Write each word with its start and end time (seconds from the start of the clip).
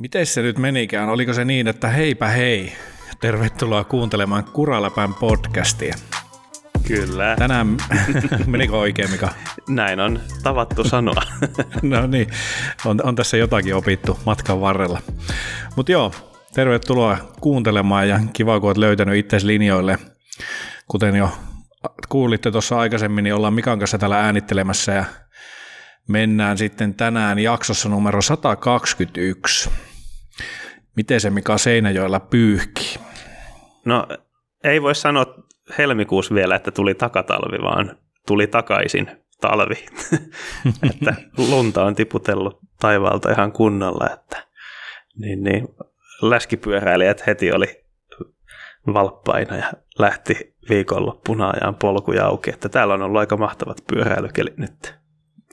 Miten 0.00 0.26
se 0.26 0.42
nyt 0.42 0.58
menikään? 0.58 1.08
Oliko 1.08 1.32
se 1.32 1.44
niin, 1.44 1.68
että 1.68 1.88
heipä 1.88 2.28
hei, 2.28 2.72
tervetuloa 3.20 3.84
kuuntelemaan 3.84 4.44
Kuraläpän 4.44 5.14
podcastia. 5.14 5.94
Kyllä. 6.86 7.36
Tänään, 7.38 7.76
menikö 8.46 8.78
oikein 8.78 9.10
Mika? 9.10 9.28
Näin 9.68 10.00
on 10.00 10.20
tavattu 10.42 10.84
sanoa. 10.84 11.22
no 11.82 12.06
niin, 12.06 12.26
on, 12.84 13.00
on 13.02 13.16
tässä 13.16 13.36
jotakin 13.36 13.74
opittu 13.74 14.18
matkan 14.26 14.60
varrella. 14.60 15.02
Mutta 15.76 15.92
joo, 15.92 16.12
tervetuloa 16.54 17.18
kuuntelemaan 17.40 18.08
ja 18.08 18.20
kiva, 18.32 18.60
kun 18.60 18.68
olet 18.68 18.76
löytänyt 18.76 19.16
itsesi 19.16 19.46
linjoille. 19.46 19.98
Kuten 20.88 21.16
jo 21.16 21.32
kuulitte 22.08 22.50
tuossa 22.50 22.78
aikaisemmin, 22.78 23.24
niin 23.24 23.34
ollaan 23.34 23.54
Mikan 23.54 23.78
kanssa 23.78 23.98
täällä 23.98 24.20
äänittelemässä 24.20 24.92
ja 24.92 25.04
mennään 26.08 26.58
sitten 26.58 26.94
tänään 26.94 27.38
jaksossa 27.38 27.88
numero 27.88 28.22
121. 28.22 29.70
Miten 31.00 31.20
se 31.20 31.30
Mika 31.30 31.58
Seinäjoella 31.58 32.20
pyyhkii? 32.20 32.94
No 33.84 34.06
ei 34.64 34.82
voi 34.82 34.94
sanoa 34.94 35.26
helmikuussa 35.78 36.34
vielä, 36.34 36.56
että 36.56 36.70
tuli 36.70 36.94
takatalvi, 36.94 37.62
vaan 37.62 37.96
tuli 38.26 38.46
takaisin 38.46 39.10
talvi. 39.40 39.86
että 40.90 41.14
lunta 41.38 41.84
on 41.84 41.94
tiputellut 41.94 42.58
taivaalta 42.80 43.30
ihan 43.30 43.52
kunnolla, 43.52 44.10
että 44.14 44.46
niin, 45.18 45.42
niin, 45.42 45.68
läskipyöräilijät 46.22 47.26
heti 47.26 47.52
oli 47.52 47.84
valppaina 48.94 49.56
ja 49.56 49.72
lähti 49.98 50.56
viikonloppuna 50.68 51.50
ajan 51.50 51.74
polkuja 51.74 52.26
auki, 52.26 52.50
että 52.50 52.68
täällä 52.68 52.94
on 52.94 53.02
ollut 53.02 53.20
aika 53.20 53.36
mahtavat 53.36 53.84
pyöräilykelit 53.86 54.56
nyt. 54.56 54.94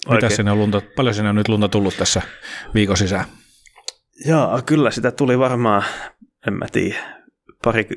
Mitä 0.09 0.29
sinne 0.29 0.51
on 0.51 0.57
lunta, 0.57 0.81
paljon 0.95 1.15
sinne 1.15 1.29
on 1.29 1.35
nyt 1.35 1.47
lunta 1.47 1.69
tullut 1.69 1.97
tässä 1.97 2.21
viikon 2.73 2.97
sisään? 2.97 3.25
Joo, 4.25 4.61
kyllä 4.65 4.91
sitä 4.91 5.11
tuli 5.11 5.39
varmaan, 5.39 5.83
en 6.47 6.53
mä 6.53 6.65
tiedä, 6.71 7.17
pari 7.63 7.87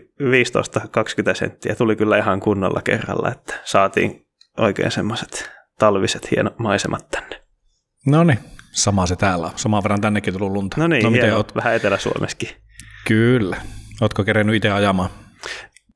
15-20 1.32 1.34
senttiä 1.34 1.74
tuli 1.74 1.96
kyllä 1.96 2.18
ihan 2.18 2.40
kunnolla 2.40 2.82
kerralla, 2.82 3.30
että 3.32 3.54
saatiin 3.64 4.26
oikein 4.58 4.90
semmoiset 4.90 5.50
talviset 5.78 6.30
hienot 6.30 6.58
maisemat 6.58 7.08
tänne. 7.08 7.42
No 8.06 8.24
niin, 8.24 8.38
sama 8.72 9.06
se 9.06 9.16
täällä 9.16 9.46
on. 9.46 9.52
Samaan 9.56 9.82
verran 9.82 10.00
tännekin 10.00 10.32
tullut 10.32 10.52
lunta. 10.52 10.80
No 10.80 10.86
niin, 10.86 11.02
no, 11.02 11.10
miten 11.10 11.36
oot? 11.36 11.54
vähän 11.54 11.74
Etelä-Suomessakin. 11.74 12.48
Kyllä. 13.06 13.56
Ootko 14.00 14.24
kerennyt 14.24 14.56
itse 14.56 14.70
ajamaan? 14.70 15.10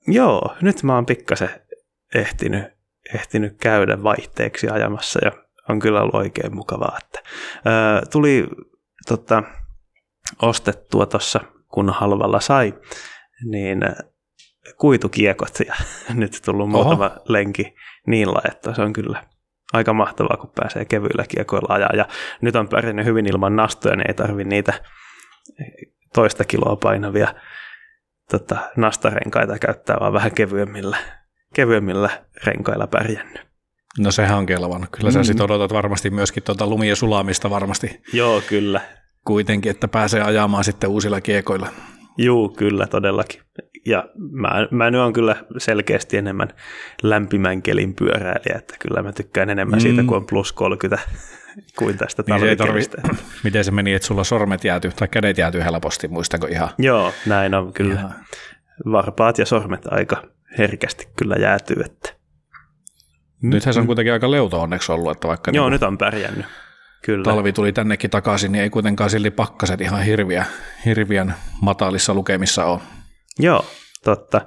Joo, 0.07 0.57
nyt 0.61 0.83
mä 0.83 0.95
oon 0.95 1.07
pikkasen 1.07 1.51
ehtinyt, 2.15 2.65
ehtinyt 3.15 3.57
käydä 3.61 4.03
vaihteeksi 4.03 4.69
ajamassa 4.69 5.21
ja 5.25 5.33
on 5.69 5.79
kyllä 5.79 6.01
ollut 6.01 6.15
oikein 6.15 6.55
mukavaa. 6.55 6.99
Että, 7.03 7.23
ää, 7.65 8.03
tuli 8.13 8.47
tota, 9.09 9.43
ostettua 10.43 11.07
tuossa, 11.07 11.41
kun 11.69 11.91
halvalla 11.91 12.41
sai, 12.41 12.75
niin 13.45 13.81
kuitukiekot 14.79 15.61
ja 15.67 15.75
nyt 16.15 16.41
tullut 16.45 16.69
Oho. 16.69 16.83
muutama 16.83 17.17
lenki 17.29 17.75
niillä, 18.07 18.41
että 18.51 18.75
se 18.75 18.83
on 18.83 18.93
kyllä 18.93 19.25
aika 19.73 19.93
mahtavaa, 19.93 20.37
kun 20.37 20.53
pääsee 20.55 20.85
kevyillä 20.85 21.25
kiekoilla 21.29 21.75
ajaa. 21.75 21.91
Ja 21.97 22.09
nyt 22.41 22.57
on 22.57 22.69
pärjännyt 22.69 23.07
hyvin 23.07 23.27
ilman 23.27 23.57
nastoja, 23.57 23.97
niin 23.97 24.09
ei 24.09 24.15
tarvi 24.15 24.45
niitä 24.45 24.73
toista 26.15 26.45
kiloa 26.45 26.77
painavia 26.77 27.35
tota, 28.31 28.57
nastarenkaita 28.77 29.59
käyttää, 29.59 29.97
vaan 30.01 30.13
vähän 30.13 30.35
kevyemmillä, 30.35 30.97
kevyemmillä 31.55 32.11
renkailla 32.45 32.87
pärjännyt. 32.87 33.43
No 33.99 34.11
sehän 34.11 34.39
on 34.39 34.47
kelvannut. 34.47 34.91
Kyllä 34.91 35.11
sä 35.11 35.19
mm. 35.19 35.25
sit 35.25 35.41
odotat 35.41 35.73
varmasti 35.73 36.11
myöskin 36.11 36.43
tuota 36.43 36.67
lumien 36.67 36.97
sulamista 36.97 37.51
varmasti. 37.51 38.03
Joo, 38.13 38.43
kyllä. 38.49 38.81
Kuitenkin, 39.25 39.71
että 39.71 39.89
pääsee 39.89 40.23
ajamaan 40.23 40.65
sitten 40.65 40.91
uusilla 40.91 41.21
kiekoilla. 41.21 41.69
Juu, 42.19 42.49
kyllä 42.49 42.87
todellakin. 42.87 43.41
Ja 43.87 44.09
mä, 44.31 44.69
mä 44.71 44.91
nyt 44.91 45.01
on 45.01 45.13
kyllä 45.13 45.37
selkeästi 45.59 46.17
enemmän 46.17 46.49
lämpimän 47.03 47.63
kelin 47.63 47.95
pyöräilijä, 47.95 48.59
että 48.59 48.75
kyllä 48.81 49.03
mä 49.03 49.13
tykkään 49.13 49.51
enemmän 49.51 49.79
mm. 49.79 49.83
siitä, 49.83 50.03
kun 50.03 50.17
on 50.17 50.27
plus 50.27 50.53
30 50.53 51.09
kuin 51.79 51.99
tästä 51.99 52.23
niin 52.27 52.41
talvikelistä. 52.41 52.97
Tarvi, 53.03 53.19
miten 53.45 53.65
se 53.65 53.71
meni, 53.71 53.95
että 53.95 54.09
sulla 54.09 54.25
sormet 54.25 54.65
jäätyy 54.65 54.91
tai 54.91 55.09
kädet 55.09 55.39
jäätyy 55.39 55.65
helposti, 55.65 56.09
muistanko 56.09 56.47
ihan? 56.47 56.69
Joo, 56.79 57.13
näin 57.27 57.55
on 57.55 57.73
kyllä. 57.73 57.95
Ihan. 57.95 58.15
Varpaat 58.93 59.39
ja 59.39 59.47
sormet 59.47 59.87
aika 59.91 60.23
herkästi 60.59 61.09
kyllä 61.17 61.37
jäätyy. 61.39 61.83
Että. 61.85 62.15
Nythän 63.43 63.75
se 63.75 63.81
on 63.81 63.87
kuitenkin 63.87 64.13
aika 64.13 64.31
leuto 64.31 64.61
onneksi 64.61 64.93
ollut, 64.93 65.13
että 65.13 65.29
vaikka 65.29 65.51
Joo, 65.55 65.65
niin 65.65 65.73
nyt 65.73 65.83
on 65.83 65.99
pärjännyt. 65.99 66.47
Kyllä. 67.05 67.25
talvi 67.25 67.53
tuli 67.53 67.73
tännekin 67.73 68.11
takaisin, 68.11 68.53
niin 68.53 68.63
ei 68.63 68.71
kuitenkaan 68.71 69.11
silti 69.11 69.31
pakkaset 69.31 69.81
ihan 69.81 70.03
hirviä, 70.03 70.45
hirviän 70.85 71.35
matalissa 71.61 72.15
lukemissa 72.15 72.65
ole. 72.65 72.81
Joo, 73.39 73.65
totta. 74.05 74.41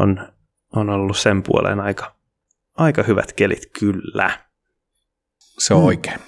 On, 0.00 0.32
on 0.76 0.90
ollut 0.90 1.16
sen 1.16 1.42
puoleen 1.42 1.80
aika, 1.80 2.14
aika 2.76 3.02
hyvät 3.02 3.32
kelit 3.32 3.70
kyllä. 3.78 4.30
Se 5.58 5.74
on 5.74 5.80
mm. 5.80 5.86
oikein. 5.86 6.18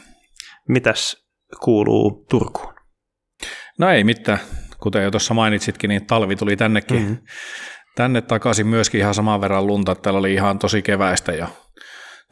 Mitäs 0.69 1.27
kuuluu 1.61 2.27
Turkuun? 2.31 2.75
No 3.79 3.91
ei 3.91 4.05
mitään. 4.05 4.39
Kuten 4.79 5.05
jo 5.05 5.11
tuossa 5.11 5.35
mainitsitkin, 5.35 5.89
niin 5.89 6.07
talvi 6.07 6.37
tuli 6.37 6.57
tännekin. 6.57 7.01
Mm-hmm. 7.01 7.19
Tänne 7.97 8.23
takaisin 8.23 8.67
myöskin 8.67 9.01
ihan 9.01 9.15
saman 9.15 9.41
verran 9.41 9.67
lunta. 9.67 9.95
Täällä 9.95 10.19
oli 10.19 10.35
ihan 10.35 10.59
tosi 10.59 10.83
keväistä 10.83 11.33
jo 11.33 11.47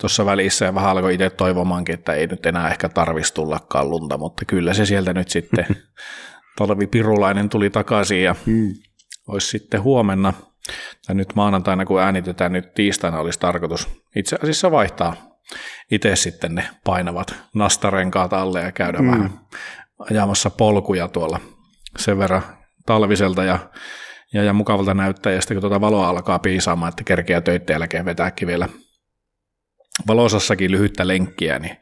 tuossa 0.00 0.26
välissä 0.26 0.64
ja 0.64 0.74
vähän 0.74 0.90
alkoi 0.90 1.14
itse 1.14 1.30
toivomaankin, 1.30 1.94
että 1.94 2.12
ei 2.12 2.26
nyt 2.26 2.46
enää 2.46 2.68
ehkä 2.68 2.88
tarvitsisi 2.88 3.34
tullakaan 3.34 3.90
lunta, 3.90 4.18
mutta 4.18 4.44
kyllä 4.44 4.74
se 4.74 4.86
sieltä 4.86 5.12
nyt 5.12 5.28
sitten 5.28 5.66
talvi 6.58 6.86
Pirulainen 6.86 7.48
tuli 7.48 7.70
takaisin 7.70 8.22
ja 8.22 8.34
mm. 8.46 8.68
olisi 9.28 9.46
sitten 9.46 9.82
huomenna, 9.82 10.32
tai 11.06 11.14
nyt 11.16 11.34
maanantaina 11.34 11.86
kun 11.86 12.00
äänitetään, 12.00 12.52
nyt 12.52 12.74
tiistaina 12.74 13.18
olisi 13.20 13.40
tarkoitus 13.40 13.88
itse 14.16 14.36
asiassa 14.42 14.70
vaihtaa 14.70 15.14
itse 15.90 16.16
sitten 16.16 16.54
ne 16.54 16.68
painavat 16.84 17.34
nastarenkaat 17.54 18.32
alle 18.32 18.60
ja 18.60 18.72
käydä 18.72 18.98
mm. 18.98 19.10
vähän 19.10 19.40
ajamassa 20.10 20.50
polkuja 20.50 21.08
tuolla 21.08 21.40
sen 21.98 22.18
verran 22.18 22.42
talviselta 22.86 23.44
ja, 23.44 23.58
ja, 24.32 24.42
ja 24.42 24.52
mukavalta 24.52 24.94
näyttää, 24.94 25.32
ja 25.32 25.40
sitten 25.40 25.54
kun 25.54 25.60
tuota 25.60 25.80
valoa 25.80 26.08
alkaa 26.08 26.38
piisaamaan, 26.38 26.88
että 26.88 27.04
kerkeä 27.04 27.40
töiden 27.40 27.74
jälkeen 27.74 28.04
vetääkin 28.04 28.48
vielä 28.48 28.68
valosassakin 30.06 30.70
lyhyttä 30.70 31.08
lenkkiä, 31.08 31.58
niin 31.58 31.76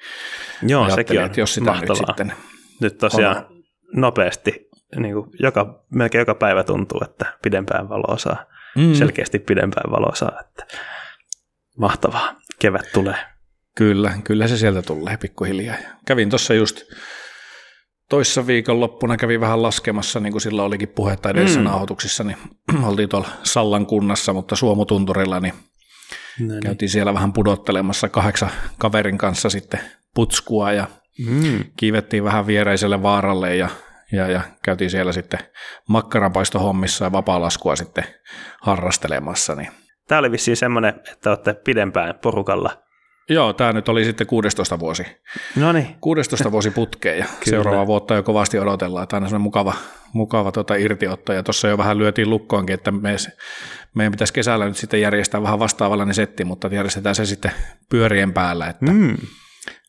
Joo, 0.62 0.90
sekin 0.90 1.18
on 1.18 1.26
että 1.26 1.40
jos 1.40 1.54
sitä 1.54 1.70
mahtavaa. 1.70 1.96
nyt 1.96 2.06
sitten 2.06 2.32
Nyt 2.80 2.98
tosiaan 2.98 3.36
on... 3.36 3.64
nopeasti, 3.96 4.68
niin 4.96 5.14
kuin 5.14 5.30
joka, 5.40 5.84
melkein 5.94 6.20
joka 6.20 6.34
päivä 6.34 6.64
tuntuu, 6.64 7.00
että 7.04 7.38
pidempään 7.42 7.88
valoa 7.88 8.18
saa, 8.18 8.44
mm. 8.76 8.94
selkeästi 8.94 9.38
pidempään 9.38 9.92
valoa 9.92 10.14
saa, 10.14 10.40
että 10.40 10.66
mahtavaa, 11.78 12.34
kevät 12.58 12.92
tulee. 12.92 13.18
Kyllä, 13.74 14.12
kyllä 14.24 14.48
se 14.48 14.56
sieltä 14.56 14.82
tulee 14.82 15.16
pikkuhiljaa. 15.16 15.76
Kävin 16.06 16.30
tuossa 16.30 16.54
just 16.54 16.82
toissa 18.08 18.46
viikon 18.46 18.80
loppuna 18.80 19.16
kävin 19.16 19.40
vähän 19.40 19.62
laskemassa, 19.62 20.20
niin 20.20 20.32
kuin 20.32 20.42
sillä 20.42 20.62
olikin 20.62 20.88
puhetta 20.88 21.30
edellisissä 21.30 21.60
mm. 21.60 21.66
nauhoituksissa, 21.66 22.24
niin 22.24 22.36
oltiin 22.88 23.08
tuolla 23.08 23.28
Sallan 23.42 23.86
kunnassa, 23.86 24.32
mutta 24.32 24.56
Suomutunturilla, 24.56 25.40
niin 25.40 25.54
no 26.40 26.46
niin. 26.46 26.62
Käytiin 26.62 26.88
siellä 26.88 27.14
vähän 27.14 27.32
pudottelemassa 27.32 28.08
kahdeksan 28.08 28.50
kaverin 28.78 29.18
kanssa 29.18 29.50
sitten 29.50 29.80
putskua 30.14 30.72
ja 30.72 30.86
mm. 31.26 31.64
kiivettiin 31.76 32.24
vähän 32.24 32.46
viereiselle 32.46 33.02
vaaralle 33.02 33.56
ja, 33.56 33.68
ja, 34.12 34.28
ja 34.28 34.40
käytiin 34.64 34.90
siellä 34.90 35.12
sitten 35.12 35.40
makkaranpaistohommissa 35.88 37.04
ja 37.04 37.12
vapaalaskua 37.12 37.76
sitten 37.76 38.04
harrastelemassa. 38.62 39.54
Niin. 39.54 39.70
Tämä 40.08 40.18
oli 40.18 40.30
vissiin 40.30 40.56
semmoinen, 40.56 40.94
että 41.12 41.30
olette 41.30 41.54
pidempään 41.54 42.14
porukalla 42.22 42.82
Joo, 43.28 43.52
tämä 43.52 43.72
nyt 43.72 43.88
oli 43.88 44.04
sitten 44.04 44.26
16 44.26 44.78
vuosi. 44.78 45.06
No 45.56 45.72
niin. 45.72 45.96
16 46.00 46.52
vuosi 46.52 46.70
putkeen 46.70 47.18
ja 47.18 47.24
seuraava 47.44 47.86
vuotta 47.86 48.14
jo 48.14 48.22
kovasti 48.22 48.58
odotellaan. 48.58 49.08
Tämä 49.08 49.18
on 49.18 49.28
semmoinen 49.28 49.42
mukava, 49.42 49.74
mukava 50.12 50.52
tuota 50.52 50.74
irtiotto 50.74 51.32
ja 51.32 51.42
tuossa 51.42 51.68
jo 51.68 51.78
vähän 51.78 51.98
lyötiin 51.98 52.30
lukkoonkin, 52.30 52.74
että 52.74 52.90
me, 52.90 53.16
meidän 53.94 54.10
pitäisi 54.10 54.32
kesällä 54.32 54.66
nyt 54.66 54.76
sitten 54.76 55.00
järjestää 55.00 55.42
vähän 55.42 55.58
vastaavallainen 55.58 56.14
setti, 56.14 56.44
mutta 56.44 56.68
järjestetään 56.68 57.14
se 57.14 57.26
sitten 57.26 57.50
pyörien 57.90 58.32
päällä, 58.32 58.66
että 58.66 58.86
mm. 58.86 59.16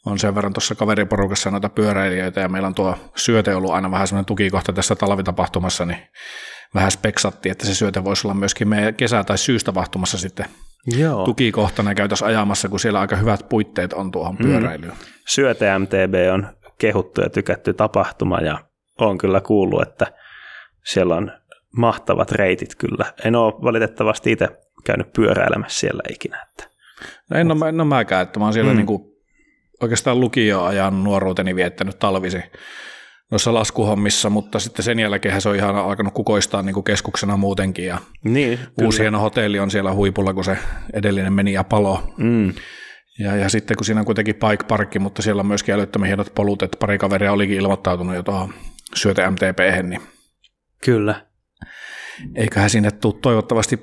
on 0.06 0.20
sen 0.20 0.36
verran 0.36 0.54
tuossa 0.54 0.76
kaveriporukassa 0.76 1.52
noita 1.52 1.70
pyöräilijöitä 1.70 2.42
ja 2.42 2.50
meillä 2.50 2.68
on 2.68 2.76
tuo 2.76 2.98
syöte 3.16 3.56
ollut 3.56 3.72
aina 3.72 3.92
vähän 3.92 4.08
semmoinen 4.08 4.26
tukikohta 4.26 4.74
tässä 4.74 4.96
talvitapahtumassa, 4.96 5.86
niin 5.86 6.00
vähän 6.76 6.92
speksattiin, 6.92 7.52
että 7.52 7.66
se 7.66 7.76
syöte 7.76 8.04
voisi 8.04 8.28
olla 8.28 8.36
myöskin 8.36 8.68
meidän 8.68 8.96
kesä- 8.96 9.24
tai 9.24 9.38
syystapahtumassa 9.38 10.18
sitten 10.18 10.46
Joo. 10.88 11.26
tukikohtana 11.26 11.96
käytössä 11.96 12.26
ajamassa, 12.26 12.70
kun 12.70 12.80
siellä 12.80 13.00
aika 13.00 13.16
hyvät 13.16 13.50
puitteet 13.50 13.94
on 13.94 14.12
tuohon 14.12 14.36
mm. 14.36 14.46
pyöräilyyn. 14.46 14.92
Mm. 14.92 14.98
Syöte 15.28 15.80
MTB 15.80 16.14
on 16.34 16.48
kehuttu 16.78 17.22
ja 17.22 17.30
tykätty 17.30 17.74
tapahtuma 17.74 18.38
ja 18.38 18.60
on 18.98 19.18
kyllä 19.18 19.42
kuullut, 19.42 19.82
että 19.82 20.14
siellä 20.86 21.16
on 21.16 21.32
mahtavat 21.78 22.32
reitit 22.32 22.76
kyllä. 22.76 23.14
En 23.26 23.36
ole 23.36 23.54
valitettavasti 23.54 24.32
itse 24.32 24.48
käynyt 24.86 25.14
pyöräilemässä 25.14 25.80
siellä 25.80 26.04
ikinä. 26.10 26.46
Että. 26.50 26.70
No 27.30 27.38
en, 27.38 27.52
ole, 27.52 27.70
en 27.70 27.82
ole 27.82 27.88
mäkään, 27.88 28.24
että 28.24 28.40
mä 28.40 28.46
oon 28.46 28.54
siellä 28.54 28.72
mm. 28.72 28.78
niin 28.78 28.88
kuin 28.88 29.04
oikeastaan 29.82 30.20
lukioajan 30.20 31.04
nuoruuteni 31.04 31.56
viettänyt 31.56 32.00
talvisi, 32.00 32.44
noissa 33.32 33.54
laskuhommissa, 33.54 34.30
mutta 34.30 34.60
sitten 34.60 34.84
sen 34.86 35.00
jälkeen 35.00 35.42
se 35.42 35.50
on 35.50 35.56
ihan 35.56 35.76
alkanut 35.76 36.14
kukoistaa 36.14 36.62
niin 36.62 36.74
kuin 36.74 36.84
keskuksena 36.84 37.38
muutenkin 37.38 37.86
ja 37.86 37.98
Niin, 38.24 38.60
uusi 38.82 38.98
kyllä. 38.98 39.04
hieno 39.04 39.20
hotelli 39.20 39.60
on 39.60 39.72
siellä 39.72 39.94
huipulla, 39.94 40.34
kun 40.34 40.44
se 40.44 40.58
edellinen 40.94 41.34
meni 41.34 41.54
ja 41.54 41.64
palo. 41.64 42.14
Mm. 42.18 42.54
Ja, 43.20 43.36
ja 43.36 43.50
sitten 43.50 43.78
kun 43.78 43.86
siinä 43.86 44.00
on 44.02 44.06
kuitenkin 44.06 44.36
bike 44.36 44.64
parkki, 44.68 45.00
mutta 45.00 45.22
siellä 45.22 45.40
on 45.40 45.48
myöskin 45.48 45.76
älyttömän 45.76 46.08
hienot 46.08 46.34
polut, 46.36 46.62
että 46.62 46.78
pari 46.80 46.98
kaveria 46.98 47.32
olikin 47.32 47.58
ilmoittautunut 47.58 48.16
jo 48.16 48.24
tuohon 48.24 48.54
syöte 48.96 49.30
mtp 49.30 49.60
niin 49.84 50.02
Kyllä. 50.86 51.26
eiköhän 52.36 52.70
sinne 52.70 52.92
tule 52.92 53.16
toivottavasti 53.22 53.80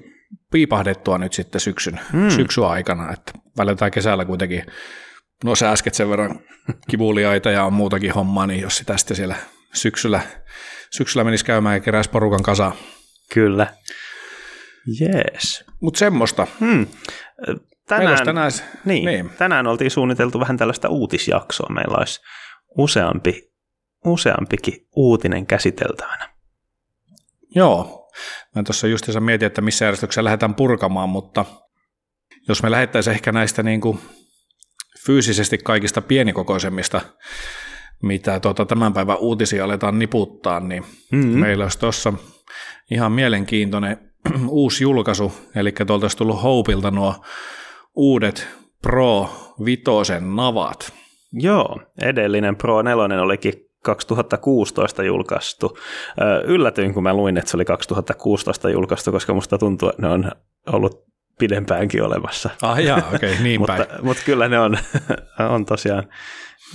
piipahdettua 0.53 1.19
nyt 1.19 1.33
sitten 1.33 1.61
syksyn, 1.61 2.01
Mm. 2.13 2.19
mm. 2.21 2.31
syksyn 2.31 2.65
aikana, 2.65 3.13
että 3.13 3.33
välillä 3.59 3.91
kesällä 3.91 4.25
kuitenkin 4.25 4.63
no 5.45 5.57
sääsket 5.57 5.95
sen 5.95 6.11
verran 6.11 6.41
kivuliaita 6.91 7.51
ja 7.51 7.65
on 7.65 7.73
muutakin 7.73 8.13
hommaa, 8.13 8.47
niin 8.47 8.61
jos 8.61 8.77
sitä 8.77 8.97
sitten 8.97 9.17
siellä 9.17 9.37
syksyllä, 9.75 10.21
syksyllä 10.91 11.25
menisi 11.25 11.45
käymään 11.45 11.77
ja 11.77 11.81
keräisi 11.81 12.11
porukan 12.11 12.43
kasaan. 12.43 12.73
Kyllä. 13.35 13.75
Jees. 15.01 15.65
Mutta 15.81 15.99
semmoista. 15.99 16.47
Hmm. 16.61 16.87
Tänään, 17.89 18.25
tänään, 18.25 18.51
niin, 18.85 19.05
niin. 19.05 19.05
niin. 19.05 19.31
tänään 19.39 19.67
oltiin 19.67 19.91
suunniteltu 19.91 20.41
vähän 20.41 20.57
tällaista 20.57 20.89
uutisjaksoa. 20.89 21.75
Meillä 21.75 21.97
olisi 21.99 22.21
useampi, 22.79 23.53
useampikin 24.05 24.87
uutinen 24.97 25.47
käsiteltävänä. 25.47 26.29
Joo, 27.55 28.09
mä 28.55 28.63
tuossa 28.63 28.87
justiinsa 28.87 29.21
mietin, 29.21 29.47
että 29.47 29.61
missä 29.61 29.85
järjestyksessä 29.85 30.25
lähdetään 30.25 30.55
purkamaan, 30.55 31.09
mutta 31.09 31.45
jos 32.49 32.63
me 32.63 32.71
lähettäisiin 32.71 33.15
ehkä 33.15 33.33
näistä 33.33 33.63
niin 33.63 33.81
kuin 33.81 34.01
fyysisesti 35.07 35.59
kaikista 35.59 36.03
pienikokoisemmista, 36.03 37.01
mitä 38.03 38.41
tuota 38.41 38.67
tämän 38.67 38.93
päivän 38.93 39.19
uutisia 39.19 39.65
aletaan 39.65 39.99
niputtaa, 39.99 40.61
niin 40.61 40.85
Mm-hmm. 41.13 41.39
meillä 41.39 41.65
olisi 41.65 41.79
tuossa 41.79 42.13
ihan 42.91 43.13
mielenkiintoinen 43.13 43.99
uusi 44.49 44.85
julkaisu, 44.85 45.33
eli 45.55 45.73
tuolta 45.73 46.05
olisi 46.05 46.17
tullut 46.17 46.43
Hopeilta 46.43 46.91
nuo 46.91 47.15
uudet 47.95 48.49
Pro 48.83 49.31
Vitosen 49.65 50.37
navat. 50.37 50.93
Joo, 51.33 51.81
edellinen 52.03 52.57
Pro 52.57 52.83
4 52.83 53.23
olikin 53.23 53.53
2016 53.83 55.03
julkaistu. 55.03 55.79
Yllätyin, 56.45 56.95
kun 56.95 57.03
mä 57.03 57.15
luin, 57.15 57.39
että 57.39 57.51
se 57.51 57.57
oli 57.57 57.65
2016 57.65 58.71
julkaistu, 58.71 59.13
koska 59.13 59.35
musta 59.35 59.59
tuntuu, 59.59 59.89
että 59.89 60.03
ne 60.03 60.09
on 60.09 60.33
ollut 60.67 61.05
pidempäänkin 61.39 62.03
olemassa. 62.03 62.51
Ah 62.63 62.79
jaa, 62.81 62.99
okei, 62.99 63.31
okay, 63.33 63.43
niin 63.43 63.63
päin. 63.67 63.81
mutta, 63.81 64.03
mutta 64.03 64.23
kyllä 64.27 64.49
ne 64.49 64.59
on, 64.59 64.79
on 65.55 65.65
tosiaan 65.67 66.09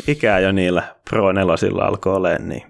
ikää 0.08 0.40
jo 0.40 0.52
niillä 0.52 0.96
Pro 1.10 1.32
4 1.32 1.56
alkoi 1.82 2.16
olemaan, 2.16 2.50
niin 2.50 2.64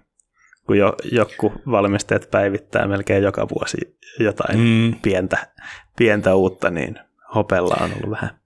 kun 0.68 0.78
jo, 0.78 0.94
joku 1.12 1.54
valmistajat 1.72 2.28
päivittää 2.32 2.88
melkein 2.88 3.24
joka 3.24 3.48
vuosi 3.50 3.78
jotain 4.20 4.60
Mm, 4.60 4.96
pientä, 5.02 5.38
pientä 5.98 6.36
uutta, 6.36 6.70
niin 6.70 7.00
Hopella 7.36 7.76
on 7.82 7.92
ollut 7.94 8.10
vähän 8.10 8.40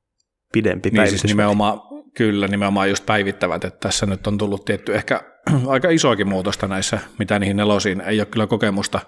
pidempi 0.53 0.89
niin 0.89 1.01
siis 1.01 1.09
päivitys. 1.11 1.23
nimenomaan, 1.31 1.81
kyllä, 2.15 2.47
nimenomaan 2.47 2.89
just 2.89 3.05
päivittävät, 3.05 3.63
että 3.63 3.79
tässä 3.79 4.05
nyt 4.05 4.27
on 4.27 4.37
tullut 4.37 4.65
tietty 4.65 4.95
ehkä 4.95 5.21
aika 5.67 5.89
isoakin 5.89 6.27
muutosta 6.27 6.67
näissä, 6.67 6.99
mitä 7.19 7.39
niihin 7.39 7.57
nelosiin. 7.57 8.01
Ei 8.01 8.19
ole 8.19 8.25
kyllä 8.25 8.47
kokemusta 8.47 8.99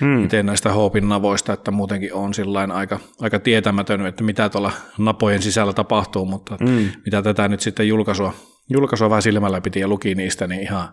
mm. 0.00 0.24
itse 0.24 0.42
näistä 0.42 0.72
Hoopin 0.72 1.08
navoista, 1.08 1.52
että 1.52 1.70
muutenkin 1.70 2.14
on 2.14 2.34
sillain 2.34 2.70
aika, 2.70 2.98
aika 3.20 3.38
tietämätön, 3.38 4.06
että 4.06 4.24
mitä 4.24 4.48
tuolla 4.48 4.72
napojen 4.98 5.42
sisällä 5.42 5.72
tapahtuu, 5.72 6.24
mutta 6.24 6.56
Mm. 6.60 6.88
mitä 7.04 7.22
tätä 7.22 7.48
nyt 7.48 7.60
sitten 7.60 7.88
julkaisua, 7.88 8.34
julkaisua 8.70 9.10
vähän 9.10 9.22
silmällä 9.22 9.60
piti 9.60 9.80
ja 9.80 9.88
luki 9.88 10.14
niistä, 10.14 10.46
niin 10.46 10.60
ihan, 10.60 10.88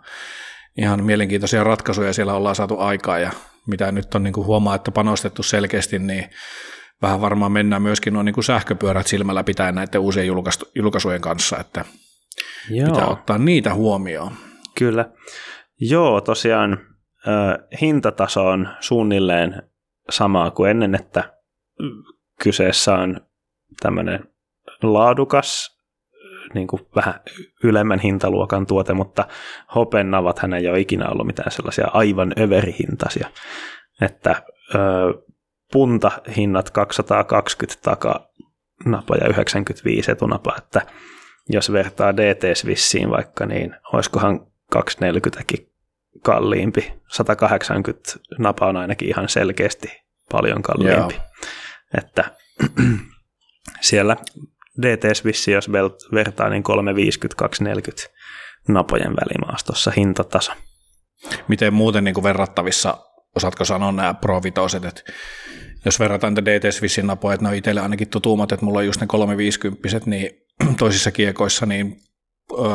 ihan 0.77 1.03
mielenkiintoisia 1.03 1.63
ratkaisuja 1.63 2.13
siellä 2.13 2.33
ollaan 2.33 2.55
saatu 2.55 2.79
aikaa 2.79 3.19
ja 3.19 3.31
mitä 3.67 3.91
nyt 3.91 4.15
on 4.15 4.23
niin 4.23 4.33
kuin 4.33 4.47
huomaa, 4.47 4.75
että 4.75 4.91
panostettu 4.91 5.43
selkeästi, 5.43 5.99
niin 5.99 6.29
vähän 7.01 7.21
varmaan 7.21 7.51
mennään 7.51 7.81
myöskin 7.81 8.13
nuo 8.13 8.23
niin 8.23 8.33
kuin 8.33 8.43
sähköpyörät 8.43 9.07
silmällä 9.07 9.43
pitäen 9.43 9.75
näiden 9.75 10.01
uusien 10.01 10.27
julkaistu, 10.27 10.65
julkaisujen 10.75 11.21
kanssa, 11.21 11.57
että 11.57 11.85
Joo. 12.69 12.89
pitää 12.89 13.07
ottaa 13.07 13.37
niitä 13.37 13.73
huomioon. 13.73 14.31
Kyllä. 14.77 15.09
Joo, 15.79 16.21
tosiaan 16.21 16.79
hintataso 17.81 18.47
on 18.47 18.69
suunnilleen 18.79 19.63
samaa 20.09 20.51
kuin 20.51 20.71
ennen, 20.71 20.95
että 20.95 21.33
kyseessä 22.43 22.93
on 22.93 23.21
tämmöinen 23.81 24.27
laadukas, 24.83 25.81
niin 26.53 26.67
kuin 26.67 26.87
vähän 26.95 27.19
ylemmän 27.63 27.99
hintaluokan 27.99 28.65
tuote, 28.65 28.93
mutta 28.93 29.27
hopennavathan 29.75 30.53
ei 30.53 30.67
ole 30.67 30.79
ikinä 30.79 31.09
ollut 31.09 31.27
mitään 31.27 31.51
sellaisia 31.51 31.87
aivan 31.93 32.33
överihintaisia. 32.39 33.29
Että 34.01 34.41
ö, 34.75 34.77
puntahinnat 35.71 36.69
220 36.69 37.81
takanapa 37.81 39.15
ja 39.15 39.27
95 39.27 40.11
etunapa, 40.11 40.55
että 40.57 40.81
jos 41.49 41.71
vertaa 41.71 42.17
DT 42.17 42.57
Swissiin 42.57 43.09
vaikka, 43.09 43.45
niin 43.45 43.75
olisikohan 43.93 44.47
240kin 44.75 45.71
kalliimpi. 46.23 46.93
180 47.07 48.11
napa 48.39 48.67
on 48.67 48.77
ainakin 48.77 49.07
ihan 49.07 49.29
selkeästi 49.29 50.01
paljon 50.31 50.61
kalliimpi. 50.61 51.13
Joo. 51.13 51.23
Että 51.97 52.31
siellä 53.81 54.17
DT 54.81 55.15
Swissi, 55.15 55.51
jos 55.51 55.71
vertaa, 56.13 56.49
niin 56.49 56.63
350-240 57.43 58.09
napojen 58.67 59.15
välimaastossa 59.15 59.91
hintataso. 59.97 60.51
Miten 61.47 61.73
muuten 61.73 62.03
niin 62.03 62.13
kuin 62.13 62.23
verrattavissa, 62.23 62.97
osaatko 63.35 63.65
sanoa 63.65 63.91
nämä 63.91 64.13
Pro 64.13 64.43
Vitoset, 64.43 64.85
että 64.85 65.01
jos 65.85 65.99
verrataan 65.99 66.35
tätä 66.35 66.51
DT 66.51 66.73
Swissin 66.73 67.07
napoja, 67.07 67.33
että 67.33 67.43
ne 67.43 67.49
on 67.49 67.55
itselle 67.55 67.81
ainakin 67.81 68.09
tutummat, 68.09 68.51
että 68.51 68.65
mulla 68.65 68.79
on 68.79 68.85
just 68.85 69.01
ne 69.01 69.07
350 69.07 69.87
niin 70.05 70.29
toisissa 70.79 71.11
kiekoissa, 71.11 71.65
niin 71.65 71.97
öö, 72.59 72.65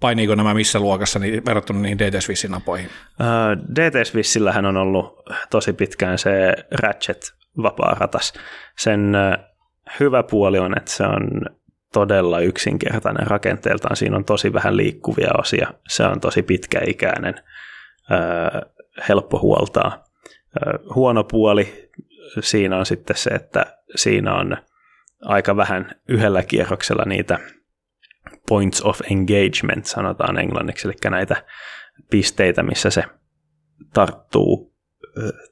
painiiko 0.00 0.34
nämä 0.34 0.54
missä 0.54 0.80
luokassa 0.80 1.18
niin 1.18 1.44
verrattuna 1.44 1.80
niihin 1.80 1.98
DT 1.98 2.22
Swissin 2.22 2.50
napoihin? 2.50 2.90
Öö, 3.20 3.56
DT 3.56 4.06
Swissillähän 4.06 4.66
on 4.66 4.76
ollut 4.76 5.22
tosi 5.50 5.72
pitkään 5.72 6.18
se 6.18 6.54
Ratchet 6.70 7.34
vapaaratas. 7.62 8.32
Sen 8.78 9.12
hyvä 10.00 10.22
puoli 10.22 10.58
on, 10.58 10.78
että 10.78 10.90
se 10.90 11.02
on 11.02 11.42
todella 11.92 12.40
yksinkertainen 12.40 13.26
rakenteeltaan. 13.26 13.96
Siinä 13.96 14.16
on 14.16 14.24
tosi 14.24 14.52
vähän 14.52 14.76
liikkuvia 14.76 15.30
osia. 15.38 15.74
Se 15.88 16.04
on 16.04 16.20
tosi 16.20 16.42
pitkäikäinen, 16.42 17.34
öö, 18.10 18.60
helppo 19.08 19.38
huoltaa. 19.38 20.03
Huono 20.94 21.24
puoli 21.24 21.90
siinä 22.40 22.76
on 22.78 22.86
sitten 22.86 23.16
se, 23.16 23.30
että 23.30 23.78
siinä 23.96 24.34
on 24.34 24.56
aika 25.22 25.56
vähän 25.56 25.94
yhdellä 26.08 26.42
kierroksella 26.42 27.04
niitä 27.06 27.38
points 28.48 28.82
of 28.82 29.00
engagement, 29.10 29.86
sanotaan 29.86 30.38
englanniksi, 30.38 30.88
eli 30.88 30.94
näitä 31.10 31.44
pisteitä, 32.10 32.62
missä 32.62 32.90
se 32.90 33.04
tarttuu, 33.92 34.74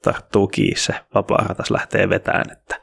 tarttuu 0.02 0.49
kiinni, 0.49 0.76
se 0.76 0.94
vapaaratas 1.14 1.71
lähtee 1.71 2.09
vetään, 2.09 2.50
että 2.52 2.80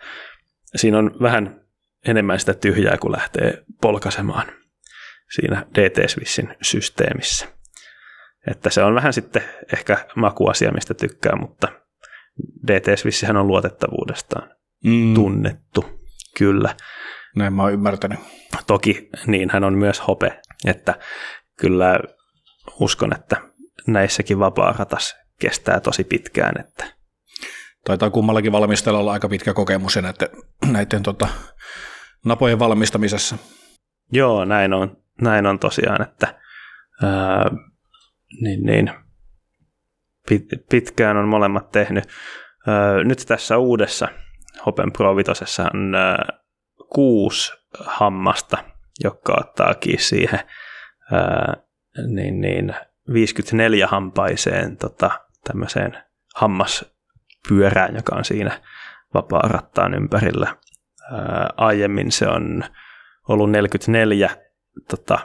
siinä 0.75 0.97
on 0.97 1.11
vähän 1.21 1.61
enemmän 2.07 2.39
sitä 2.39 2.53
tyhjää, 2.53 2.97
kun 2.97 3.11
lähtee 3.11 3.63
polkasemaan 3.81 4.47
siinä 5.35 5.65
DT 5.75 6.09
Swissin 6.09 6.55
systeemissä. 6.61 7.47
Että 8.47 8.69
se 8.69 8.83
on 8.83 8.95
vähän 8.95 9.13
sitten 9.13 9.43
ehkä 9.73 10.05
makuasia, 10.15 10.71
mistä 10.71 10.93
tykkää, 10.93 11.35
mutta 11.35 11.67
DT 12.67 12.99
Swissihän 12.99 13.37
on 13.37 13.47
luotettavuudestaan 13.47 14.49
Mm, 14.83 15.13
tunnettu, 15.13 15.85
kyllä. 16.37 16.75
näin 17.35 17.53
mä 17.53 17.61
oon 17.61 17.73
ymmärtänyt. 17.73 18.19
Toki 18.67 19.09
niin 19.27 19.49
hän 19.49 19.63
on 19.63 19.73
myös 19.73 20.07
hope, 20.07 20.41
että 20.65 20.99
kyllä 21.59 21.99
uskon, 22.79 23.15
että 23.15 23.37
näissäkin 23.87 24.39
vapaaratas 24.39 25.15
kestää 25.39 25.79
tosi 25.79 26.03
pitkään, 26.03 26.59
että 26.59 26.85
Taitaa 27.85 28.09
kummallakin 28.09 28.51
valmistajalla 28.51 28.99
olla 28.99 29.13
aika 29.13 29.29
pitkä 29.29 29.53
kokemus 29.53 29.95
ja 29.95 30.01
näiden, 30.01 30.29
näiden 30.71 31.03
tota, 31.03 31.27
napojen 32.25 32.59
valmistamisessa. 32.59 33.37
Joo, 34.11 34.45
näin 34.45 34.73
on, 34.73 34.97
näin 35.21 35.45
on 35.45 35.59
tosiaan, 35.59 36.01
että 36.01 36.39
ää, 37.03 37.51
niin, 38.41 38.63
niin, 38.63 38.91
pitkään 40.69 41.17
on 41.17 41.27
molemmat 41.27 41.71
tehnyt. 41.71 42.03
Nyt 43.03 43.23
tässä 43.27 43.57
uudessa 43.57 44.07
Hopen 44.65 44.91
Pro 44.91 45.15
Vitosessa 45.15 45.63
on 45.73 45.95
kuusi 46.89 47.53
hammasta, 47.79 48.57
jotka 49.03 49.35
ottaa 49.39 49.73
kiinni 49.73 50.01
siihen 50.01 50.39
niin, 52.07 52.41
niin, 52.41 52.75
54 53.13 53.87
hampaiseen 53.87 54.77
tota, 54.77 55.11
tämmöiseen 55.43 55.97
hammaspyörään, 56.35 57.95
joka 57.95 58.15
on 58.15 58.25
siinä 58.25 58.61
vapaa-rattaan 59.13 59.93
ympärillä. 59.93 60.55
Ää, 61.11 61.49
aiemmin 61.57 62.11
se 62.11 62.27
on 62.27 62.63
ollut 63.27 63.51
44 63.51 64.29
tota, 64.89 65.19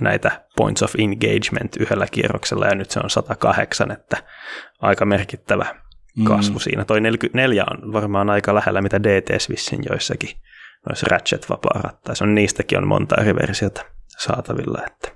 näitä 0.00 0.44
points 0.56 0.82
of 0.82 0.94
engagement 0.98 1.76
yhdellä 1.80 2.06
kierroksella, 2.10 2.66
ja 2.66 2.74
nyt 2.74 2.90
se 2.90 3.00
on 3.00 3.10
108, 3.10 3.90
että 3.90 4.16
aika 4.80 5.04
merkittävä 5.04 5.66
kasvu 6.24 6.58
mm. 6.58 6.60
siinä. 6.60 6.84
Toi 6.84 7.00
44 7.00 7.64
on 7.70 7.92
varmaan 7.92 8.30
aika 8.30 8.54
lähellä, 8.54 8.82
mitä 8.82 9.02
DT 9.02 9.40
Swissin 9.40 9.80
joissakin 9.90 10.30
noissa 10.88 11.06
ratchet 11.10 11.50
vapaarattaissa 11.50 12.24
on. 12.24 12.34
Niistäkin 12.34 12.78
on 12.78 12.86
monta 12.86 13.16
eri 13.20 13.34
versiota 13.34 13.84
saatavilla, 14.18 14.82
että 14.86 15.08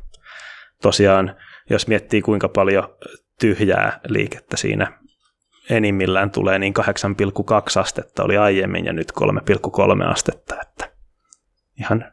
tosiaan 0.83 1.37
jos 1.71 1.88
miettii 1.88 2.23
kuinka 2.23 2.49
paljon 2.49 2.97
tyhjää 3.40 4.00
liikettä 4.09 4.57
siinä 4.57 4.99
enimmillään 5.71 6.31
tulee, 6.31 6.59
niin 6.59 6.75
8,2 6.81 6.85
astetta 7.81 8.25
oli 8.25 8.37
aiemmin 8.37 8.85
ja 8.85 8.92
nyt 8.92 9.12
3,3 9.21 10.11
astetta, 10.11 10.57
että 10.62 10.90
ihan 11.78 12.12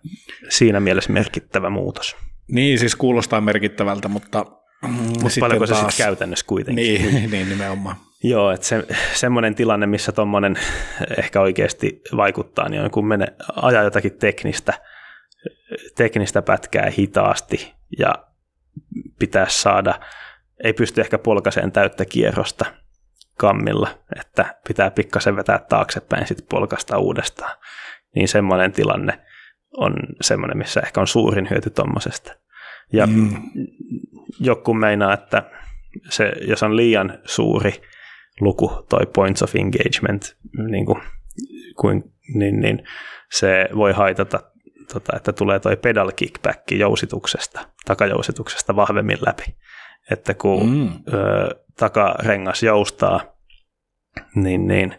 siinä 0.49 0.79
mielessä 0.79 1.13
merkittävä 1.13 1.69
muutos. 1.69 2.15
Niin, 2.51 2.79
siis 2.79 2.95
kuulostaa 2.95 3.41
merkittävältä, 3.41 4.07
mutta... 4.07 4.45
Mutta 4.87 5.39
paljonko 5.39 5.67
taas... 5.67 5.79
se 5.79 5.85
sitten 5.85 6.05
käytännössä 6.05 6.45
kuitenkin? 6.45 6.83
Niin, 6.83 7.31
niin 7.31 7.49
nimenomaan. 7.49 7.95
Joo, 8.23 8.51
että 8.51 8.67
se, 8.67 8.87
semmoinen 9.13 9.55
tilanne, 9.55 9.87
missä 9.87 10.11
tuommoinen 10.11 10.55
ehkä 11.17 11.41
oikeasti 11.41 12.01
vaikuttaa, 12.17 12.69
niin 12.69 12.81
on 12.81 12.91
kun 12.91 13.07
menee 13.07 13.33
ajaa 13.55 13.83
jotakin 13.83 14.17
teknistä, 14.17 14.73
teknistä 15.95 16.41
pätkää 16.41 16.89
hitaasti 16.97 17.73
ja 17.99 18.13
pitää 19.19 19.45
saada, 19.49 19.99
ei 20.63 20.73
pysty 20.73 21.01
ehkä 21.01 21.17
polkaseen 21.17 21.71
täyttä 21.71 22.05
kierrosta 22.05 22.65
kammilla, 23.37 23.99
että 24.19 24.55
pitää 24.67 24.91
pikkasen 24.91 25.35
vetää 25.35 25.59
taaksepäin 25.59 26.27
sitten 26.27 26.47
polkasta 26.49 26.97
uudestaan. 26.97 27.57
Niin 28.15 28.27
semmoinen 28.27 28.71
tilanne 28.71 29.19
on 29.77 29.93
semmoinen, 30.21 30.57
missä 30.57 30.81
ehkä 30.81 31.01
on 31.01 31.07
suurin 31.07 31.47
hyöty 31.49 31.69
tuommoisesta. 31.69 32.33
Ja 32.93 33.07
mm. 33.07 33.29
joku 34.39 34.73
meinaa, 34.73 35.13
että 35.13 35.43
se, 36.09 36.31
jos 36.47 36.63
on 36.63 36.75
liian 36.75 37.19
suuri 37.25 37.81
luku 38.39 38.85
toi 38.89 39.05
points 39.05 39.43
of 39.43 39.55
engagement, 39.55 40.37
niin, 40.69 40.85
kuin, 40.85 41.01
kuin, 41.75 42.03
niin, 42.33 42.59
niin 42.59 42.83
se 43.31 43.69
voi 43.75 43.93
haitata, 43.93 44.39
tota, 44.93 45.15
että 45.15 45.33
tulee 45.33 45.59
toi 45.59 45.77
pedal 45.77 46.11
kickback 46.11 46.71
jousituksesta, 46.71 47.67
takajousituksesta 47.85 48.75
vahvemmin 48.75 49.17
läpi. 49.25 49.55
Että 50.11 50.33
kun 50.33 50.69
mm. 50.69 51.13
ö, 51.13 51.55
takarengas 51.77 52.63
joustaa, 52.63 53.21
niin, 54.35 54.67
niin 54.67 54.95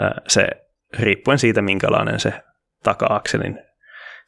ö, 0.00 0.20
se 0.28 0.48
riippuen 0.98 1.38
siitä, 1.38 1.62
minkälainen 1.62 2.20
se 2.20 2.32
taka-akselin 2.82 3.67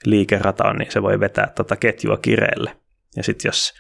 liikerata 0.05 0.69
on, 0.69 0.77
niin 0.77 0.93
se 0.93 1.03
voi 1.03 1.21
vetää 1.21 1.53
tota 1.57 1.77
ketjua 1.77 2.17
kireelle. 2.17 2.77
Ja 3.17 3.23
sitten 3.23 3.49
jos, 3.49 3.75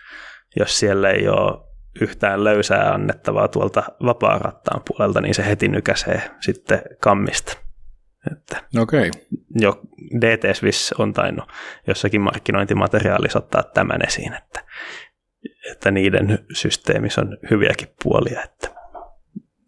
jos 0.57 0.79
siellä 0.79 1.11
ei 1.11 1.29
ole 1.29 1.71
yhtään 2.01 2.45
löysää 2.45 2.95
annettavaa 2.95 3.49
tuolta 3.49 3.83
vapaa-rattaan 4.05 4.83
puolelta, 4.89 5.21
niin 5.21 5.35
se 5.35 5.47
heti 5.47 5.69
nykäsee 5.69 6.31
sitten 6.41 6.83
kammista. 7.01 7.57
Että 8.33 8.63
okay. 8.79 9.11
Jo 9.61 9.81
DT 10.21 10.57
Swiss 10.57 10.93
on 10.93 11.13
tainnut 11.13 11.49
jossakin 11.87 12.21
markkinointimateriaalissa 12.21 13.39
ottaa 13.39 13.63
tämän 13.63 14.07
esiin, 14.07 14.35
että, 14.35 14.65
että 15.73 15.91
niiden 15.91 16.39
systeemissä 16.53 17.21
on 17.21 17.39
hyviäkin 17.51 17.89
puolia, 18.03 18.43
että 18.43 18.69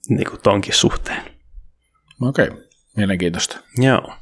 niin 0.09 0.31
kuin 0.31 0.41
tonkin 0.43 0.75
suhteen. 0.75 1.23
Okei, 2.23 2.49
okay. 2.49 2.63
mielenkiintoista. 2.97 3.59
Joo. 3.79 4.15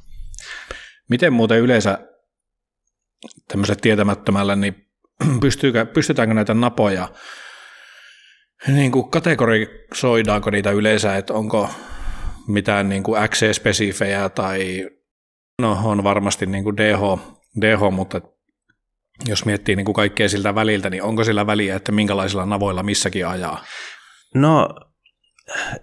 Miten 1.08 1.32
muuten 1.32 1.58
yleensä 1.58 1.98
tämmöiselle 3.48 3.80
tietämättömälle, 3.80 4.56
niin 4.56 4.86
pystytäänkö 5.94 6.34
näitä 6.34 6.54
napoja 6.54 7.08
niin 8.68 8.92
kuin 8.92 9.10
kategorisoidaanko 9.10 10.50
niitä 10.50 10.70
yleensä, 10.70 11.16
että 11.16 11.34
onko 11.34 11.70
mitään 12.48 12.88
niin 12.88 13.02
kuin 13.02 13.22
XC-spesifejä 13.22 14.28
tai 14.28 14.88
no 15.62 15.78
on 15.84 16.04
varmasti 16.04 16.46
niin 16.46 16.64
kuin 16.64 16.76
DH, 16.76 17.00
DH, 17.60 17.92
mutta 17.92 18.20
jos 19.26 19.44
miettii 19.44 19.76
niin 19.76 19.84
kuin 19.84 19.94
kaikkea 19.94 20.28
siltä 20.28 20.54
väliltä, 20.54 20.90
niin 20.90 21.02
onko 21.02 21.24
sillä 21.24 21.46
väliä, 21.46 21.76
että 21.76 21.92
minkälaisilla 21.92 22.46
navoilla 22.46 22.82
missäkin 22.82 23.26
ajaa? 23.26 23.64
No 24.34 24.68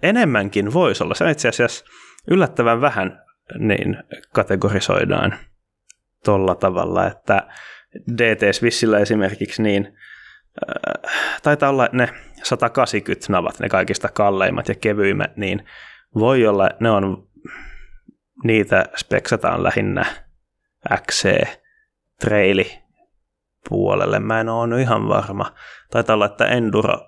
enemmänkin 0.02 0.72
voisi 0.72 1.04
olla. 1.04 1.14
Se 1.14 1.30
itse 1.30 1.48
asiassa 1.48 1.84
yllättävän 2.30 2.80
vähän 2.80 3.22
niin 3.58 3.96
kategorisoidaan 4.34 5.38
tuolla 6.24 6.54
tavalla, 6.54 7.06
että 7.06 7.48
DT 8.16 8.54
Swissillä 8.54 8.98
esimerkiksi 8.98 9.62
niin 9.62 9.96
äh, 10.68 11.12
taitaa 11.42 11.70
olla 11.70 11.88
ne 11.92 12.08
180 12.42 13.26
navat, 13.28 13.58
ne 13.58 13.68
kaikista 13.68 14.08
kalleimmat 14.08 14.68
ja 14.68 14.74
kevyimmät, 14.74 15.36
niin 15.36 15.64
voi 16.14 16.46
olla, 16.46 16.70
ne 16.80 16.90
on, 16.90 17.28
niitä 18.44 18.84
speksataan 18.96 19.62
lähinnä 19.62 20.06
XC 21.06 21.48
traili 22.20 22.82
puolelle. 23.68 24.18
Mä 24.18 24.40
en 24.40 24.48
ole 24.48 24.80
ihan 24.80 25.08
varma. 25.08 25.54
Taitaa 25.90 26.14
olla, 26.14 26.26
että 26.26 26.46
enduro, 26.46 26.98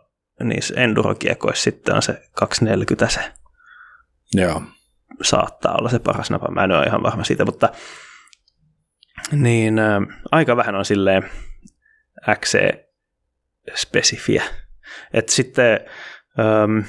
niissä 0.45 0.75
endurokiekoissa 0.77 1.65
sitten 1.65 1.95
on 1.95 2.03
se 2.03 2.23
240 2.33 3.09
se. 3.09 3.33
Joo. 4.35 4.63
Saattaa 5.23 5.77
olla 5.79 5.89
se 5.89 5.99
paras 5.99 6.31
napa. 6.31 6.51
Mä 6.51 6.65
en 6.65 6.73
ole 6.73 6.87
ihan 6.87 7.03
varma 7.03 7.25
siitä, 7.25 7.45
mutta 7.45 7.69
niin 9.33 9.79
ä, 9.79 10.01
aika 10.31 10.57
vähän 10.57 10.75
on 10.75 10.85
silleen 10.85 11.31
XC-spesifiä. 12.31 14.43
Että 15.13 15.33
sitten, 15.33 15.81
äm, 16.39 16.85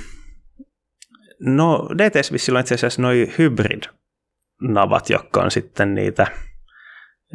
no 1.39 1.87
DTS 1.97 2.31
vissillä 2.31 2.57
on 2.57 2.61
itse 2.61 2.75
asiassa 2.75 3.01
noi 3.01 3.33
hybrid-navat, 3.37 5.09
jotka 5.09 5.41
on 5.41 5.51
sitten 5.51 5.95
niitä, 5.95 6.27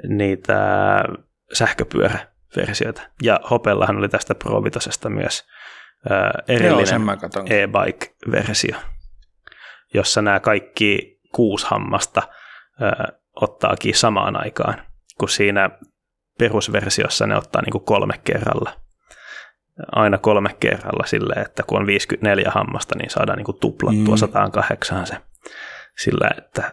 niitä 0.08 0.58
sähköpyöräversioita. 1.52 3.02
Ja 3.22 3.40
Hopellahan 3.50 3.96
oli 3.96 4.08
tästä 4.08 4.34
Pro 4.34 4.62
myös 5.08 5.44
ää, 6.10 6.42
erillinen 6.48 7.02
e-bike-versio, 7.48 8.76
jossa 9.94 10.22
nämä 10.22 10.40
kaikki 10.40 11.20
kuusi 11.34 11.66
hammasta 11.70 12.22
ää, 12.80 13.12
ottaakin 13.40 13.94
samaan 13.94 14.40
aikaan, 14.40 14.85
kun 15.18 15.28
siinä 15.28 15.70
perusversiossa 16.38 17.26
ne 17.26 17.36
ottaa 17.36 17.62
niin 17.62 17.72
kuin 17.72 17.84
kolme 17.84 18.14
kerralla. 18.24 18.80
Aina 19.92 20.18
kolme 20.18 20.56
kerralla 20.60 21.06
silleen, 21.06 21.42
että 21.42 21.62
kun 21.62 21.78
on 21.78 21.86
54 21.86 22.50
hammasta, 22.54 22.98
niin 22.98 23.10
saadaan 23.10 23.36
niin 23.36 23.44
kuin 23.44 23.60
tuplattua 23.60 24.14
mm. 24.14 24.18
108 24.18 25.06
se 25.06 25.16
sillä, 25.98 26.30
että 26.38 26.72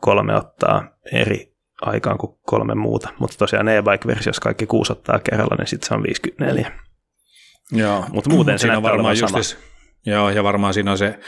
kolme 0.00 0.36
ottaa 0.36 0.88
eri 1.12 1.52
aikaan 1.82 2.18
kuin 2.18 2.38
kolme 2.46 2.74
muuta. 2.74 3.08
Mutta 3.18 3.36
tosiaan 3.38 3.68
e-bike-versiossa 3.68 4.42
kaikki 4.42 4.66
kuusi 4.66 4.92
ottaa 4.92 5.18
kerralla, 5.18 5.56
niin 5.58 5.66
sitten 5.66 5.88
se 5.88 5.94
on 5.94 6.02
54. 6.02 6.72
Joo. 7.72 8.04
Mutta 8.12 8.30
muuten 8.30 8.58
se 8.58 8.76
on 8.76 8.82
varmaan 8.82 9.16
sama. 9.16 9.38
Joo, 10.06 10.30
ja 10.30 10.44
varmaan 10.44 10.74
siinä 10.74 10.90
on 10.90 10.98
se 10.98 11.18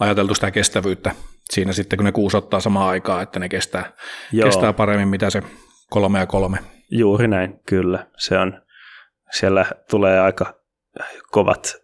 ajateltu 0.00 0.34
sitä 0.34 0.50
kestävyyttä 0.50 1.10
siinä 1.52 1.72
sitten, 1.72 1.96
kun 1.96 2.04
ne 2.04 2.12
kuusi 2.12 2.36
ottaa 2.36 2.60
samaan 2.60 2.88
aikaan, 2.88 3.22
että 3.22 3.38
ne 3.38 3.48
kestää, 3.48 3.92
kestää 4.44 4.72
paremmin, 4.72 5.08
mitä 5.08 5.30
se 5.30 5.42
kolme 5.90 6.18
ja 6.18 6.26
kolme. 6.26 6.58
Juuri 6.90 7.28
näin, 7.28 7.60
kyllä. 7.66 8.06
Se 8.16 8.38
on, 8.38 8.62
siellä 9.30 9.66
tulee 9.90 10.20
aika 10.20 10.54
kovat 11.30 11.76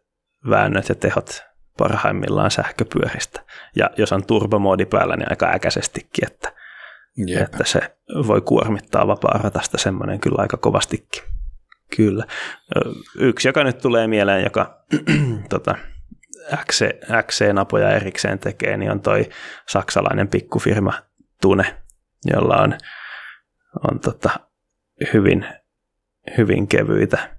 väännöt 0.51 0.89
ja 0.89 0.95
tehot 0.95 1.43
parhaimmillaan 1.79 2.51
sähköpyöristä. 2.51 3.41
Ja 3.77 3.91
jos 3.97 4.13
on 4.13 4.27
turbomoodi 4.27 4.87
päällä, 4.87 5.17
niin 5.17 5.31
aika 5.31 5.51
äkäisestikin, 5.55 6.27
että, 6.27 6.53
Jep. 7.17 7.43
että 7.43 7.65
se 7.65 7.81
voi 8.27 8.41
kuormittaa 8.41 9.07
vapaa-ratasta 9.07 9.79
semmoinen 9.79 10.21
kyllä 10.21 10.43
aika 10.43 10.57
kovastikin. 10.57 11.23
Kyllä. 11.97 12.25
Yksi, 13.19 13.49
joka 13.49 13.65
nyt 13.65 13.79
tulee 13.79 14.07
mieleen, 14.07 14.45
joka 14.45 14.85
tota, 15.51 15.75
XC, 16.67 16.89
XC-napoja 17.27 17.91
erikseen 17.91 18.39
tekee, 18.39 18.77
niin 18.77 18.91
on 18.91 19.01
toi 19.01 19.29
saksalainen 19.69 20.29
pikkufirma 20.29 20.93
Tune, 21.41 21.77
jolla 22.25 22.57
on, 22.57 22.79
on 23.91 24.01
tota, 24.01 24.31
hyvin, 25.13 25.47
hyvin 26.39 26.69
kevyitä 26.69 27.37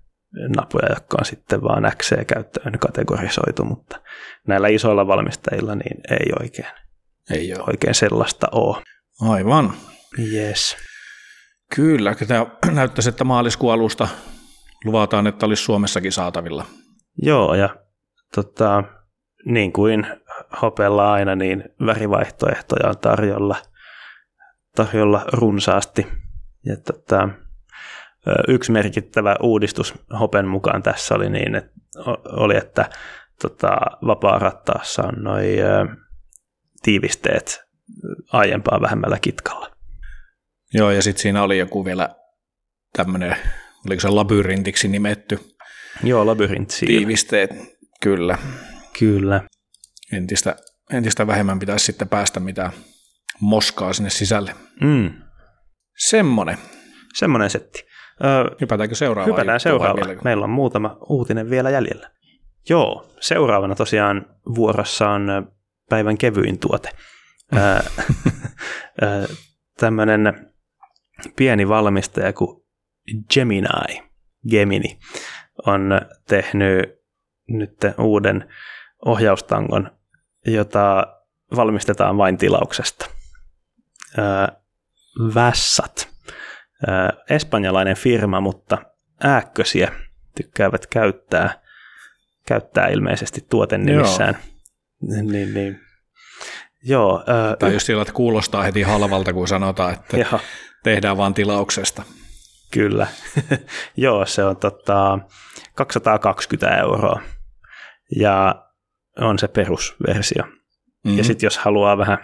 napoja, 0.56 0.90
jotka 0.90 1.18
on 1.20 1.26
sitten 1.26 1.64
vaan 1.64 1.92
XC-käyttöön 1.98 2.80
kategorisoitu, 2.80 3.64
mutta 3.64 4.02
näillä 4.48 4.68
isoilla 4.68 5.08
valmistajilla 5.08 5.76
niin 5.76 6.02
ei 6.12 6.32
oikein, 6.40 6.68
ei 7.32 7.54
ole. 7.54 7.64
oikein 7.68 7.96
sellaista 7.96 8.48
ole. 8.52 8.84
Aivan. 9.22 9.74
Yes. 10.20 10.78
Kyllä, 11.76 12.16
tämä 12.28 12.46
näyttäisi, 12.72 13.10
että 13.10 13.24
maaliskuun 13.24 13.74
alusta 13.74 14.08
luvataan, 14.86 15.28
että 15.28 15.46
olisi 15.46 15.64
Suomessakin 15.64 16.12
saatavilla. 16.12 16.66
Joo, 17.18 17.56
ja 17.56 17.76
tota, 18.36 18.84
niin 19.46 19.74
kuin 19.74 20.08
hopella 20.62 21.14
aina, 21.14 21.36
niin 21.36 21.64
värivaihtoehtoja 21.86 22.90
on 22.90 22.98
tarjolla, 22.98 23.56
tarjolla 24.76 25.26
runsaasti. 25.34 26.08
Ja 26.66 26.78
tota, 26.78 27.30
yksi 28.48 28.72
merkittävä 28.72 29.36
uudistus 29.42 29.94
Hopen 30.20 30.48
mukaan 30.48 30.84
tässä 30.84 31.16
oli 31.16 31.30
niin, 31.30 31.56
että 31.56 31.72
oli, 32.26 32.58
että 32.58 32.90
tota, 33.42 33.78
vapaa-rattaassa 34.08 35.04
on 35.04 35.24
noin 35.24 35.46
tiivisteet 36.84 37.62
aiempaa 38.32 38.82
vähemmällä 38.82 39.20
kitkalla. 39.20 39.72
Joo, 40.74 40.92
ja 40.92 41.02
sitten 41.02 41.22
siinä 41.22 41.44
oli 41.44 41.58
joku 41.58 41.86
vielä 41.86 42.10
tämmöinen, 42.94 43.36
oliko 43.86 44.00
se 44.00 44.10
labyrintiksi 44.10 44.88
nimetty? 44.88 45.40
Joo, 46.04 46.26
labyrintti. 46.26 46.86
Tiivisteet, 46.86 47.52
kyllä. 48.02 48.38
Kyllä. 49.00 49.44
Entistä, 50.14 50.56
entistä 50.94 51.28
vähemmän 51.28 51.60
pitäisi 51.60 51.86
sitten 51.86 52.10
päästä 52.10 52.40
mitään 52.40 52.72
moskaa 53.40 53.94
sinne 53.94 54.10
sisälle. 54.10 54.56
Mm. 54.82 55.12
Semmonen. 56.10 56.58
Semmoinen 57.14 57.50
setti. 57.50 57.86
Öö, 58.24 58.56
Hypätäänkö 58.62 58.96
seuraavaan? 58.96 59.36
Hypätään 59.36 59.60
seuraavaan. 59.60 60.20
Meillä 60.24 60.44
on 60.44 60.50
muutama 60.50 60.98
uutinen 61.10 61.50
vielä 61.50 61.70
jäljellä. 61.70 62.12
Joo, 62.70 63.12
seuraavana 63.20 63.76
tosiaan 63.76 64.26
vuorossa 64.56 65.10
on 65.10 65.52
päivän 65.90 66.18
kevyin 66.18 66.60
tuote. 66.60 66.90
Tämmöinen 69.80 70.54
pieni 71.36 71.68
valmistaja 71.68 72.34
kuin 72.34 72.64
Gemini, 73.34 74.04
Gemini 74.50 75.00
on 75.68 76.02
tehnyt 76.28 77.02
nyt 77.48 77.78
uuden 77.98 78.50
ohjaustangon, 79.06 79.92
jota 80.46 81.08
valmistetaan 81.56 82.18
vain 82.18 82.38
tilauksesta. 82.38 83.06
Vässat. 85.36 86.10
Espanjalainen 87.30 87.96
firma, 87.96 88.42
mutta 88.42 88.78
ääkkösiä 89.24 89.92
tykkäävät 90.36 90.88
käyttää, 90.88 91.62
käyttää 92.46 92.88
ilmeisesti 92.88 93.46
tuotennimissään. 93.50 94.38
Niin, 95.02 95.54
niin. 95.54 95.80
Joo, 96.84 97.24
ää, 97.28 97.56
tai 97.56 97.74
just 97.74 97.86
sillä, 97.86 98.02
että 98.02 98.14
kuulostaa 98.14 98.64
heti 98.64 98.82
halvalta, 98.82 99.34
kun 99.34 99.48
sanotaan, 99.48 99.94
että 99.94 100.18
joo. 100.18 100.40
tehdään 100.84 101.18
vain 101.18 101.34
tilauksesta. 101.34 102.04
Kyllä. 102.72 103.08
Joo, 103.98 104.26
se 104.26 104.44
on 104.44 104.58
tota, 104.58 105.20
220 105.76 106.78
euroa 106.78 107.22
ja 108.16 108.66
on 109.20 109.40
se 109.40 109.48
perusversio. 109.48 110.44
Mm-hmm. 110.44 111.18
Ja 111.18 111.24
sitten 111.24 111.48
jos 111.48 111.58
haluaa 111.58 111.98
vähän 111.98 112.18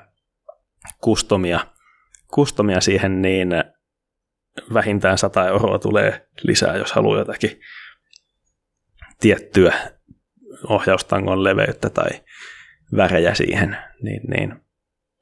kustomia, 1.02 1.60
kustomia 2.32 2.82
siihen, 2.82 3.22
niin 3.22 3.50
vähintään 4.74 5.18
100 5.18 5.48
euroa 5.48 5.80
tulee 5.80 6.28
lisää, 6.44 6.78
jos 6.78 6.92
haluaa 6.92 7.20
jotakin 7.20 7.60
tiettyä 9.20 9.74
ohjaustangon 10.64 11.44
leveyttä 11.44 11.90
tai 11.90 12.10
värejä 12.98 13.34
siihen, 13.34 13.78
niin, 14.02 14.22
niin 14.30 14.56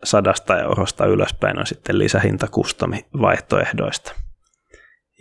sadasta 0.03 0.59
eurosta 0.59 1.05
ylöspäin 1.05 1.59
on 1.59 1.67
sitten 1.67 1.99
lisähinta 1.99 2.47
kustomi 2.47 3.05
vaihtoehdoista. 3.21 4.15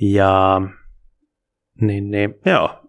Ja 0.00 0.60
niin, 1.80 2.10
niin, 2.10 2.34
joo, 2.46 2.80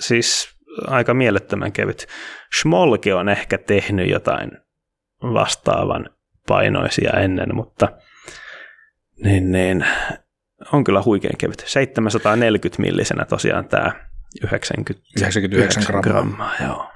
siis 0.00 0.56
aika 0.86 1.14
mielettömän 1.14 1.72
kevyt. 1.72 2.06
Schmolke 2.58 3.14
on 3.14 3.28
ehkä 3.28 3.58
tehnyt 3.58 4.10
jotain 4.10 4.50
vastaavan 5.22 6.10
painoisia 6.48 7.12
ennen, 7.12 7.54
mutta 7.54 7.88
niin, 9.24 9.52
niin, 9.52 9.86
on 10.72 10.84
kyllä 10.84 11.02
huikein 11.02 11.38
kevyt. 11.38 11.62
740 11.66 12.82
millisenä 12.82 13.24
tosiaan 13.24 13.68
tämä 13.68 13.92
90, 14.42 15.02
99 15.18 15.82
grammaa. 15.82 16.02
grammaa 16.02 16.54
joo. 16.64 16.90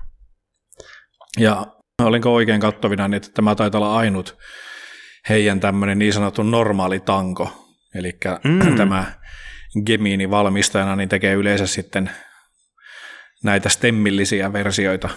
Ja 1.39 1.67
olinko 2.03 2.35
oikein 2.35 2.61
kattovina, 2.61 3.09
niin 3.09 3.17
että 3.17 3.31
tämä 3.35 3.55
taitaa 3.55 3.81
olla 3.81 3.97
ainut 3.97 4.39
heidän 5.29 5.61
tämmöinen 5.61 5.99
niin 5.99 6.13
sanottu 6.13 6.43
normaali 6.43 7.01
tanko. 7.01 7.73
Eli 7.95 8.19
mm. 8.45 8.77
tämä 8.77 9.05
Gemini 9.87 10.31
valmistajana 10.31 10.97
niin 10.97 11.09
tekee 11.09 11.35
yleensä 11.35 11.67
sitten 11.67 12.11
näitä 13.45 13.69
stemmillisiä 13.69 14.53
versioita. 14.53 15.09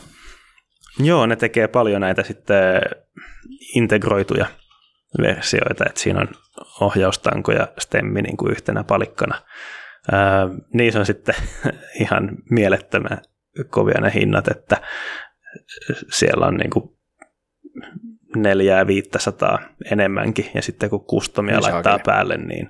Joo, 0.99 1.25
ne 1.25 1.36
tekee 1.36 1.67
paljon 1.67 2.02
näitä 2.02 2.23
sitten 2.23 2.82
integroituja 3.75 4.45
versioita, 5.21 5.86
että 5.88 5.99
siinä 6.02 6.19
on 6.19 6.28
ohjaustanko 6.82 7.52
ja 7.52 7.67
stemmi 7.78 8.21
niin 8.21 8.38
kuin 8.38 8.52
yhtenä 8.52 8.84
palikkana. 8.84 9.41
Ää, 10.12 10.47
niissä 10.73 10.99
on 10.99 11.06
sitten 11.06 11.36
ihan 12.04 12.30
mielettömän 12.49 13.21
kovia 13.69 14.02
ne 14.02 14.12
hinnat, 14.13 14.47
että 14.47 14.82
siellä 16.12 16.45
on 16.45 16.56
niin 16.56 16.69
kuin 16.69 16.99
neljää 18.36 18.88
viittäsataa 18.88 19.60
enemmänkin, 19.91 20.52
ja 20.54 20.62
sitten 20.62 20.89
kun 20.89 21.06
kustomia 21.06 21.56
niin 21.56 21.63
laittaa 21.63 21.93
oikein. 21.93 22.06
päälle, 22.06 22.38
niin 22.38 22.69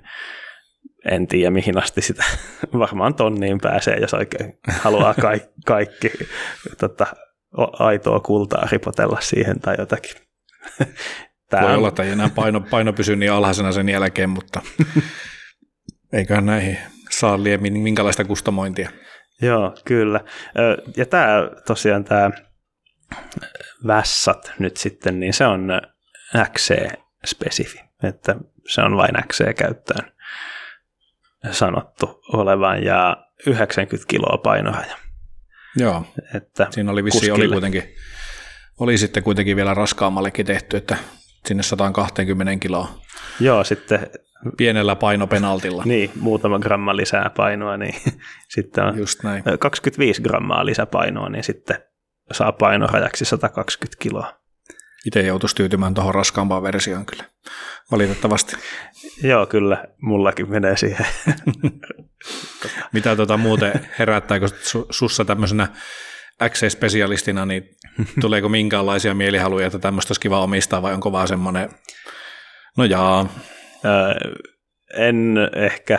en 1.10 1.26
tiedä 1.26 1.50
mihin 1.50 1.78
asti 1.78 2.02
sitä 2.02 2.24
varmaan 2.78 3.14
tonniin 3.14 3.60
pääsee, 3.60 3.96
jos 4.00 4.14
oikein 4.14 4.58
haluaa 4.80 5.14
kaikki, 5.14 5.50
kaikki 5.66 6.10
tota, 6.78 7.06
aitoa 7.78 8.20
kultaa 8.20 8.68
ripotella 8.72 9.20
siihen 9.20 9.60
tai 9.60 9.74
jotakin. 9.78 10.16
Tämä 11.50 11.62
Voi 11.62 11.72
on... 11.72 11.78
olla, 11.78 11.88
että 11.88 12.02
ei 12.02 12.10
enää 12.10 12.30
paino, 12.34 12.60
paino 12.60 12.92
pysy 12.92 13.16
niin 13.16 13.32
alhaisena 13.32 13.72
sen 13.72 13.88
jälkeen, 13.88 14.30
mutta 14.30 14.60
eiköhän 16.12 16.46
näihin 16.46 16.78
saa 17.10 17.42
liian 17.42 17.62
minkälaista 17.62 18.24
kustomointia. 18.24 18.90
Joo, 19.42 19.74
kyllä. 19.84 20.20
Ja 20.96 21.06
tämä 21.06 21.50
tosiaan 21.66 22.04
tämä 22.04 22.30
vässat 23.86 24.52
nyt 24.58 24.76
sitten, 24.76 25.20
niin 25.20 25.32
se 25.32 25.46
on 25.46 25.70
XC-spesifi, 26.36 27.80
että 28.02 28.36
se 28.68 28.80
on 28.80 28.96
vain 28.96 29.14
XC-käyttöön 29.28 30.12
sanottu 31.50 32.20
olevan 32.32 32.84
ja 32.84 33.16
90 33.46 34.08
kiloa 34.08 34.38
painoraja. 34.38 34.96
Joo, 35.76 36.04
että 36.34 36.66
siinä 36.70 36.92
oli 36.92 37.04
vissi 37.04 37.30
oli 37.30 37.48
kuitenkin, 37.48 37.94
oli 38.80 38.98
sitten 38.98 39.22
kuitenkin 39.22 39.56
vielä 39.56 39.74
raskaammallekin 39.74 40.46
tehty, 40.46 40.76
että 40.76 40.96
sinne 41.46 41.62
120 41.62 42.56
kiloa. 42.56 43.00
Joo, 43.40 43.64
sitten 43.64 44.10
pienellä 44.56 44.96
painopenaltilla. 44.96 45.82
Niin, 45.84 46.10
muutama 46.20 46.58
gramma 46.58 46.96
lisää 46.96 47.30
painoa, 47.36 47.76
niin 47.76 47.94
sitten 48.54 48.84
on 48.84 48.98
Just 48.98 49.22
näin. 49.22 49.42
25 49.58 50.22
grammaa 50.22 50.66
lisäpainoa, 50.66 51.28
niin 51.28 51.44
sitten 51.44 51.78
saa 52.32 52.52
painorajaksi 52.52 53.24
120 53.24 54.02
kiloa. 54.02 54.40
Itse 55.06 55.20
joutuisi 55.22 55.56
tyytymään 55.56 55.94
tuohon 55.94 56.14
raskaampaan 56.14 56.62
versioon 56.62 57.06
kyllä, 57.06 57.24
valitettavasti. 57.90 58.56
Joo, 59.22 59.46
kyllä, 59.46 59.84
mullakin 60.02 60.50
menee 60.50 60.76
siihen. 60.76 61.06
Mitä 62.92 63.16
tuota 63.16 63.36
muuten 63.36 63.88
herättääkö 63.98 64.46
sussa 64.90 65.24
tämmöisenä 65.24 65.68
XC-spesialistina, 66.48 67.46
niin 67.46 67.76
tuleeko 68.20 68.48
minkäänlaisia 68.48 69.14
mielihaluja, 69.14 69.66
että 69.66 69.78
tämmöistä 69.78 70.10
olisi 70.10 70.20
kiva 70.20 70.42
omistaa, 70.42 70.82
vai 70.82 70.94
onko 70.94 71.12
vaan 71.12 71.28
semmoinen, 71.28 71.70
no 72.76 72.84
jaa. 72.84 73.28
en 74.98 75.38
ehkä 75.56 75.98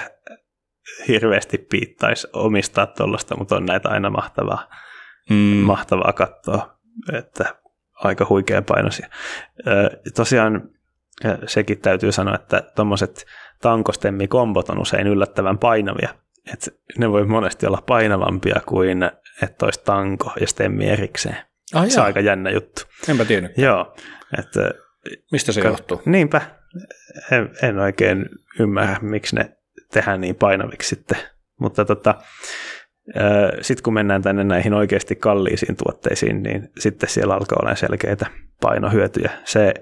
hirveästi 1.08 1.58
piittaisi 1.58 2.28
omistaa 2.34 2.88
tuollaista, 2.88 3.38
mutta 3.38 3.56
on 3.56 3.66
näitä 3.66 3.90
aina 3.90 4.10
mahtavaa, 4.10 4.70
mm. 5.30 5.36
mahtavaa 5.36 6.14
katsoa, 6.14 6.78
että 7.14 7.56
aika 7.96 8.26
huikean 8.30 8.64
painoisia. 8.64 9.10
Tosiaan 10.16 10.70
sekin 11.48 11.80
täytyy 11.80 12.12
sanoa, 12.12 12.36
että 12.36 12.64
tuommoiset 12.76 13.26
tankostemmikombot 13.62 14.70
on 14.70 14.82
usein 14.82 15.08
yllättävän 15.08 15.58
painavia. 15.58 16.10
Et 16.54 16.80
ne 16.98 17.12
voi 17.12 17.26
monesti 17.26 17.68
olla 17.68 17.84
painavampia 17.88 18.62
kuin 18.66 19.12
että 19.42 19.66
olisi 19.66 19.82
tanko 19.86 20.34
ja 20.40 20.48
stemmi 20.48 20.90
erikseen. 20.90 21.38
Ah, 21.74 21.88
se 21.88 22.00
on 22.00 22.06
aika 22.06 22.20
jännä 22.20 22.50
juttu. 22.50 22.82
Enpä 23.10 23.26
tiennyt. 23.26 23.58
Joo. 23.58 23.96
Et, 24.40 24.48
Mistä 25.32 25.52
se 25.52 25.62
ka- 25.62 25.68
johtuu? 25.68 26.02
Niinpä. 26.06 26.42
En, 27.32 27.50
en 27.62 27.80
oikein 27.80 28.26
ymmärrä, 28.60 28.98
miksi 29.02 29.36
ne 29.36 29.58
tehdään 29.94 30.22
niin 30.22 30.36
painaviksi 30.36 30.96
sitten. 30.96 31.18
Mutta 31.60 31.86
tota, 31.86 32.16
sitten 33.62 33.84
kun 33.84 33.94
mennään 33.94 34.22
tänne 34.22 34.44
näihin 34.44 34.74
oikeasti 34.74 35.16
kalliisiin 35.16 35.76
tuotteisiin, 35.76 36.44
niin 36.44 36.70
sitten 36.80 37.10
siellä 37.10 37.36
alkaa 37.36 37.58
olla 37.62 37.76
selkeitä 37.76 38.26
painohyötyjä. 38.62 39.32
Se 39.44 39.74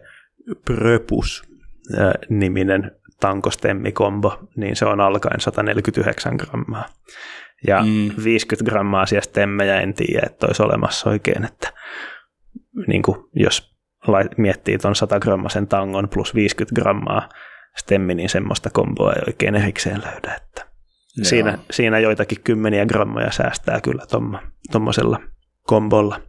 Pröpus-niminen 0.66 2.92
tankostemmikombo, 3.20 4.40
niin 4.56 4.76
se 4.76 4.86
on 4.86 5.02
alkaen 5.02 5.42
149 5.42 6.36
grammaa. 6.36 6.86
Ja 7.68 7.84
mm. 7.84 8.12
50 8.24 8.72
grammaa 8.72 9.06
siellä 9.06 9.24
stemmejä 9.24 9.82
en 9.82 9.94
tiedä, 9.94 10.26
että 10.26 10.48
olisi 10.48 10.64
olemassa 10.64 11.10
oikein, 11.10 11.46
että 11.46 11.74
niin 12.88 13.02
kuin 13.02 13.18
jos 13.34 13.76
miettii 14.38 14.78
tuon 14.78 14.96
100 14.96 15.20
grammasen 15.20 15.68
tangon 15.68 16.10
plus 16.10 16.36
50 16.36 16.82
grammaa 16.82 17.30
stemmi, 17.78 18.16
niin 18.16 18.30
semmoista 18.30 18.70
komboa 18.70 19.14
ei 19.14 19.22
oikein 19.28 19.56
erikseen 19.56 20.02
löydä. 20.02 20.36
Että 20.36 20.66
siinä, 21.22 21.58
siinä 21.72 22.00
joitakin 22.00 22.44
kymmeniä 22.44 22.86
grammoja 22.86 23.32
säästää 23.32 23.82
kyllä 23.82 24.06
tuommoisella 24.72 25.20
kombolla. 25.64 26.22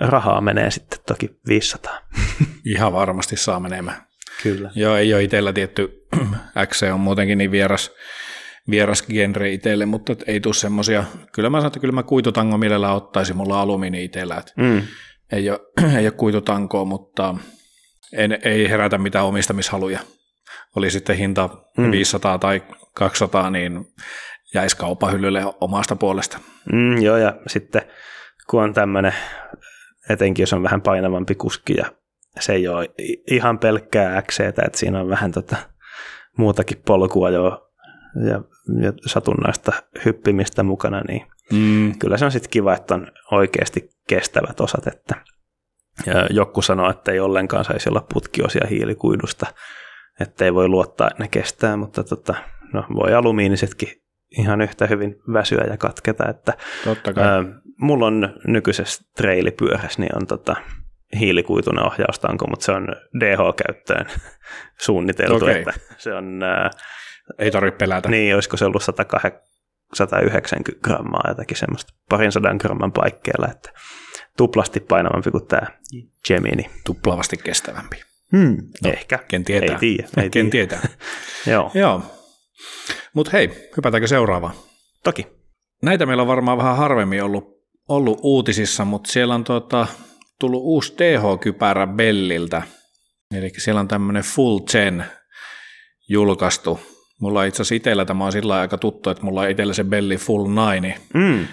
Rahaa 0.00 0.40
menee 0.40 0.70
sitten 0.70 0.98
toki 1.06 1.30
500. 1.48 1.98
Ihan 2.64 2.92
varmasti 2.92 3.36
saa 3.36 3.60
menemään. 3.60 4.08
Kyllä. 4.42 4.70
Joo, 4.74 4.96
ei 4.96 5.14
ole 5.14 5.22
itsellä 5.22 5.52
tietty, 5.52 6.06
X 6.66 6.82
on 6.82 7.00
muutenkin 7.00 7.38
niin 7.38 7.50
vieras, 7.50 7.90
vieras 8.70 9.02
genre 9.02 9.52
itselle, 9.52 9.86
mutta 9.86 10.16
ei 10.26 10.40
tule 10.40 10.54
semmoisia, 10.54 11.04
kyllä 11.32 11.50
mä 11.50 11.58
sanon, 11.58 11.66
että 11.66 11.80
kyllä 11.80 11.92
mä 11.92 12.02
kuitutango 12.02 12.58
mielellä 12.58 12.92
ottaisin, 12.92 13.36
mulla 13.36 13.54
on 13.54 13.60
alumiini 13.60 14.04
itsellä, 14.04 14.42
mm. 14.56 14.82
ei, 15.32 15.50
ole, 15.50 15.60
ei 15.98 16.06
ole 16.06 16.10
kuitutankoa, 16.10 16.84
mutta 16.84 17.34
en, 18.12 18.38
ei 18.42 18.70
herätä 18.70 18.98
mitään 18.98 19.24
omistamishaluja. 19.24 20.00
Oli 20.76 20.90
sitten 20.90 21.16
hinta 21.16 21.48
mm. 21.76 21.90
500 21.90 22.38
tai 22.38 22.62
200, 22.94 23.50
niin 23.50 23.86
jäisi 24.54 24.76
kaupahyllylle 24.76 25.44
omasta 25.60 25.96
puolesta. 25.96 26.38
Mm, 26.72 27.02
joo, 27.02 27.16
ja 27.16 27.36
sitten 27.46 27.82
kun 28.50 28.62
on 28.62 28.74
tämmöinen, 28.74 29.14
etenkin 30.08 30.42
jos 30.42 30.52
on 30.52 30.62
vähän 30.62 30.82
painavampi 30.82 31.34
kuski 31.34 31.74
ja 31.76 31.92
se 32.40 32.52
ei 32.52 32.68
ole 32.68 32.88
ihan 33.30 33.58
pelkkää 33.58 34.22
x 34.22 34.40
että 34.40 34.68
siinä 34.74 35.00
on 35.00 35.08
vähän 35.08 35.32
tota 35.32 35.56
muutakin 36.38 36.82
polkua 36.86 37.30
jo 37.30 37.70
ja, 38.28 38.42
ja 38.82 38.92
satunnaista 39.06 39.72
hyppimistä 40.04 40.62
mukana, 40.62 41.00
niin 41.08 41.26
mm. 41.52 41.98
kyllä 41.98 42.16
se 42.16 42.24
on 42.24 42.30
sitten 42.30 42.50
kiva, 42.50 42.74
että 42.74 42.94
on 42.94 43.06
oikeasti 43.32 43.90
kestävät 44.08 44.60
osat, 44.60 44.86
että 44.86 45.14
ja 46.06 46.26
joku 46.30 46.62
sanoo, 46.62 46.90
että 46.90 47.12
ei 47.12 47.20
ollenkaan 47.20 47.64
saisi 47.64 47.88
olla 47.88 48.06
putkiosia 48.14 48.66
hiilikuidusta, 48.70 49.46
että 50.20 50.44
ei 50.44 50.54
voi 50.54 50.68
luottaa, 50.68 51.08
että 51.10 51.22
ne 51.22 51.28
kestää, 51.28 51.76
mutta 51.76 52.04
tota, 52.04 52.34
no, 52.72 52.84
voi 52.94 53.14
alumiinisetkin 53.14 53.88
ihan 54.30 54.60
yhtä 54.60 54.86
hyvin 54.86 55.16
väsyä 55.32 55.64
ja 55.70 55.76
katketa, 55.76 56.28
että 56.28 56.52
Totta 56.84 57.12
kai. 57.12 57.24
Ää, 57.24 57.44
mulla 57.80 58.06
on 58.06 58.34
nykyisessä 58.46 59.02
treilipyörässä, 59.16 60.02
niin 60.02 60.16
on 60.16 60.26
tota, 60.26 60.56
hiilikuitunen 61.18 61.86
ohjaustanko, 61.86 62.46
mutta 62.46 62.64
se 62.64 62.72
on 62.72 62.88
DH-käyttöön 63.20 64.06
suunniteltu, 64.86 65.44
okay. 65.44 65.58
että 65.58 65.72
se 65.96 66.14
on... 66.14 66.42
Ää, 66.42 66.70
ei 67.38 67.50
tarvitse 67.50 67.78
pelätä. 67.78 68.08
Niin, 68.08 68.34
olisiko 68.34 68.56
se 68.56 68.64
ollut 68.64 68.82
190 68.82 70.72
grammaa 70.82 71.24
jotakin 71.28 71.56
semmoista 71.56 71.94
parin 72.08 72.32
sadan 72.32 72.56
gramman 72.56 72.92
paikkeilla, 72.92 73.48
että 73.50 73.70
tuplasti 74.36 74.80
painavampi 74.80 75.30
kuin 75.30 75.46
tämä 75.46 75.66
Gemini. 76.28 76.70
Tuplavasti 76.84 77.36
kestävämpi. 77.36 78.02
Hmm, 78.36 78.56
no, 78.84 78.90
ehkä. 78.90 79.18
Ken 79.28 79.44
tietää. 79.44 79.74
Ei 79.74 79.78
tiedä. 79.78 80.08
Ei 80.16 80.30
ken 80.36 80.50
tietää. 80.50 80.88
Joo. 81.52 81.70
Joo. 81.74 82.17
Mutta 83.14 83.30
hei, 83.32 83.70
hypätäänkö 83.76 84.06
seuraavaan? 84.06 84.54
Toki. 85.04 85.26
Näitä 85.82 86.06
meillä 86.06 86.20
on 86.20 86.28
varmaan 86.28 86.58
vähän 86.58 86.76
harvemmin 86.76 87.22
ollut, 87.22 87.44
ollut 87.88 88.20
uutisissa, 88.22 88.84
mutta 88.84 89.12
siellä 89.12 89.34
on 89.34 89.44
tuota, 89.44 89.86
tullut 90.40 90.62
uusi 90.62 90.92
TH-kypärä 90.92 91.86
Belliltä. 91.86 92.62
Eli 93.34 93.52
siellä 93.58 93.80
on 93.80 93.88
tämmöinen 93.88 94.22
Full 94.22 94.60
Gen 94.60 95.04
julkaistu. 96.08 96.80
Mulla 97.20 97.44
itse 97.44 97.62
asiassa 97.62 97.74
itsellä 97.74 98.04
tämä 98.04 98.24
on 98.24 98.32
sillä 98.32 98.60
aika 98.60 98.78
tuttu, 98.78 99.10
että 99.10 99.24
mulla 99.24 99.40
on 99.40 99.50
itsellä 99.50 99.74
se 99.74 99.84
Belli 99.84 100.16
Full 100.16 100.46
9 100.46 101.02
mm. 101.14 101.46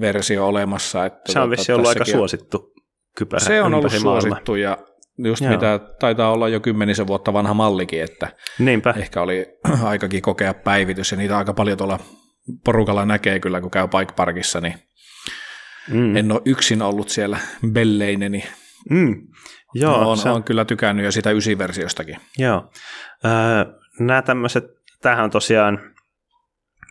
versio 0.00 0.46
olemassa. 0.46 1.06
Että 1.06 1.32
se 1.32 1.40
on 1.40 1.50
tuota, 1.50 1.74
ollut 1.74 1.88
aika 1.88 2.04
suosittu 2.04 2.72
kypärä 3.16 3.40
Se 3.40 3.62
on 3.62 3.74
ollut 3.74 3.92
suosittu 3.92 4.54
ja 4.54 4.78
just 5.18 5.42
Joo. 5.42 5.52
mitä 5.52 5.80
taitaa 6.00 6.32
olla 6.32 6.48
jo 6.48 6.60
kymmenisen 6.60 7.06
vuotta 7.06 7.32
vanha 7.32 7.54
mallikin, 7.54 8.02
että 8.02 8.28
Niinpä. 8.58 8.94
ehkä 8.96 9.22
oli 9.22 9.46
aikakin 9.82 10.22
kokea 10.22 10.54
päivitys 10.54 11.10
ja 11.10 11.16
niitä 11.18 11.38
aika 11.38 11.54
paljon 11.54 11.78
tuolla 11.78 11.98
porukalla 12.64 13.04
näkee 13.04 13.40
kyllä, 13.40 13.60
kun 13.60 13.70
käy 13.70 13.88
Bike 13.88 14.12
Parkissa, 14.16 14.60
niin 14.60 14.74
mm. 15.90 16.16
en 16.16 16.32
ole 16.32 16.42
yksin 16.44 16.82
ollut 16.82 17.08
siellä 17.08 17.38
belleineni. 17.72 18.44
Mm. 18.90 19.28
Joo, 19.74 20.00
no, 20.00 20.10
on, 20.10 20.18
se... 20.18 20.30
on 20.30 20.44
kyllä 20.44 20.64
tykännyt 20.64 21.04
jo 21.04 21.12
sitä 21.12 21.30
ysiversiostakin. 21.30 22.16
Joo. 22.38 22.70
Öö, 23.24 23.64
nämä 24.00 24.22
tämmöiset, 24.22 24.64
tämähän 25.02 25.24
on 25.24 25.30
tosiaan 25.30 25.94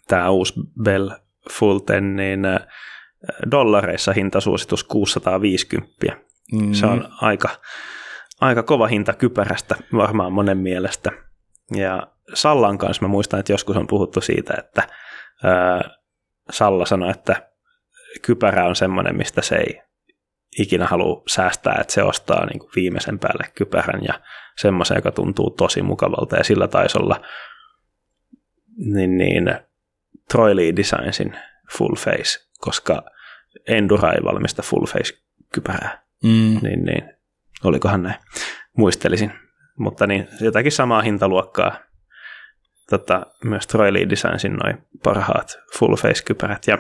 tämä 0.08 0.30
uusi 0.30 0.54
Bell 0.84 1.10
Full 1.52 1.80
10, 1.80 2.16
niin 2.16 2.60
dollareissa 3.52 4.14
hintasuositus 4.14 4.84
650. 4.84 5.96
Mm. 6.54 6.74
Se 6.74 6.86
on 6.86 7.10
aika, 7.22 7.50
aika 8.42 8.64
kova 8.64 8.88
hinta 8.88 9.14
kypärästä 9.14 9.76
varmaan 9.94 10.34
monen 10.34 10.58
mielestä. 10.58 11.12
Ja 11.76 12.08
Sallan 12.34 12.78
kanssa 12.78 13.02
mä 13.02 13.08
muistan, 13.08 13.40
että 13.40 13.54
joskus 13.54 13.78
on 13.78 13.88
puhuttu 13.88 14.22
siitä, 14.22 14.54
että 14.60 14.88
ää, 15.44 15.82
Salla 16.50 16.86
sanoi, 16.86 17.12
että 17.12 17.50
kypärä 18.22 18.66
on 18.66 18.76
semmoinen, 18.76 19.18
mistä 19.18 19.42
se 19.42 19.56
ei 19.56 19.82
ikinä 20.60 20.86
halua 20.88 21.24
säästää, 21.28 21.78
että 21.82 21.94
se 21.94 22.04
ostaa 22.04 22.46
niin 22.46 22.60
kuin 22.60 22.72
viimeisen 22.76 23.20
päälle 23.20 23.52
kypärän 23.56 24.02
ja 24.04 24.22
semmoisen, 24.58 24.96
joka 24.96 25.12
tuntuu 25.12 25.50
tosi 25.50 25.82
mukavalta 25.82 26.36
ja 26.36 26.44
sillä 26.44 26.68
taisi 26.68 26.98
olla 26.98 27.22
niin, 28.78 29.18
niin 29.18 29.60
Troy 30.32 30.56
Lee 30.56 30.76
Designsin 30.76 31.38
Full 31.78 31.96
Face, 31.96 32.48
koska 32.60 33.04
Endura 33.68 34.12
ei 34.12 34.24
valmista 34.24 34.62
Full 34.62 34.86
Face 34.86 35.14
kypärää. 35.54 36.04
Mm. 36.24 36.60
Niin, 36.62 36.86
niin, 36.86 37.17
olikohan 37.64 38.04
näin, 38.04 38.20
muistelisin. 38.78 39.32
Mutta 39.78 40.08
niin, 40.08 40.28
jotakin 40.42 40.72
samaa 40.72 41.02
hintaluokkaa 41.02 41.80
tota, 42.90 43.26
myös 43.44 43.68
Troy 43.68 43.94
Lee 43.94 44.10
Designsin 44.10 44.54
noin 44.54 44.78
parhaat 45.04 45.58
Full 45.80 45.96
Face 45.96 46.24
kypärät 46.24 46.68
ja 46.68 46.78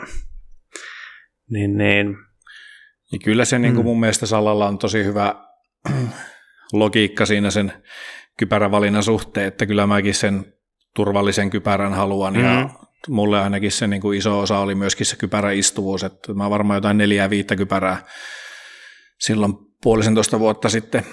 niin, 1.49 1.77
niin. 1.77 2.17
Ja 3.11 3.19
kyllä 3.23 3.45
se 3.45 3.59
niin 3.59 3.73
kuin 3.73 3.85
mm. 3.85 3.87
mun 3.87 3.99
mielestä 3.99 4.25
Salalla 4.25 4.67
on 4.67 4.77
tosi 4.77 5.03
hyvä 5.03 5.35
logiikka 6.73 7.25
siinä 7.25 7.51
sen 7.51 7.73
kypärävalinnan 8.39 9.03
suhteen, 9.03 9.47
että 9.47 9.65
kyllä 9.65 9.87
mäkin 9.87 10.13
sen 10.13 10.53
turvallisen 10.95 11.49
kypärän 11.49 11.93
haluan 11.93 12.33
mm. 12.33 12.43
ja 12.43 12.69
mulle 13.07 13.41
ainakin 13.41 13.71
se 13.71 13.87
niin 13.87 14.01
kuin 14.01 14.17
iso 14.17 14.39
osa 14.39 14.59
oli 14.59 14.75
myöskin 14.75 15.05
se 15.05 15.15
kypäräistuvuus, 15.15 16.03
että 16.03 16.33
mä 16.33 16.49
varmaan 16.49 16.77
jotain 16.77 16.97
neljää 16.97 17.29
viittä 17.29 17.55
kypärää 17.55 18.05
silloin 19.19 19.53
puolisentoista 19.83 20.39
vuotta 20.39 20.69
sitten 20.69 21.03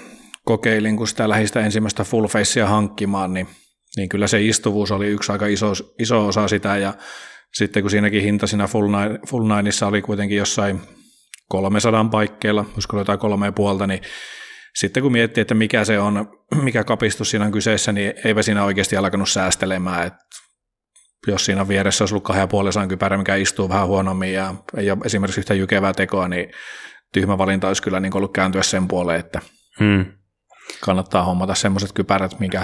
kokeilin, 0.45 0.97
kun 0.97 1.07
sitä 1.07 1.29
lähistä 1.29 1.59
ensimmäistä 1.59 2.03
full 2.03 2.27
facea 2.27 2.67
hankkimaan, 2.67 3.33
niin, 3.33 3.47
niin 3.97 4.09
kyllä 4.09 4.27
se 4.27 4.41
istuvuus 4.41 4.91
oli 4.91 5.07
yksi 5.07 5.31
aika 5.31 5.45
iso, 5.45 5.71
iso 5.99 6.27
osa 6.27 6.47
sitä 6.47 6.77
ja 6.77 6.93
sitten 7.53 7.83
kun 7.83 7.91
siinäkin 7.91 8.23
hinta 8.23 8.47
siinä 8.47 8.67
full, 8.67 8.87
nine, 8.87 9.19
full 9.27 9.55
nineissa 9.55 9.87
oli 9.87 10.01
kuitenkin 10.01 10.37
jossain 10.37 10.81
300 11.49 12.05
paikkeilla, 12.11 12.65
olisiko 12.73 12.97
jotain 12.97 13.19
kolme 13.19 13.45
ja 13.45 13.51
puolta, 13.51 13.87
niin 13.87 14.01
sitten 14.75 15.03
kun 15.03 15.11
miettii, 15.11 15.41
että 15.41 15.53
mikä 15.55 15.85
se 15.85 15.99
on, 15.99 16.27
mikä 16.61 16.83
kapistus 16.83 17.29
siinä 17.29 17.45
on 17.45 17.51
kyseessä, 17.51 17.91
niin 17.91 18.13
eipä 18.25 18.41
siinä 18.41 18.63
oikeasti 18.63 18.97
alkanut 18.97 19.29
säästelemään. 19.29 20.07
että 20.07 20.19
jos 21.27 21.45
siinä 21.45 21.67
vieressä 21.67 22.03
olisi 22.03 22.13
ollut 22.13 22.23
kahden 22.23 22.41
ja 22.41 22.47
puolen 22.47 22.87
kypärä, 22.89 23.17
mikä 23.17 23.35
istuu 23.35 23.69
vähän 23.69 23.87
huonommin 23.87 24.33
ja 24.33 24.55
ei 24.77 24.91
ole 24.91 24.99
esimerkiksi 25.05 25.41
yhtä 25.41 25.53
jykevää 25.53 25.93
tekoa, 25.93 26.27
niin 26.27 26.51
tyhmä 27.11 27.37
valinta 27.37 27.67
olisi 27.67 27.83
kyllä 27.83 27.99
niin 27.99 28.17
ollut 28.17 28.33
kääntyä 28.33 28.63
sen 28.63 28.87
puoleen, 28.87 29.19
että 29.19 29.41
hmm. 29.79 30.05
kannattaa 30.81 31.23
hommata 31.23 31.55
semmoiset 31.55 31.91
kypärät, 31.91 32.39
mikä 32.39 32.63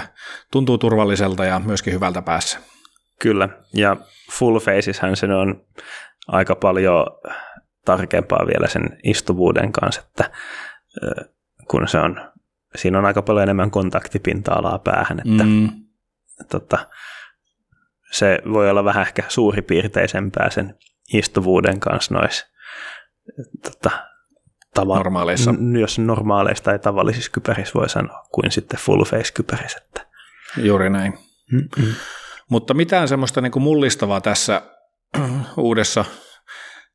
tuntuu 0.52 0.78
turvalliselta 0.78 1.44
ja 1.44 1.58
myöskin 1.58 1.92
hyvältä 1.92 2.22
päässä. 2.22 2.58
Kyllä, 3.20 3.48
ja 3.74 3.96
full 4.32 4.58
faceishän 4.58 5.16
se 5.16 5.26
on 5.26 5.64
aika 6.28 6.54
paljon 6.54 7.06
tarkempaa 7.84 8.46
vielä 8.46 8.68
sen 8.68 8.98
istuvuuden 9.04 9.72
kanssa, 9.72 10.02
että 10.08 10.30
kun 11.70 11.88
se 11.88 11.98
on, 11.98 12.30
siinä 12.76 12.98
on 12.98 13.04
aika 13.04 13.22
paljon 13.22 13.42
enemmän 13.42 13.70
kontaktipinta-alaa 13.70 14.78
päähän, 14.78 15.18
että 15.18 15.44
mm. 15.44 15.70
tota, 16.50 16.88
se 18.10 18.38
voi 18.52 18.70
olla 18.70 18.84
vähän 18.84 19.02
ehkä 19.02 19.22
suuripiirteisempää 19.28 20.50
sen 20.50 20.78
istuvuuden 21.12 21.80
kanssa 21.80 22.14
noissa 22.14 22.46
tota, 23.62 23.90
tava- 24.80 24.96
normaaleissa. 24.96 25.52
N- 25.52 25.76
jos 25.76 25.98
normaaleissa 25.98 26.64
tai 26.64 26.78
tavallisissa 26.78 27.30
kypärissä 27.30 27.74
voi 27.74 27.88
sanoa, 27.88 28.24
kuin 28.32 28.50
sitten 28.50 28.80
full 28.80 29.04
face 29.04 29.32
kypärissä. 29.32 29.78
Että. 29.86 30.06
Juuri 30.56 30.90
näin. 30.90 31.18
Mm-hmm. 31.52 31.94
Mutta 32.50 32.74
mitään 32.74 33.08
semmoista 33.08 33.40
niin 33.40 33.52
kuin 33.52 33.62
mullistavaa 33.62 34.20
tässä 34.20 34.62
uudessa 35.56 36.04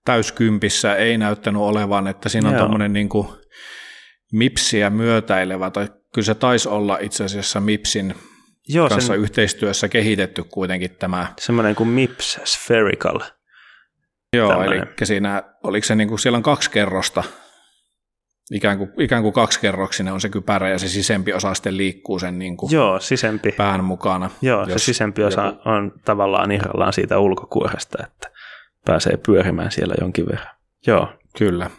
täyskympissä 0.06 0.96
ei 0.96 1.18
näyttänyt 1.18 1.62
olevan, 1.62 2.08
että 2.08 2.30
siinä 2.30 2.50
on 2.50 2.56
tuommoinen 2.56 2.94
niin 2.94 3.10
MIPSiä 4.34 4.90
myötäilevä, 4.90 5.70
tai 5.70 5.88
kyllä 6.14 6.26
se 6.26 6.36
taisi 6.36 6.70
olla 6.70 6.98
itse 7.02 7.24
asiassa 7.24 7.60
MIPSin 7.60 8.16
Joo, 8.70 8.90
kanssa 8.90 9.14
sen, 9.14 9.20
yhteistyössä 9.20 9.88
kehitetty 9.88 10.44
kuitenkin 10.44 10.92
tämä. 10.92 11.34
Semmoinen 11.40 11.76
kuin 11.76 11.90
MIPS 11.90 12.40
Spherical. 12.44 13.20
Joo, 14.34 14.50
Tällainen. 14.50 14.78
eli 14.78 15.06
siinä, 15.06 15.44
oliko 15.64 15.86
se 15.86 15.96
niin 15.96 16.10
kuin, 16.10 16.20
siellä 16.20 16.38
on 16.38 16.44
kaksi 16.44 16.72
kerrosta, 16.72 17.24
ikään 18.52 18.78
kuin, 18.78 18.90
ikään 19.00 19.24
kuin 19.24 19.34
kaksikerroksinen 19.34 20.14
on 20.14 20.22
se 20.22 20.30
kypärä 20.30 20.70
ja 20.70 20.80
se 20.80 20.88
sisempi 20.88 21.34
osa 21.34 21.54
sitten 21.54 21.78
liikkuu 21.78 22.20
sen 22.20 22.40
niin 22.40 22.58
kuin 22.58 22.72
Joo, 22.72 23.00
sisempi. 23.00 23.52
pään 23.52 23.84
mukana. 23.84 24.30
Joo, 24.42 24.66
se 24.66 24.78
sisempi 24.78 25.24
osa 25.24 25.46
joku- 25.46 25.70
on 25.70 25.92
tavallaan 26.06 26.52
irrallaan 26.52 26.94
siitä 26.94 27.20
ulkokuoresta, 27.20 27.98
että 28.08 28.32
pääsee 28.86 29.18
pyörimään 29.18 29.72
siellä 29.72 29.96
jonkin 30.02 30.26
verran. 30.26 30.56
Joo, 30.88 31.08
Kyllä. 31.38 31.70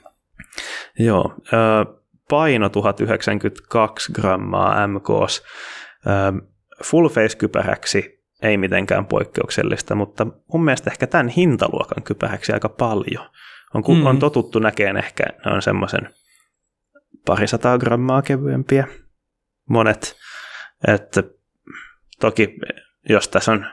joo. 0.98 1.34
Paino 2.30 2.68
1092 2.68 4.12
grammaa 4.12 4.86
MKs. 4.86 5.42
Full 6.84 7.08
face 7.08 7.36
kypäräksi 7.38 8.18
ei 8.42 8.56
mitenkään 8.56 9.06
poikkeuksellista, 9.06 9.94
mutta 9.94 10.26
mun 10.52 10.64
mielestä 10.64 10.90
ehkä 10.90 11.06
tämän 11.06 11.28
hintaluokan 11.28 12.02
kypäräksi 12.02 12.52
aika 12.52 12.68
paljon. 12.68 13.26
On, 13.74 13.82
ku, 13.82 13.94
Mm. 13.94 14.06
on 14.06 14.18
totuttu 14.18 14.58
näkeen 14.58 14.96
ehkä, 14.96 15.24
ne 15.44 15.52
on 15.52 15.62
semmoisen 15.62 16.08
parisataa 17.26 17.78
grammaa 17.78 18.22
kevyempiä 18.22 18.86
monet. 19.68 20.16
Että 20.88 21.22
toki 22.20 22.58
jos 23.08 23.28
tässä 23.28 23.52
on 23.52 23.66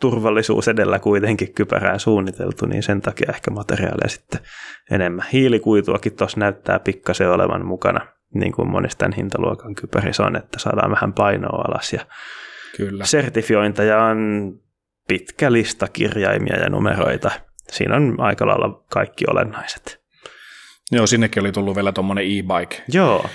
turvallisuus 0.00 0.68
edellä 0.68 0.98
kuitenkin 0.98 1.54
kypärää 1.54 1.98
suunniteltu, 1.98 2.66
niin 2.66 2.82
sen 2.82 3.00
takia 3.00 3.32
ehkä 3.34 3.50
materiaaleja 3.50 4.08
sitten 4.08 4.40
enemmän. 4.90 5.26
Hiilikuituakin 5.32 6.16
tuossa 6.16 6.40
näyttää 6.40 6.78
pikkasen 6.78 7.30
olevan 7.30 7.66
mukana, 7.66 8.06
niin 8.34 8.52
kuin 8.52 8.68
tämän 8.98 9.12
hintaluokan 9.12 9.74
kypärissä 9.74 10.22
on, 10.22 10.36
että 10.36 10.58
saadaan 10.58 10.90
vähän 10.90 11.12
painoa 11.12 11.64
alas. 11.68 11.92
Ja 11.92 12.06
Kyllä. 12.76 13.04
sertifiointeja 13.04 14.02
on 14.04 14.52
pitkä 15.08 15.52
lista 15.52 15.88
kirjaimia 15.92 16.56
ja 16.56 16.68
numeroita. 16.70 17.30
Siinä 17.70 17.96
on 17.96 18.14
aika 18.18 18.46
lailla 18.46 18.84
kaikki 18.90 19.24
olennaiset. 19.30 20.03
Joo, 20.92 21.06
sinnekin 21.06 21.40
oli 21.40 21.52
tullut 21.52 21.76
vielä 21.76 21.92
tuommoinen 21.92 22.24
e-bike 22.24 22.82
Joo, 22.88 23.26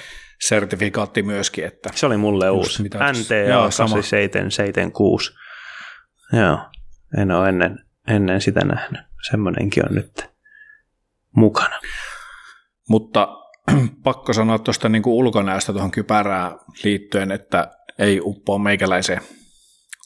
sertifikaatti 0.41 1.23
myöskin, 1.23 1.65
että 1.65 1.89
se 1.95 2.05
oli 2.05 2.17
mulle 2.17 2.49
uusi. 2.49 2.83
NTA 2.83 3.35
Joo, 3.35 3.71
sama. 3.71 3.89
8776. 3.89 5.33
Joo, 6.33 6.59
en 7.17 7.31
ole 7.31 7.49
ennen, 7.49 7.85
ennen 8.07 8.41
sitä 8.41 8.65
nähnyt. 8.65 9.01
Semmoinenkin 9.31 9.85
on 9.89 9.95
nyt 9.95 10.29
mukana. 11.35 11.79
Mutta 12.89 13.27
pakko 14.03 14.33
sanoa 14.33 14.59
tuosta 14.59 14.89
niin 14.89 15.03
ulkonäöstä 15.05 15.73
tuohon 15.73 15.91
kypärään 15.91 16.51
liittyen, 16.83 17.31
että 17.31 17.71
ei 17.99 18.19
uppoa 18.23 18.59
meikäläiseen. 18.59 19.21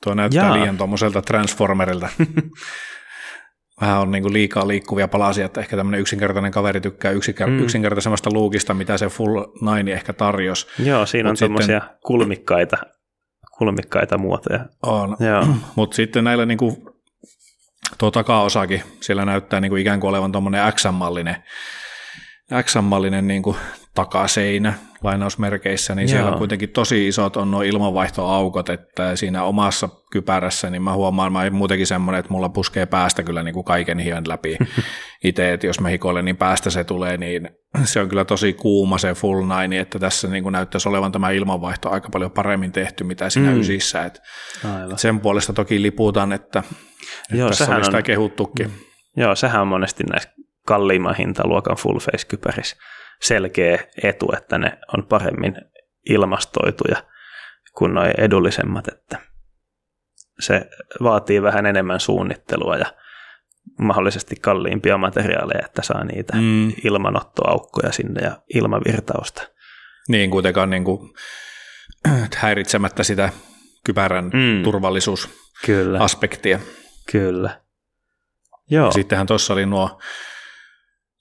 Tuo 0.04 0.14
näyttää 0.14 0.46
Jaa. 0.46 0.54
liian 0.54 0.78
tuommoiselta 0.78 1.22
Transformerilta. 1.22 2.10
Vähän 3.84 4.00
on 4.02 4.12
niin 4.12 4.22
kuin 4.22 4.34
liikaa 4.34 4.68
liikkuvia 4.68 5.08
palasia, 5.08 5.46
että 5.46 5.60
ehkä 5.62 5.78
tämmöinen 5.78 6.00
yksinkertainen 6.02 6.52
kaveri 6.52 6.82
tykkää 6.82 7.12
yksikär- 7.12 7.48
Mm. 7.50 7.60
yksinkertaisemmasta 7.60 8.30
luukista, 8.34 8.74
mitä 8.74 8.98
se 8.98 9.08
Full 9.08 9.44
Nine 9.62 9.94
ehkä 9.94 10.14
tarjosi. 10.14 10.68
Joo, 10.80 11.06
siinä 11.06 11.30
on 11.30 11.32
Mut 11.32 11.38
sitten- 11.40 11.64
semmoisia 11.68 11.82
kulmikkaita, 12.06 12.78
kulmikkaita 13.58 14.18
muotoja. 14.18 14.66
On. 14.84 15.18
Mutta 15.76 15.96
sitten 15.96 16.24
näillä 16.24 16.46
niin 16.46 16.58
kuin, 16.58 16.76
tuo 17.98 18.12
takaosakin, 18.12 18.84
siellä 19.02 19.26
näyttää 19.26 19.60
niin 19.60 19.70
kuin 19.70 19.82
ikään 19.82 20.00
kuin 20.00 20.10
olevan 20.10 20.32
tuommoinen 20.32 20.74
X-mallinen, 20.74 21.36
X-mallinen 22.64 23.28
niin 23.28 23.44
kuin 23.44 23.58
takaseinä 23.96 24.74
lainausmerkeissä, 25.04 25.96
niin 25.96 26.10
siellä 26.10 26.30
Joo. 26.30 26.38
kuitenkin 26.38 26.70
tosi 26.70 27.08
isot 27.08 27.38
on 27.38 27.52
nuo 27.52 27.62
ilmanvaihtoaukot, 27.62 28.70
että 28.70 29.16
siinä 29.16 29.44
omassa 29.44 29.90
kypärässä, 30.12 30.70
niin 30.70 30.82
mä 30.82 30.94
huomaan, 30.94 31.34
mä 31.34 31.50
muutenkin 31.50 31.88
semmoinen, 31.88 32.20
että 32.20 32.32
mulla 32.34 32.50
puskee 32.50 32.86
päästä 32.86 33.24
kyllä 33.24 33.44
niin 33.44 33.54
kuin 33.54 33.64
kaiken 33.64 34.00
hien 34.00 34.24
läpi 34.28 34.58
itse, 35.24 35.54
että 35.54 35.68
jos 35.68 35.80
mä 35.80 35.88
hikoilen, 35.88 36.26
niin 36.26 36.38
päästä 36.38 36.70
se 36.70 36.84
tulee, 36.84 37.18
niin 37.18 37.50
se 37.84 38.00
on 38.02 38.10
kyllä 38.10 38.26
tosi 38.26 38.54
kuuma 38.54 38.98
se 38.98 39.14
full 39.14 39.46
nine, 39.46 39.80
että 39.80 40.00
tässä 40.00 40.28
niin 40.28 40.44
kuin 40.44 40.54
näyttäisi 40.54 40.90
olevan 40.90 41.12
tämä 41.12 41.30
ilmanvaihto 41.30 41.90
aika 41.90 42.10
paljon 42.10 42.32
paremmin 42.32 42.72
tehty, 42.72 43.04
mitä 43.04 43.30
siinä 43.30 43.52
Mm. 43.52 43.60
ysissä, 43.60 44.04
että 44.06 44.22
aivan. 44.64 44.98
sen 44.98 45.20
puolesta 45.20 45.54
toki 45.54 45.82
liputan, 45.82 46.34
että, 46.34 46.60
että 46.60 47.36
Joo, 47.36 47.50
tässä 47.50 47.76
oli 47.76 47.86
sitä 47.86 47.98
on- 47.98 48.04
kehuttukin. 48.04 48.72
Joo, 49.18 49.36
sehän 49.36 49.62
on 49.62 49.68
monesti 49.68 50.04
näissä 50.04 50.30
kalliimman 50.68 51.16
hintaluokan 51.16 51.78
full 51.78 52.00
face 52.00 52.28
kypärissä 52.28 52.76
selkeä 53.22 53.80
etu, 54.04 54.26
että 54.38 54.58
ne 54.58 54.78
on 54.98 55.06
paremmin 55.06 55.56
ilmastoituja 56.10 57.04
kuin 57.78 57.94
nuo 57.94 58.04
edullisemmat, 58.18 58.88
että 58.88 59.18
se 60.40 60.70
vaatii 61.04 61.42
vähän 61.42 61.66
enemmän 61.66 62.00
suunnittelua 62.00 62.78
ja 62.78 62.86
mahdollisesti 63.80 64.36
kalliimpia 64.36 64.98
materiaaleja, 64.98 65.66
että 65.66 65.82
saa 65.82 66.04
niitä 66.04 66.34
Mm. 66.38 66.74
ilmanottoaukkoja 66.84 67.92
sinne 67.92 68.22
ja 68.22 68.42
ilmavirtausta. 68.54 69.48
Niin 70.08 70.32
kuitenkaan 70.32 70.70
niin 70.70 70.84
kuin, 70.84 71.14
häiritsemättä 72.38 73.04
sitä 73.04 73.30
kypärän 73.86 74.26
Mm. 74.26 74.40
mm. 74.40 74.64
turvallisuusaspektia. 74.64 76.58
Kyllä, 76.58 76.70
kyllä. 77.12 77.62
Joo, 78.70 78.92
Sittenhän 78.92 79.28
tuossa 79.28 79.54
oli 79.54 79.66
nuo 79.66 80.00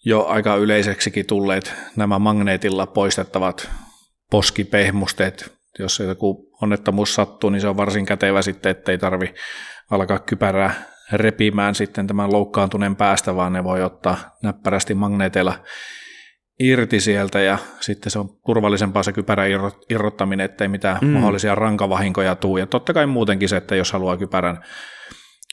jo 0.05 0.25
aika 0.27 0.57
yleiseksikin 0.57 1.27
tulleet 1.27 1.75
nämä 1.97 2.19
magneetilla 2.19 2.87
poistettavat 2.87 3.71
poskipehmusteet. 4.31 5.53
Jos 5.79 5.99
joku 5.99 6.49
onnettomuus 6.63 7.15
sattuu, 7.15 7.51
niin 7.51 7.61
se 7.61 7.69
on 7.69 7.77
varsin 7.77 8.07
kätevä 8.07 8.43
sitten, 8.43 8.71
ettei 8.71 8.99
tarvi 8.99 9.35
alkaa 9.91 10.19
kypärää 10.19 10.75
repimään 11.13 11.75
sitten 11.75 12.07
tämän 12.07 12.33
loukkaantuneen 12.33 12.97
päästä, 12.97 13.37
vaan 13.37 13.53
ne 13.53 13.65
voi 13.65 13.83
ottaa 13.83 14.17
näppärästi 14.43 14.95
magneeteilla 14.95 15.55
irti 16.61 17.01
sieltä 17.01 17.41
ja 17.41 17.59
sitten 17.81 18.11
se 18.11 18.19
on 18.19 18.29
turvallisempaa 18.47 19.03
se 19.03 19.13
kypärän 19.13 19.49
irro- 19.51 19.85
irrottaminen, 19.91 20.45
ettei 20.45 20.69
mitään 20.69 20.99
Mm. 21.01 21.09
mm. 21.09 21.13
mahdollisia 21.13 21.55
rankavahinkoja 21.55 22.35
tuu. 22.35 22.57
Ja 22.57 22.67
totta 22.67 22.95
kai 22.95 23.07
muutenkin 23.07 23.49
se, 23.49 23.57
että 23.57 23.77
jos 23.77 23.93
haluaa 23.93 24.17
kypärän 24.17 24.65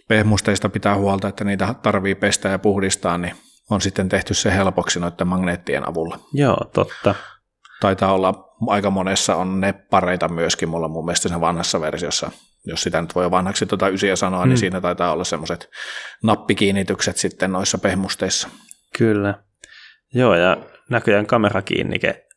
pehmusteista 0.08 0.70
pitää 0.70 0.96
huolta, 0.96 1.28
että 1.28 1.44
niitä 1.44 1.76
tarvii 1.82 2.16
pestä 2.16 2.50
ja 2.50 2.60
puhdistaa, 2.60 3.18
niin 3.18 3.34
on 3.70 3.82
sitten 3.82 4.10
tehty 4.10 4.34
se 4.34 4.56
helpoksi 4.56 5.00
noiden 5.00 5.28
magneettien 5.28 5.90
avulla. 5.90 6.20
joo, 6.34 6.58
totta. 6.74 7.16
Taitaa 7.82 8.14
olla 8.14 8.50
aika 8.68 8.90
monessa 8.90 9.36
on 9.36 9.60
neppareita 9.62 10.28
myöskin 10.28 10.70
mulla 10.70 10.88
mun 10.88 11.06
mielestä 11.06 11.28
siinä 11.28 11.42
vanhassa 11.42 11.82
versiossa. 11.82 12.32
Jos 12.66 12.84
sitä 12.84 13.02
nyt 13.02 13.16
voi 13.16 13.32
vanhaksi 13.32 13.66
tuota 13.66 13.88
ysiä 13.90 14.16
sanoa, 14.16 14.46
Mm. 14.46 14.50
niin 14.50 14.58
siinä 14.58 14.82
taitaa 14.82 15.12
olla 15.12 15.24
semmoiset 15.24 15.70
nappikiinnitykset 16.24 17.18
sitten 17.18 17.52
noissa 17.52 17.78
pehmusteissa. 17.78 18.50
Kyllä. 18.98 19.44
Joo, 20.14 20.36
ja 20.36 20.58
näköjään 20.90 21.26
kamerakiinnike 21.26 22.28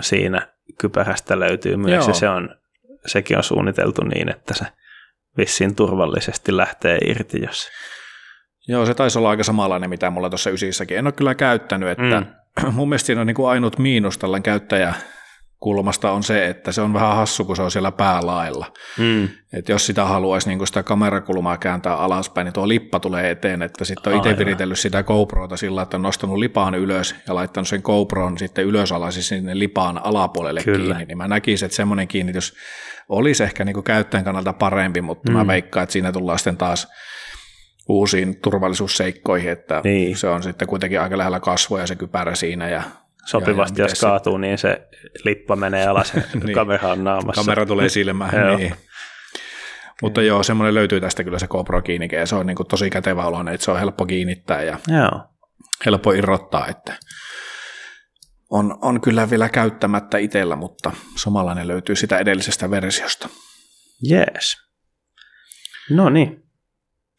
siinä 0.00 0.48
kypärästä 0.80 1.40
löytyy 1.40 1.76
myös, 1.76 1.92
Joo. 2.04 2.08
ja 2.08 2.14
se 2.14 2.28
on, 2.28 2.56
sekin 3.06 3.36
on 3.36 3.42
suunniteltu 3.44 4.04
niin, 4.04 4.28
että 4.30 4.54
se 4.54 4.64
vissiin 5.36 5.74
turvallisesti 5.74 6.56
lähtee 6.56 6.98
irti, 7.06 7.42
jos... 7.42 7.68
Joo, 8.68 8.86
se 8.86 8.94
taisi 8.94 9.18
olla 9.18 9.30
aika 9.30 9.44
samanlainen, 9.44 9.90
mitä 9.90 10.10
mulla 10.10 10.30
tuossa 10.30 10.50
ysissäkin. 10.50 10.98
En 10.98 11.06
ole 11.06 11.12
kyllä 11.12 11.34
käyttänyt, 11.34 11.88
että 11.88 12.20
mm. 12.20 12.72
mun 12.76 12.88
mielestä 12.88 13.06
siinä 13.06 13.20
on 13.20 13.26
niin 13.26 13.34
kuin 13.34 13.48
ainut 13.48 13.78
miinus 13.78 14.18
tällä 14.18 14.40
käyttäjäkulmasta 14.40 16.10
on 16.10 16.22
se, 16.22 16.46
että 16.46 16.72
se 16.72 16.80
on 16.80 16.92
vähän 16.92 17.16
hassu, 17.16 17.44
kun 17.44 17.56
se 17.56 17.62
on 17.62 17.70
siellä 17.70 17.92
päälailla. 17.92 18.72
Mm. 18.98 19.28
Et 19.52 19.68
jos 19.68 19.86
sitä 19.86 20.04
haluaisi 20.04 20.48
niin 20.48 20.66
sitä 20.66 20.82
kamerakulmaa 20.82 21.58
kääntää 21.58 21.96
alaspäin, 21.96 22.44
niin 22.44 22.52
tuo 22.52 22.68
lippa 22.68 23.00
tulee 23.00 23.30
eteen, 23.30 23.62
että 23.62 23.84
sitten 23.84 24.12
on 24.12 24.16
itse 24.16 24.38
viritellyt 24.38 24.78
sitä 24.78 25.02
GoProta 25.02 25.56
sillä, 25.56 25.82
että 25.82 25.96
on 25.96 26.02
nostanut 26.02 26.38
lipaan 26.38 26.74
ylös 26.74 27.14
ja 27.28 27.34
laittanut 27.34 27.68
sen 27.68 27.80
GoPron 27.84 28.38
sitten 28.38 28.64
ylösalaisin 28.64 29.22
sinne 29.22 29.58
lipaan 29.58 30.00
alapuolelle 30.04 30.62
Kyllä. 30.62 30.94
kiinni, 30.94 31.04
niin 31.04 31.18
mä 31.18 31.28
näkisin, 31.28 31.66
että 31.66 31.76
semmoinen 31.76 32.08
kiinnitys 32.08 32.54
olisi 33.08 33.42
ehkä 33.42 33.64
niin 33.64 33.84
käyttäjän 33.84 34.24
kannalta 34.24 34.52
parempi, 34.52 35.00
mutta 35.00 35.30
mm. 35.30 35.38
mä 35.38 35.46
veikkaan, 35.46 35.82
että 35.82 35.92
siinä 35.92 36.12
tullaan 36.12 36.38
sitten 36.38 36.56
taas 36.56 36.88
uusiin 37.90 38.40
turvallisuusseikkoihin, 38.40 39.50
että 39.50 39.80
Niin. 39.84 40.16
se 40.16 40.28
on 40.28 40.42
sitten 40.42 40.68
kuitenkin 40.68 41.00
aika 41.00 41.18
lähellä 41.18 41.40
kasvoja 41.40 41.86
se 41.86 41.96
kypärä 41.96 42.34
siinä 42.34 42.68
ja 42.68 42.82
Sopivasti, 43.26 43.80
ja 43.80 43.84
jos 43.84 43.90
miten 43.90 43.96
se- 43.96 44.06
kaatuu, 44.06 44.36
niin 44.38 44.58
se 44.58 44.88
lippa 45.24 45.56
menee 45.56 45.86
alas 45.86 46.14
ja 46.14 46.22
Niin. 46.44 46.54
kamera 46.54 46.88
on 46.88 47.04
naamassa. 47.04 47.40
kamera 47.42 47.66
tulee 47.66 47.88
silmään. 47.88 48.56
Niin. 48.58 48.74
Mutta 50.02 50.22
joo, 50.22 50.42
semmoinen 50.42 50.74
löytyy 50.74 51.00
tästä 51.00 51.24
kyllä 51.24 51.38
se 51.38 51.46
GoPro 51.46 51.82
kiinnike 51.82 52.16
ja 52.16 52.26
se 52.26 52.34
on 52.34 52.46
niin 52.46 52.56
kuin 52.56 52.66
tosi 52.66 52.90
kätevä 52.90 53.24
oloinen, 53.24 53.54
että 53.54 53.64
se 53.64 53.70
on 53.70 53.78
helppo 53.78 54.06
kiinnittää 54.06 54.62
ja 54.62 54.78
Joo, 54.88 55.22
helppo 55.86 56.12
irrottaa, 56.12 56.66
että 56.68 56.94
on, 58.50 58.78
on 58.82 59.00
kyllä 59.00 59.30
vielä 59.30 59.48
käyttämättä 59.48 60.18
itsellä, 60.18 60.56
mutta 60.56 60.92
samanlainen 61.16 61.68
löytyy 61.68 61.96
sitä 61.96 62.18
edellisestä 62.18 62.70
versiosta. 62.70 63.28
jees. 64.02 64.56
No 65.90 66.10
niin. 66.10 66.42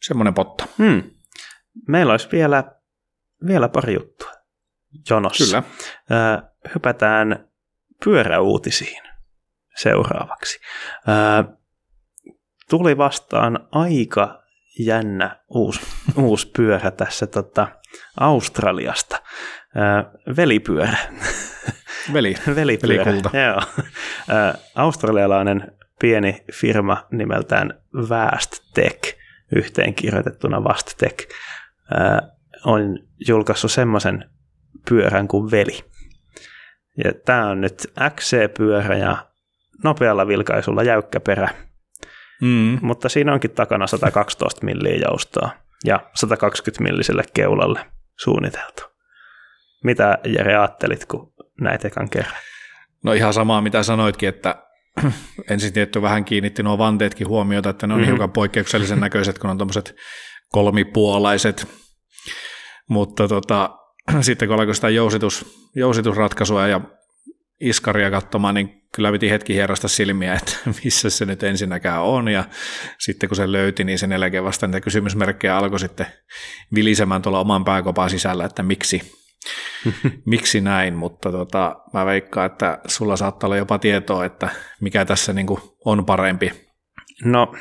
Semmoinen 0.06 0.34
potta. 0.34 0.66
Hmm. 0.78 1.02
Meillä 1.88 2.10
olisi 2.12 2.28
vielä, 2.32 2.64
vielä 3.46 3.68
pari 3.68 3.94
juttua 3.94 4.32
jonossa. 5.10 5.44
Kyllä. 5.44 5.62
Ö, 6.10 6.42
hypätään 6.74 7.48
pyöräuutisiin 8.04 9.02
seuraavaksi. 9.76 10.60
Ö, 11.08 11.56
tuli 12.70 12.96
vastaan 12.98 13.68
aika 13.72 14.42
jännä 14.78 15.40
uusi, 15.48 15.80
uusi 16.16 16.50
pyörä 16.56 16.90
tässä 16.90 17.26
tota, 17.26 17.68
Australiasta. 18.20 19.22
velipyörä. 20.36 20.98
Veli. 22.12 22.34
Velipyörä. 22.56 23.04
Velikulta. 23.04 23.38
Joo. 23.38 23.62
Australialainen 24.74 25.72
pieni 26.00 26.44
firma 26.52 27.06
nimeltään 27.10 27.82
Vast 28.08 28.52
Tech, 28.74 29.21
yhteenkirjoitettuna 29.56 30.64
Vast 30.64 30.92
Tech, 30.98 31.28
on 32.64 32.98
julkaissut 33.28 33.72
semmoisen 33.72 34.30
pyörän 34.88 35.28
kuin 35.28 35.50
Veli. 35.50 35.84
Ja 37.04 37.12
tämä 37.24 37.50
on 37.50 37.60
nyt 37.60 37.92
XC-pyörä 38.10 38.96
ja 38.96 39.26
nopealla 39.84 40.26
vilkaisulla 40.26 40.82
jäykkä 40.82 41.20
perä, 41.20 41.48
mm. 42.42 42.78
mutta 42.82 43.08
siinä 43.08 43.32
onkin 43.32 43.50
takana 43.50 43.86
112 43.86 44.64
milliä 44.64 44.96
joustoa 44.96 45.50
ja 45.84 46.00
120 46.14 46.82
milliselle 46.82 47.24
keulalle 47.34 47.86
suunniteltu. 48.18 48.82
Mitä 49.84 50.18
Jere 50.24 50.56
ajattelit, 50.56 51.04
kun 51.06 51.32
näit 51.60 51.84
ekan 51.84 52.10
kerran? 52.10 52.40
No 53.04 53.12
ihan 53.12 53.32
samaa, 53.32 53.60
mitä 53.60 53.82
sanoitkin, 53.82 54.28
että 54.28 54.66
ensin 55.50 55.72
tietty 55.72 56.02
vähän 56.02 56.24
kiinnitti 56.24 56.62
nuo 56.62 56.78
vanteetkin 56.78 57.28
huomiota, 57.28 57.70
että 57.70 57.86
ne 57.86 57.94
on 57.94 58.00
mm-hmm. 58.00 58.10
hiukan 58.10 58.32
poikkeuksellisen 58.32 59.00
näköiset, 59.00 59.38
kun 59.38 59.50
on 59.50 59.58
tuommoiset 59.58 59.94
kolmipuolaiset. 60.48 61.68
Mutta 62.88 63.28
tota, 63.28 63.70
sitten 64.20 64.48
kun 64.48 64.60
alkoi 64.60 64.74
sitä 64.74 64.88
jousitus, 64.88 65.68
jousitusratkaisua 65.74 66.66
ja 66.66 66.80
iskaria 67.60 68.10
katsomaan, 68.10 68.54
niin 68.54 68.82
kyllä 68.94 69.12
piti 69.12 69.30
hetki 69.30 69.54
hierasta 69.54 69.88
silmiä, 69.88 70.34
että 70.34 70.56
missä 70.84 71.10
se 71.10 71.24
nyt 71.24 71.42
ensinnäkään 71.42 72.02
on. 72.02 72.28
Ja 72.28 72.44
sitten 72.98 73.28
kun 73.28 73.36
se 73.36 73.52
löyti, 73.52 73.84
niin 73.84 73.98
sen 73.98 74.12
jälkeen 74.12 74.44
vasta 74.44 74.66
niitä 74.66 74.80
kysymysmerkkejä 74.80 75.56
alkoi 75.56 75.80
sitten 75.80 76.06
vilisemään 76.74 77.22
tuolla 77.22 77.40
oman 77.40 77.64
pääkopaan 77.64 78.10
sisällä, 78.10 78.44
että 78.44 78.62
miksi, 78.62 79.21
miksi 80.26 80.60
näin. 80.60 80.94
Mutta 80.94 81.32
tota, 81.32 81.76
mä 81.92 82.06
veikkaan, 82.06 82.46
että 82.46 82.78
sulla 82.86 83.16
saattaa 83.16 83.48
olla 83.48 83.56
jopa 83.56 83.78
tietoa, 83.78 84.24
että 84.24 84.48
mikä 84.80 85.04
tässä 85.04 85.32
niin 85.32 85.46
on 85.84 86.06
parempi. 86.06 86.52
No, 87.24 87.52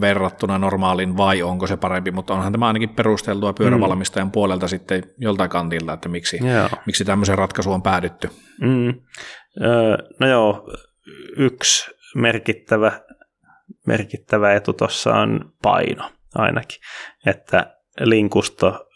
verrattuna 0.00 0.58
normaaliin 0.58 1.16
vai 1.16 1.42
onko 1.42 1.66
se 1.66 1.76
parempi, 1.76 2.10
mutta 2.10 2.34
onhan 2.34 2.52
tämä 2.52 2.66
ainakin 2.66 2.88
perusteltua 2.88 3.52
pyörävalmistajan 3.52 4.28
mm. 4.28 4.32
puolelta 4.32 4.68
sitten 4.68 5.02
joltain 5.18 5.50
kantilta, 5.50 5.92
että 5.92 6.08
miksi, 6.08 6.38
joo. 6.46 6.68
miksi 6.86 7.04
tämmöisen 7.04 7.38
ratkaisu 7.38 7.72
on 7.72 7.82
päädytty. 7.82 8.30
Mm. 8.60 8.94
Öö, 9.62 9.96
no 10.20 10.28
joo, 10.28 10.72
yksi 11.36 11.90
merkittävä, 12.14 13.00
merkittävä 13.86 14.54
etu 14.54 14.72
tuossa 14.72 15.14
on 15.14 15.52
paino 15.62 16.10
ainakin, 16.34 16.78
että 17.26 17.76
linkusto, 18.00 18.86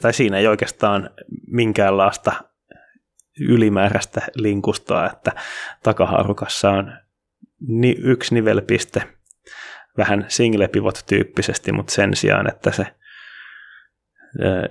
tai 0.00 0.12
siinä 0.12 0.38
ei 0.38 0.46
oikeastaan 0.46 1.10
minkäänlaista 1.46 2.32
ylimääräistä 3.40 4.22
linkustoa, 4.34 5.06
että 5.06 5.32
takaharukassa 5.82 6.70
on 6.70 6.92
yksi 8.02 8.34
nivelpiste– 8.34 9.02
vähän 9.98 10.24
single 10.28 10.68
pivot-tyyppisesti, 10.68 11.72
mutta 11.72 11.92
sen 11.92 12.16
sijaan, 12.16 12.48
että 12.48 12.70
se 12.70 12.86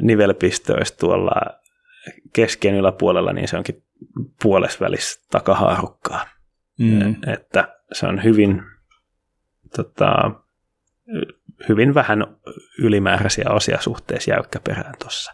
nivelpiste 0.02 0.74
olisi 0.74 0.98
tuolla 0.98 1.32
kesken 2.34 2.76
yläpuolella, 2.76 3.34
niin 3.34 3.48
se 3.48 3.58
onkin 3.58 3.84
puolesvälis 4.44 5.28
takahaarukkaa. 5.32 6.28
Mm. 6.80 7.16
Että 7.34 7.78
se 7.92 8.08
on 8.08 8.24
hyvin, 8.24 8.62
tota, 9.76 10.32
hyvin 11.70 11.94
vähän 11.94 12.26
ylimääräisiä 12.80 13.50
osia 13.50 13.82
suhteessa 13.82 14.32
jäykkäperään 14.32 14.94
tuossa. 15.00 15.34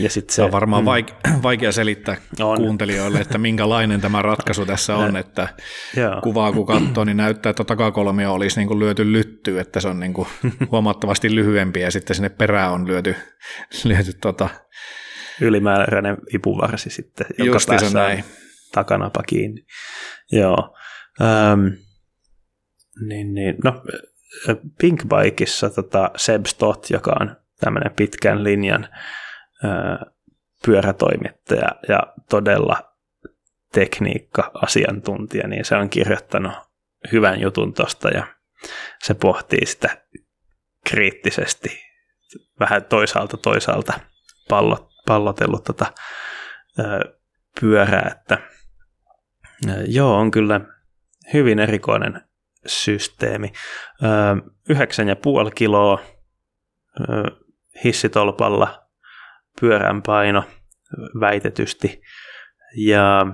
Ja 0.00 0.10
sit 0.10 0.30
se, 0.30 0.34
se 0.34 0.42
on 0.42 0.52
varmaan 0.52 0.84
mm, 0.84 1.42
vaikea 1.42 1.72
selittää 1.72 2.16
on. 2.40 2.56
kuuntelijoille, 2.56 3.18
että 3.18 3.38
minkälainen 3.38 4.00
tämä 4.00 4.22
ratkaisu 4.22 4.66
tässä 4.66 4.96
on, 4.96 5.16
että 5.22 5.48
Joo. 5.96 6.20
kuvaa 6.22 6.52
kun 6.52 6.66
katsoo, 6.66 7.04
niin 7.04 7.16
näyttää, 7.16 7.50
että 7.50 7.64
takakolmio 7.64 8.32
olisi 8.32 8.60
niin 8.60 8.68
kuin 8.68 8.78
lyöty 8.78 9.12
lyttyyn, 9.12 9.60
että 9.60 9.80
se 9.80 9.88
on 9.88 10.00
niin 10.00 10.14
kuin 10.14 10.28
huomattavasti 10.70 11.34
lyhyempi 11.34 11.80
ja 11.80 11.90
sitten 11.90 12.16
sinne 12.16 12.28
perään 12.28 12.72
on 12.72 12.86
lyöty, 12.86 13.16
lyöty 13.84 14.12
tota... 14.12 14.48
ylimääräinen 15.40 16.16
ipuvarsi 16.34 16.90
sitten, 16.90 17.26
joka 17.38 17.58
päässä 17.66 17.98
näin. 17.98 18.24
takanapa 18.72 19.22
kiinni. 19.22 19.64
Joo. 20.32 20.76
Ähm, 21.20 21.66
niin, 23.08 23.34
niin. 23.34 23.54
No, 23.64 23.82
Pinkbikeissa 24.80 25.70
tota 25.70 26.10
Seb 26.16 26.46
Stott, 26.46 26.90
joka 26.90 27.16
on 27.20 27.36
tämmöinen 27.60 27.92
pitkän 27.96 28.44
linjan 28.44 28.88
pyörätoimittaja 30.64 31.68
ja 31.88 32.00
todella 32.28 32.92
tekniikka-asiantuntija, 33.72 35.48
niin 35.48 35.64
se 35.64 35.76
on 35.76 35.90
kirjoittanut 35.90 36.52
hyvän 37.12 37.40
jutun 37.40 37.74
tuosta 37.74 38.08
ja 38.08 38.26
se 39.02 39.14
pohtii 39.14 39.66
sitä 39.66 39.96
kriittisesti 40.90 41.82
vähän 42.60 42.84
toisaalta 42.84 43.36
toisaalta 43.36 44.00
pallot, 44.48 44.88
pallotellut 45.06 45.64
tota, 45.64 45.86
pyörää, 47.60 48.16
että 48.16 48.38
joo, 49.86 50.16
on 50.16 50.30
kyllä 50.30 50.60
hyvin 51.32 51.58
erikoinen 51.58 52.20
systeemi. 52.66 53.52
Yhdeksän 54.68 55.08
ja 55.08 55.16
puoli 55.16 55.50
kiloa 55.50 55.98
hissitolpalla 57.84 58.82
pyörän 59.60 60.02
paino 60.02 60.44
väitetysti. 61.20 62.02
Ja 62.76 63.26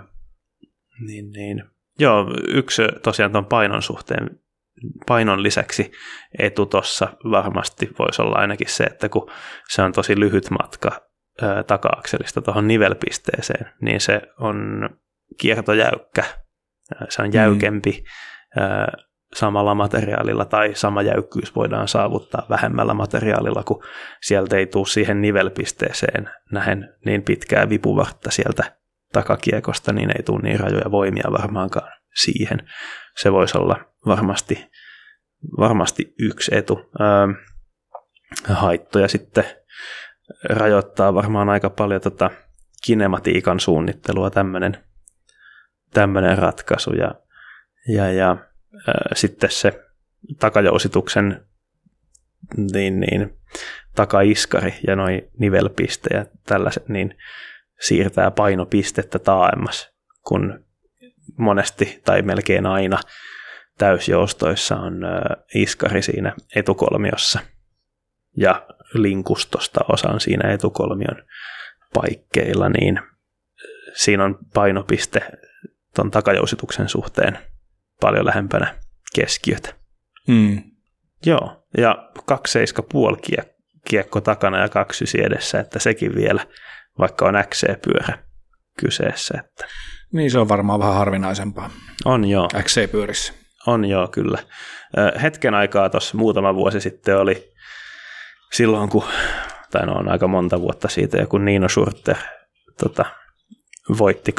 niin, 1.06 1.30
niin. 1.30 1.64
Joo, 1.98 2.26
yksi 2.48 2.82
tosiaan 3.02 3.32
tuon 3.32 3.46
painon 3.46 3.82
suhteen, 3.82 4.40
painon 5.06 5.42
lisäksi 5.42 5.92
etu 6.38 6.66
tuossa 6.66 7.08
varmasti 7.30 7.90
voisi 7.98 8.22
olla 8.22 8.36
ainakin 8.36 8.68
se, 8.68 8.84
että 8.84 9.08
kun 9.08 9.30
se 9.68 9.82
on 9.82 9.92
tosi 9.92 10.20
lyhyt 10.20 10.50
matka 10.50 11.08
ää, 11.42 11.62
taka-akselista 11.62 12.42
tuohon 12.42 12.68
nivelpisteeseen, 12.68 13.72
niin 13.82 14.00
se 14.00 14.22
on 14.40 14.88
kiertojäykkä, 15.38 16.24
se 17.08 17.22
on 17.22 17.32
jäykempi, 17.32 18.04
mm. 18.56 18.62
ää, 18.62 18.92
samalla 19.34 19.74
materiaalilla 19.74 20.44
tai 20.44 20.74
sama 20.74 21.02
jäykkyys 21.02 21.56
voidaan 21.56 21.88
saavuttaa 21.88 22.46
vähemmällä 22.50 22.94
materiaalilla, 22.94 23.62
kun 23.62 23.82
sieltä 24.22 24.56
ei 24.56 24.66
tule 24.66 24.86
siihen 24.86 25.20
nivelpisteeseen 25.20 26.30
nähen 26.52 26.94
niin 27.04 27.22
pitkää 27.22 27.68
vipuvartta 27.68 28.30
sieltä 28.30 28.78
takakiekosta, 29.12 29.92
niin 29.92 30.10
ei 30.16 30.22
tule 30.22 30.42
niin 30.42 30.60
rajoja 30.60 30.90
voimia 30.90 31.32
varmaankaan 31.32 31.92
siihen. 32.14 32.68
Se 33.16 33.32
voisi 33.32 33.58
olla 33.58 33.84
varmasti, 34.06 34.70
varmasti 35.58 36.14
yksi 36.18 36.56
etu. 36.56 36.90
Öö, 37.00 37.06
haittoja 38.48 39.08
sitten 39.08 39.44
rajoittaa 40.50 41.14
varmaan 41.14 41.48
aika 41.48 41.70
paljon 41.70 42.00
tota 42.00 42.30
kinematiikan 42.84 43.60
suunnittelua 43.60 44.30
tämmöinen 45.94 46.38
ratkaisu 46.38 46.92
ja, 46.92 47.14
ja, 47.88 48.12
ja 48.12 48.36
sitten 49.14 49.50
se 49.50 49.84
takajousituksen 50.38 51.46
niin, 52.72 53.00
niin, 53.00 53.38
takaiskari 53.94 54.74
ja 54.86 54.96
noin 54.96 55.30
nivelpiste 55.38 56.16
ja 56.16 56.26
tällaiset, 56.46 56.88
niin 56.88 57.18
siirtää 57.80 58.30
painopistettä 58.30 59.18
taaemmas, 59.18 59.92
kun 60.26 60.64
monesti 61.36 62.00
tai 62.04 62.22
melkein 62.22 62.66
aina 62.66 62.98
täysjoustoissa 63.78 64.76
on 64.76 65.00
iskari 65.54 66.02
siinä 66.02 66.34
etukolmiossa. 66.54 67.40
Ja 68.36 68.66
linkustosta 68.94 69.80
osan 69.88 70.20
siinä 70.20 70.50
etukolmion 70.50 71.22
paikkeilla, 71.94 72.68
niin 72.68 73.00
siinä 73.94 74.24
on 74.24 74.38
painopiste 74.54 75.20
tuon 75.94 76.10
takajousituksen 76.10 76.88
suhteen 76.88 77.38
paljon 78.00 78.26
lähempänä 78.26 78.74
keskiötä. 79.14 79.74
Mm. 80.28 80.62
Joo, 81.26 81.66
ja 81.78 82.10
2,7,5 82.18 83.42
kiekko 83.88 84.20
takana 84.20 84.58
ja 84.58 84.68
2 84.68 85.04
edessä, 85.22 85.60
että 85.60 85.78
sekin 85.78 86.14
vielä, 86.14 86.46
vaikka 86.98 87.26
on 87.26 87.34
XC-pyörä 87.34 88.18
kyseessä. 88.80 89.34
Että. 89.44 89.66
Niin, 90.12 90.30
se 90.30 90.38
on 90.38 90.48
varmaan 90.48 90.80
vähän 90.80 90.94
harvinaisempaa. 90.94 91.70
On 92.04 92.24
joo. 92.24 92.48
XC-pyörissä. 92.62 93.32
On 93.66 93.84
joo, 93.84 94.08
kyllä. 94.08 94.38
Hetken 95.22 95.54
aikaa 95.54 95.90
tuossa 95.90 96.18
muutama 96.18 96.54
vuosi 96.54 96.80
sitten 96.80 97.18
oli 97.18 97.52
silloin, 98.52 98.88
kun, 98.88 99.04
tai 99.70 99.86
no 99.86 99.92
on 99.92 100.08
aika 100.08 100.28
monta 100.28 100.60
vuotta 100.60 100.88
siitä, 100.88 101.26
kun 101.26 101.44
Niino 101.44 101.68
Schurter 101.68 102.16
tota, 102.78 103.04
voitti 103.98 104.34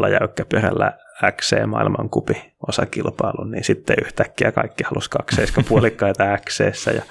2,7 0.00 0.10
jäykkäpyörällä 0.10 0.92
XC-maailmankupi 1.30 2.52
osakilpailun, 2.68 3.50
niin 3.50 3.64
sitten 3.64 3.96
yhtäkkiä 4.04 4.52
kaikki 4.52 4.84
halusi 4.84 5.10
kakseiska 5.10 5.62
puolikkaita 5.68 6.24
XC 6.44 6.86
ja, 6.94 7.02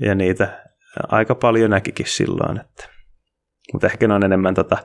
ja 0.00 0.14
niitä 0.14 0.64
aika 1.08 1.34
paljon 1.34 1.70
näkikin 1.70 2.06
silloin. 2.06 2.60
Että. 2.60 2.88
Mutta 3.72 3.86
ehkä 3.86 4.08
ne 4.08 4.14
on 4.14 4.24
enemmän 4.24 4.54
tota, 4.54 4.78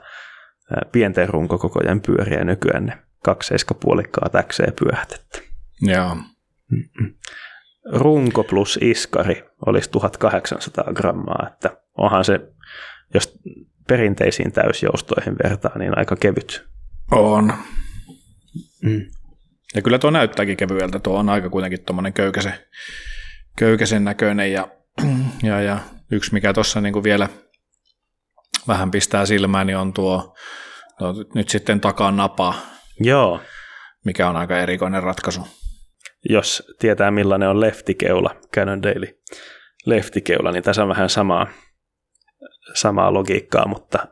pienten 0.91 1.29
runkokokojen 1.29 2.01
pyöriä 2.01 2.43
nykyään 2.43 2.85
ne 2.85 2.97
kakseiska 3.23 3.73
puolikkaat 3.73 4.33
XC-pyörät. 4.47 5.11
Että. 5.11 5.39
Joo. 5.81 6.17
Runko 7.93 8.43
plus 8.43 8.79
iskari 8.81 9.43
olisi 9.65 9.89
1800 9.89 10.93
grammaa, 10.93 11.47
että 11.53 11.77
onhan 11.97 12.25
se, 12.25 12.39
jos 13.13 13.39
perinteisiin 13.87 14.51
täysjoustoihin 14.51 15.35
vertaa, 15.43 15.77
niin 15.77 15.97
aika 15.97 16.15
kevyt. 16.15 16.67
On. 17.11 17.53
Mm. 18.83 19.05
Ja 19.75 19.81
kyllä 19.81 19.99
tuo 19.99 20.09
näyttääkin 20.09 20.57
kevyeltä, 20.57 20.99
tuo 20.99 21.19
on 21.19 21.29
aika 21.29 21.49
kuitenkin 21.49 21.85
tuommoinen 21.85 22.13
köykäsen, 22.13 22.53
köykäsen 23.57 24.03
näköinen 24.03 24.53
ja, 24.53 24.67
ja, 25.43 25.61
ja 25.61 25.79
yksi 26.11 26.33
mikä 26.33 26.53
tuossa 26.53 26.81
niin 26.81 27.03
vielä 27.03 27.29
vähän 28.67 28.91
pistää 28.91 29.25
silmään, 29.25 29.67
niin 29.67 29.77
on 29.77 29.93
tuo 29.93 30.35
no, 30.99 31.15
nyt 31.35 31.49
sitten 31.49 31.81
takanapa, 31.81 32.55
Joo. 32.99 33.41
mikä 34.05 34.29
on 34.29 34.35
aika 34.35 34.59
erikoinen 34.59 35.03
ratkaisu. 35.03 35.47
Jos 36.29 36.63
tietää 36.79 37.11
millainen 37.11 37.49
on 37.49 37.59
leftikeula, 37.59 38.35
Cannondale 38.55 39.15
leftikeula, 39.85 40.51
niin 40.51 40.63
tässä 40.63 40.83
on 40.83 40.89
vähän 40.89 41.09
samaa, 41.09 41.47
samaa 42.73 43.13
logiikkaa, 43.13 43.67
mutta 43.67 44.07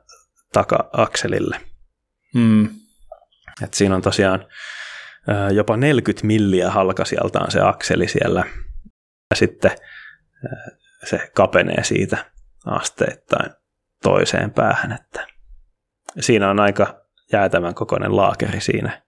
taka-akselille. 0.54 1.62
Mm. 2.34 2.70
Et 3.64 3.74
siinä 3.74 3.96
on 3.96 4.02
tosiaan 4.02 4.46
jopa 5.54 5.78
40 5.78 6.28
milliä 6.28 6.72
halkasijaltaan 6.72 7.52
se 7.52 7.62
akseli 7.62 8.08
siellä, 8.08 8.44
ja 9.30 9.36
sitten 9.36 9.72
se 11.04 11.32
kapenee 11.36 11.84
siitä 11.84 12.26
asteittain 12.66 13.52
toiseen 14.04 14.52
päähän, 14.52 14.92
että 14.92 15.28
siinä 16.20 16.50
on 16.50 16.60
aika 16.60 17.02
jäätävän 17.34 17.76
kokoinen 17.76 18.16
laakeri 18.16 18.62
siinä 18.62 19.02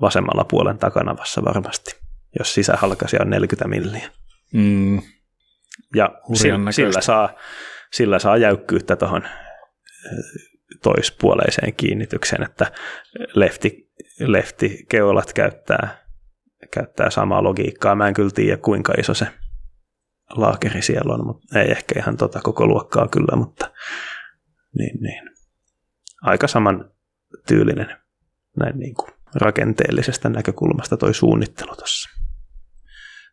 vasemmalla 0.00 0.44
puolen 0.44 0.78
takanavassa 0.78 1.44
varmasti, 1.44 1.96
jos 2.38 2.54
sisähalkasia 2.54 3.20
on 3.22 3.30
40 3.30 3.68
milliä. 3.68 4.10
Mm. 4.52 5.02
Ja 5.94 6.10
sillä, 6.34 6.72
sillä, 6.72 7.00
saa, 7.00 7.34
sillä 7.92 8.18
saa 8.18 8.36
jäykkyyttä 8.36 8.96
tuohon 8.96 9.22
toispuoleiseen 10.82 11.74
kiinnitykseen, 11.74 12.42
että 12.42 12.72
lefti, 13.34 13.90
lefti 14.20 14.86
keulat 14.88 15.32
käyttää, 15.32 16.04
käyttää 16.70 17.10
samaa 17.10 17.42
logiikkaa. 17.42 17.94
Mä 17.94 18.08
en 18.08 18.14
kyllä 18.14 18.30
tiedä, 18.34 18.56
kuinka 18.56 18.92
iso 18.98 19.14
se 19.14 19.26
laakeri 20.30 20.82
siellä 20.82 21.14
on, 21.14 21.26
mutta 21.26 21.60
ei 21.60 21.70
ehkä 21.70 21.94
ihan 21.98 22.16
tota 22.16 22.40
koko 22.40 22.66
luokkaa 22.66 23.08
kyllä, 23.08 23.36
mutta 23.36 23.70
niin, 24.78 25.02
niin. 25.02 25.22
aika 26.22 26.48
saman 26.48 26.90
tyylinen 27.48 27.96
näin 28.56 28.78
niin 28.78 28.94
kuin 28.94 29.10
rakenteellisesta 29.34 30.28
näkökulmasta 30.28 30.96
toi 30.96 31.14
suunnittelu 31.14 31.76
tuossa. 31.76 32.10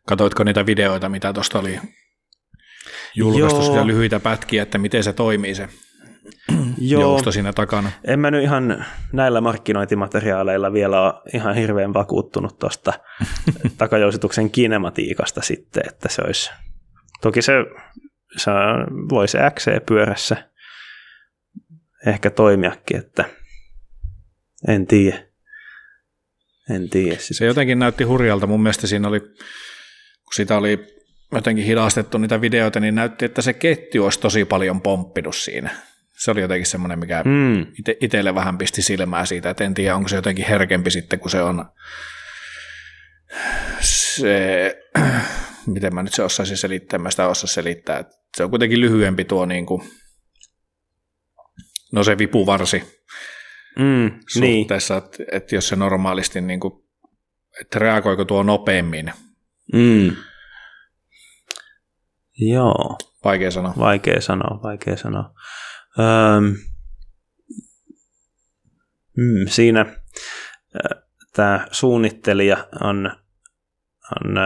Katoitko 0.08 0.44
niitä 0.44 0.66
videoita, 0.66 1.08
mitä 1.08 1.32
tuosta 1.32 1.58
oli 1.58 1.80
julkaistu 3.14 3.76
ja 3.76 3.86
lyhyitä 3.86 4.20
pätkiä, 4.20 4.62
että 4.62 4.78
miten 4.78 5.04
se 5.04 5.12
toimii 5.12 5.54
se 5.54 5.68
Joo. 6.90 7.00
jousto 7.00 7.32
siinä 7.32 7.52
takana? 7.52 7.90
En 8.04 8.20
mä 8.20 8.30
nyt 8.30 8.42
ihan 8.42 8.84
näillä 9.12 9.40
markkinointimateriaaleilla 9.40 10.72
vielä 10.72 11.02
ole 11.02 11.14
ihan 11.34 11.54
hirveän 11.54 11.94
vakuuttunut 11.94 12.58
tuosta 12.58 12.92
takajousituksen 13.78 14.50
kinematiikasta 14.50 15.42
sitten, 15.42 15.82
että 15.88 16.08
se 16.08 16.22
olisi 16.26 16.50
Toki 17.22 17.42
se, 17.42 17.52
se 18.36 18.50
voisi 19.08 19.38
XC-pyörässä 19.54 20.36
ehkä 22.06 22.30
toimiakin, 22.30 22.96
että 22.96 23.24
en 24.68 24.86
tiedä. 24.86 25.26
En 26.70 26.90
tiedä. 26.90 27.16
Se 27.18 27.44
jotenkin 27.44 27.78
näytti 27.78 28.04
hurjalta. 28.04 28.46
Mun 28.46 28.62
mielestä 28.62 28.86
siinä 28.86 29.08
oli, 29.08 29.20
kun 29.20 30.34
sitä 30.34 30.56
oli 30.56 30.86
jotenkin 31.32 31.64
hidastettu 31.64 32.18
niitä 32.18 32.40
videoita, 32.40 32.80
niin 32.80 32.94
näytti, 32.94 33.24
että 33.24 33.42
se 33.42 33.52
ketju 33.52 34.04
olisi 34.04 34.20
tosi 34.20 34.44
paljon 34.44 34.80
pomppinut 34.80 35.36
siinä. 35.36 35.70
Se 36.18 36.30
oli 36.30 36.40
jotenkin 36.40 36.66
semmoinen, 36.66 36.98
mikä 36.98 37.22
mm. 37.24 37.60
ite, 37.60 37.96
itselle 38.00 38.34
vähän 38.34 38.58
pisti 38.58 38.82
silmää 38.82 39.26
siitä, 39.26 39.50
että 39.50 39.64
en 39.64 39.74
tiedä, 39.74 39.96
onko 39.96 40.08
se 40.08 40.16
jotenkin 40.16 40.46
herkempi 40.46 40.90
sitten, 40.90 41.20
kun 41.20 41.30
se 41.30 41.42
on 41.42 41.64
se 43.80 44.76
miten 45.66 45.94
mä 45.94 46.02
nyt 46.02 46.14
se 46.14 46.22
osaisin 46.22 46.56
selittää, 46.56 46.98
mä 46.98 47.10
sitä 47.10 47.28
osaa 47.28 47.48
selittää. 47.48 47.98
Että 47.98 48.14
se 48.36 48.44
on 48.44 48.50
kuitenkin 48.50 48.80
lyhyempi 48.80 49.24
tuo 49.24 49.46
niin 49.46 49.66
kuin, 49.66 49.82
no 51.92 52.04
se 52.04 52.18
vipuvarsi 52.18 53.04
mm, 53.78 54.10
suhteessa, 54.28 54.94
niin. 54.94 55.04
että, 55.04 55.36
että 55.36 55.54
jos 55.54 55.68
se 55.68 55.76
normaalisti, 55.76 56.40
niin 56.40 56.60
kuin, 56.60 56.74
että 57.60 57.78
reagoiko 57.78 58.24
tuo 58.24 58.42
nopeammin. 58.42 59.12
Mm. 59.72 60.16
Joo. 62.38 62.98
Vaikea 63.24 63.50
sanoa. 63.50 63.74
Vaikea 63.78 64.20
sanoa, 64.20 64.62
vaikea 64.62 64.96
sanoa. 64.96 65.34
Mm, 69.16 69.46
siinä 69.46 69.86
tämä 71.32 71.66
suunnittelija 71.70 72.68
on, 72.80 73.16
on 74.16 74.36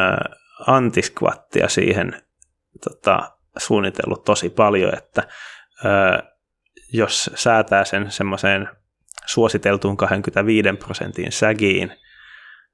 antiskvattia 0.66 1.68
siihen 1.68 2.22
tota, 2.84 3.32
suunnitellut 3.58 4.24
tosi 4.24 4.50
paljon, 4.50 4.94
että 4.94 5.22
ö, 5.84 6.22
jos 6.92 7.30
säätää 7.34 7.84
sen 7.84 8.10
semmoiseen 8.10 8.68
suositeltuun 9.26 9.96
25 9.96 10.68
prosentin 10.78 11.32
sägiin, 11.32 11.92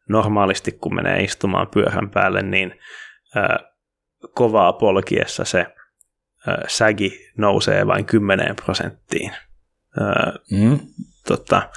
normaalisti 0.08 0.72
kun 0.72 0.94
menee 0.94 1.22
istumaan 1.22 1.68
pyörän 1.68 2.10
päälle, 2.10 2.42
niin 2.42 2.80
ö, 3.36 3.40
kovaa 4.34 4.72
polkiessa 4.72 5.44
se 5.44 5.66
sägi 6.68 7.30
nousee 7.38 7.86
vain 7.86 8.04
10 8.04 8.56
prosenttiin. 8.56 9.32
Mm. 10.50 10.80
tota, 11.28 11.70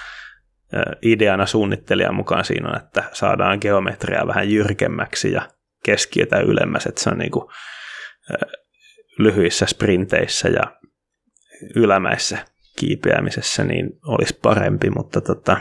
ideana 1.02 1.46
suunnittelijan 1.46 2.16
mukaan 2.16 2.46
siinä 2.46 2.70
on, 2.70 2.78
että 2.78 3.04
saadaan 3.14 3.58
geometriaa 3.62 4.28
vähän 4.28 4.52
jyrkemmäksi 4.52 5.32
ja 5.32 5.50
keskiötä 5.84 6.40
ylemmäs, 6.40 6.86
että 6.86 7.04
se 7.04 7.10
on 7.10 7.18
niin 7.18 7.32
kuin, 7.32 7.50
lyhyissä 9.18 9.66
sprinteissä 9.66 10.50
ja 10.50 10.80
ylämäissä 11.76 12.46
kiipeämisessä 12.80 13.64
niin 13.64 13.90
olisi 14.06 14.40
parempi, 14.42 14.90
mutta 14.90 15.22
tota, 15.22 15.58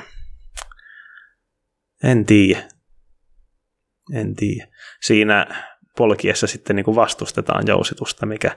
en 2.04 2.26
tiedä. 2.26 2.62
En 4.14 4.36
tiedä. 4.36 4.68
Siinä 5.02 5.46
polkiessa 5.96 6.46
sitten 6.46 6.76
niin 6.76 6.84
kuin 6.84 6.96
vastustetaan 6.96 7.64
jousitusta, 7.66 8.26
mikä 8.26 8.56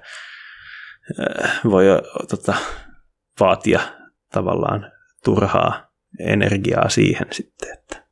voi 1.64 1.86
tota, 2.30 2.56
vaatia 3.40 3.80
tavallaan 4.32 4.92
turhaa 5.24 5.92
energiaa 6.20 6.90
siihen 6.90 7.28
sitten, 7.32 7.74
että 7.74 8.08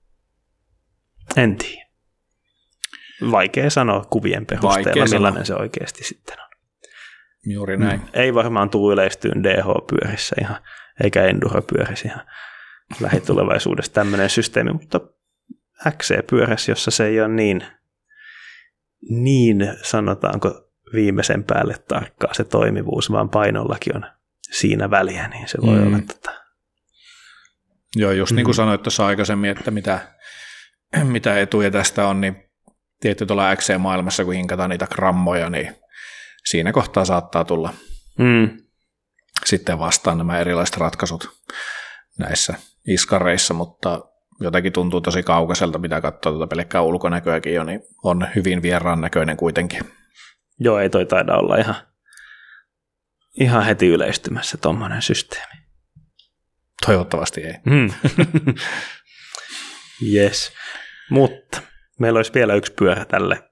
en 1.38 1.56
tiedä. 1.56 1.86
Vaikea 3.32 3.70
sanoa 3.70 4.06
kuvien 4.10 4.46
perusteella, 4.46 4.86
Vaikea 4.86 5.06
millainen 5.06 5.46
sanoa. 5.46 5.60
se 5.60 5.64
oikeasti 5.64 6.04
sitten 6.04 6.36
on. 6.42 6.50
Juuri 7.48 7.78
näin. 7.78 8.00
Mm. 8.00 8.08
Ei 8.14 8.34
varmaan 8.34 8.70
tule 8.70 8.94
yleistyyn 8.94 9.44
DH-pyörissä 9.44 10.36
ihan, 10.42 10.58
eikä 11.04 11.24
Enduro-pyörissä 11.24 12.10
ihan 12.10 12.26
lähitulevaisuudessa 13.00 13.94
tämmöinen 13.94 14.30
systeemi, 14.30 14.74
mutta 14.74 15.00
XC-pyörässä, 15.90 16.72
jossa 16.72 16.92
se 16.92 17.06
ei 17.06 17.22
ole 17.22 17.28
niin, 17.28 17.66
niin 19.10 19.74
sanotaanko 19.82 20.65
viimeisen 20.94 21.44
päälle 21.44 21.76
tarkkaa 21.88 22.34
se 22.34 22.44
toimivuus, 22.44 23.12
vaan 23.12 23.30
painollakin 23.30 23.96
on 23.96 24.06
siinä 24.52 24.90
väliä, 24.90 25.28
niin 25.28 25.48
se 25.48 25.58
voi 25.62 25.76
mm. 25.76 25.88
olla 25.88 26.00
tota... 26.08 26.32
Joo, 27.96 28.12
just 28.12 28.32
mm. 28.32 28.36
niin 28.36 28.46
kuin 28.46 28.54
mm. 28.54 28.58
sanoit 28.58 28.84
tuossa 28.84 29.06
aikaisemmin, 29.06 29.50
että 29.50 29.72
mitä, 29.72 30.00
mitä 31.04 31.40
etuja 31.40 31.72
tästä 31.72 32.08
on, 32.08 32.22
niin 32.22 32.50
tietty 33.00 33.26
tuolla 33.26 33.56
XC-maailmassa, 33.56 34.26
kun 34.26 34.34
hinkataan 34.34 34.70
niitä 34.70 34.88
grammoja, 34.88 35.50
niin 35.50 35.76
siinä 36.46 36.72
kohtaa 36.72 37.06
saattaa 37.06 37.46
tulla 37.46 37.74
mm. 38.18 38.50
sitten 39.46 39.80
vastaan 39.80 40.18
nämä 40.18 40.40
erilaiset 40.40 40.78
ratkaisut 40.78 41.30
näissä 42.20 42.54
iskareissa, 42.88 43.54
mutta 43.54 44.02
jotenkin 44.40 44.74
tuntuu 44.74 45.02
tosi 45.02 45.24
kaukaiselta, 45.24 45.80
mitä 45.80 46.02
katsoo 46.02 46.32
tuota 46.32 46.48
pelkkää 46.48 46.82
ulkonäköäkin 46.82 47.54
jo, 47.54 47.64
niin 47.64 47.82
on 48.04 48.28
hyvin 48.36 48.62
vieraan 48.62 49.02
näköinen 49.02 49.38
kuitenkin. 49.38 49.82
Joo, 50.60 50.80
ei 50.80 50.90
toi 50.90 51.06
taida 51.06 51.38
olla 51.38 51.56
ihan, 51.56 51.76
ihan 53.40 53.66
heti 53.66 53.88
yleistymässä 53.88 54.58
tuommoinen 54.58 55.02
systeemi. 55.02 55.54
Toivottavasti 56.86 57.42
ei. 57.42 57.54
Mm. 57.66 57.92
yes, 60.16 60.54
mutta 61.10 61.62
Meillä 62.00 62.18
olisi 62.18 62.34
vielä 62.34 62.54
yksi 62.54 62.74
pyörä 62.74 63.06
tälle, 63.06 63.50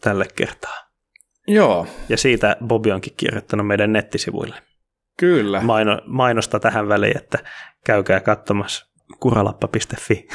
tälle 0.00 0.26
kertaa. 0.36 0.90
Joo. 1.48 1.86
Ja 2.08 2.16
siitä 2.16 2.56
Bobi 2.66 2.92
onkin 2.92 3.14
kirjoittanut 3.16 3.66
meidän 3.66 3.92
nettisivuille. 3.92 4.62
Kyllä. 5.18 5.60
Maino, 5.60 6.00
mainosta 6.06 6.60
tähän 6.60 6.88
väliin, 6.88 7.16
että 7.16 7.38
käykää 7.86 8.20
katsomassa 8.20 8.86
kuralappa.fi. 9.20 10.28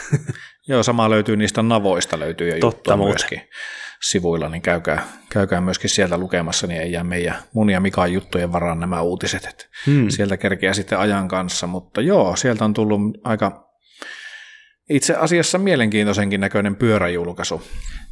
Joo, 0.67 0.83
sama 0.83 1.09
löytyy 1.09 1.35
niistä 1.35 1.63
navoista 1.63 2.19
löytyy 2.19 2.47
jo 2.47 2.59
Totta 2.59 2.77
juttua 2.77 2.97
muuten. 2.97 3.11
myöskin 3.13 3.41
sivuilla, 4.01 4.49
niin 4.49 4.61
käykää, 4.61 5.03
käykää 5.29 5.61
myöskin 5.61 5.89
sieltä 5.89 6.17
lukemassa, 6.17 6.67
niin 6.67 6.81
ei 6.81 6.91
jää 6.91 7.03
meidän 7.03 7.35
mun 7.53 7.69
ja 7.69 7.79
Mikan 7.79 8.13
juttujen 8.13 8.51
varaan 8.51 8.79
nämä 8.79 9.01
uutiset, 9.01 9.45
että 9.45 9.65
Hmm. 9.85 10.09
sieltä 10.09 10.37
kerkeää 10.37 10.73
sitten 10.73 10.99
ajan 10.99 11.27
kanssa, 11.27 11.67
mutta 11.67 12.01
joo, 12.01 12.35
sieltä 12.35 12.65
on 12.65 12.73
tullut 12.73 13.01
aika 13.23 13.65
itse 14.89 15.15
asiassa 15.15 15.57
mielenkiintoisenkin 15.57 16.41
näköinen 16.41 16.75
pyöräjulkaisu. 16.75 17.61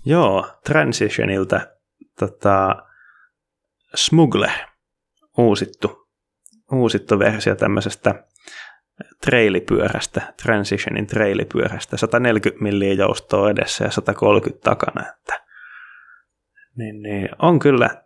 Joo, 0.06 0.60
Transitionilta 0.66 1.62
tota, 2.20 2.76
Smuggle, 3.96 4.52
uusittu, 5.38 6.08
uusittu 6.72 7.20
versio 7.20 7.56
tämmöisestä 7.56 8.24
trailipyörästä, 9.26 10.34
Transitionin 10.44 11.08
trailipyörästä, 11.08 11.98
140 11.98 12.64
milliä 12.64 12.94
joustoa 12.94 13.50
edessä 13.50 13.86
ja 13.86 13.92
130 13.92 14.64
takana, 14.64 15.10
että 15.10 15.43
niin, 16.78 17.02
niin, 17.02 17.30
on 17.40 17.60
kyllä 17.60 18.04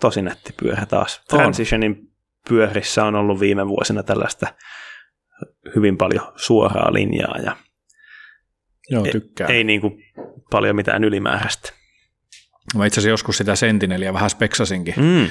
tosi 0.00 0.22
nätti 0.22 0.52
pyörä 0.60 0.86
taas. 0.86 1.18
On. 1.32 1.38
Transitionin 1.38 2.12
pyörissä 2.48 3.04
on 3.04 3.14
ollut 3.14 3.40
viime 3.40 3.68
vuosina 3.68 4.02
tällaista 4.02 4.46
hyvin 5.76 5.96
paljon 5.96 6.32
suoraa 6.36 6.92
linjaa 6.92 7.38
ja 7.38 7.56
Joo, 8.90 9.02
tykkään. 9.12 9.50
ei 9.50 9.64
niin 9.64 9.80
kuin 9.80 10.02
paljon 10.50 10.76
mitään 10.76 11.04
ylimääräistä. 11.04 11.72
Mä 12.74 12.86
itse 12.86 13.00
asiassa 13.00 13.10
joskus 13.10 13.36
sitä 13.36 13.56
Sentineliä 13.56 14.12
vähän 14.12 14.30
speksasinkin. 14.30 14.94
Mm. 14.96 15.28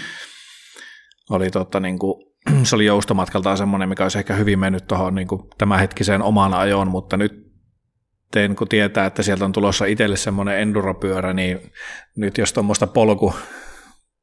Oli 1.30 1.52
totta, 1.52 1.80
niin 1.80 2.00
kuin, 2.00 2.34
se 2.64 2.76
oli 2.76 2.86
joustomatkaltaan 2.86 3.58
semmoinen, 3.58 3.90
mikä 3.90 4.04
olisi 4.04 4.18
ehkä 4.18 4.34
hyvin 4.34 4.60
mennyt 4.60 4.88
tuohon 4.88 5.16
niin 5.16 5.28
tämänhetkiseen 5.58 6.22
omaan 6.22 6.54
ajoon, 6.54 6.88
mutta 6.88 7.18
nyt 7.18 7.45
tein, 8.32 8.56
kun 8.56 8.68
tietää, 8.68 9.06
että 9.06 9.24
sieltä 9.24 9.46
on 9.46 9.52
tulossa 9.52 9.86
itselle 9.86 10.18
semmoinen 10.18 10.60
enduropyörä, 10.60 11.34
niin 11.34 11.72
nyt 12.16 12.38
jos 12.38 12.54
tuommoista 12.54 12.88
polku, 12.88 13.36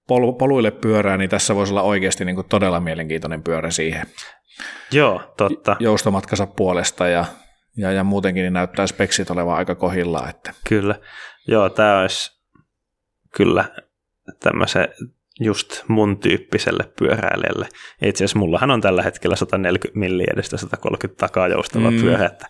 pol, 0.09 0.33
poluille 0.33 0.71
pyörää, 0.71 1.17
niin 1.17 1.31
tässä 1.31 1.55
voisi 1.55 1.73
olla 1.73 1.83
oikeasti 1.83 2.25
niin 2.25 2.37
kuin 2.37 2.49
todella 2.49 2.81
mielenkiintoinen 2.81 3.43
pyörä 3.43 3.71
siihen 3.71 4.07
Joo, 4.93 5.35
totta. 5.37 5.77
joustomatkansa 5.81 6.47
puolesta 6.47 7.09
ja, 7.09 7.25
ja, 7.77 7.93
ja 7.93 8.05
muutenkin 8.05 8.43
niin 8.43 8.53
näyttää 8.53 8.87
speksit 8.87 9.31
olevan 9.31 9.57
aika 9.57 9.75
kohillaan. 9.75 10.31
Että. 10.31 10.53
Kyllä. 10.69 10.95
Joo, 11.49 11.71
tämä 11.71 12.01
olisi 12.01 12.43
kyllä 13.37 13.65
tämmöisen 14.41 14.89
just 15.41 15.83
mun 15.89 16.19
tyyppiselle 16.19 16.93
pyöräilijälle. 16.99 17.69
Itse 18.03 18.25
asiassa 18.25 18.39
mullahan 18.39 18.71
on 18.71 18.81
tällä 18.81 19.03
hetkellä 19.03 19.37
140 19.37 19.99
milliä 19.99 20.27
edestä 20.33 20.57
130 20.57 21.21
takaa 21.21 21.49
joustava 21.49 21.91
mm. 21.91 22.01
pyörä, 22.01 22.27
että 22.27 22.47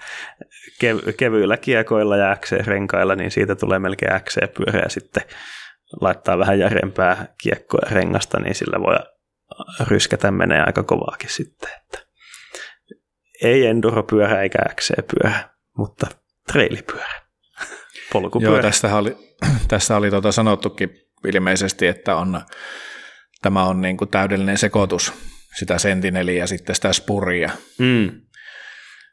kev- 0.83 1.13
kevyillä 1.13 1.57
kiekoilla 1.57 2.17
ja 2.17 2.37
XC-renkailla, 2.37 3.15
niin 3.15 3.31
siitä 3.31 3.55
tulee 3.57 3.79
melkein 3.79 4.21
XC-pyörä 4.21 4.79
ja 4.79 4.89
sitten 4.89 5.23
laittaa 6.01 6.39
vähän 6.39 6.59
järempää 6.59 7.27
kiekkoa 7.43 7.89
rengasta, 7.91 8.41
niin 8.41 8.55
sillä 8.55 8.81
voi 8.81 8.97
ryskätä 9.89 10.31
menee 10.31 10.63
aika 10.67 10.83
kovaakin 10.83 11.31
sitten. 11.31 11.71
Että 11.83 11.99
ei 13.43 13.67
enduropyörä 13.67 14.43
eikä 14.43 14.59
XC-pyörä, 14.75 15.51
mutta 15.79 16.07
trailipyörä. 16.53 17.23
Polkupyörä. 18.13 18.55
Joo, 18.55 18.63
tästä 18.69 18.97
oli, 18.97 19.17
tästä 19.69 19.97
oli 19.97 20.11
tuota 20.11 20.33
sanottukin 20.33 20.91
ilmeisesti, 21.35 21.87
että 21.87 22.17
on, 22.17 22.41
tämä 23.43 23.65
on 23.65 23.81
niin 23.81 23.97
kuin 23.97 24.11
täydellinen 24.11 24.59
sekoitus 24.59 25.13
sitä 25.59 25.79
sentineliä 25.79 26.39
ja 26.39 26.47
sitten 26.47 26.75
sitä 26.75 26.93
spuria, 26.93 27.51
Mm. 27.79 28.21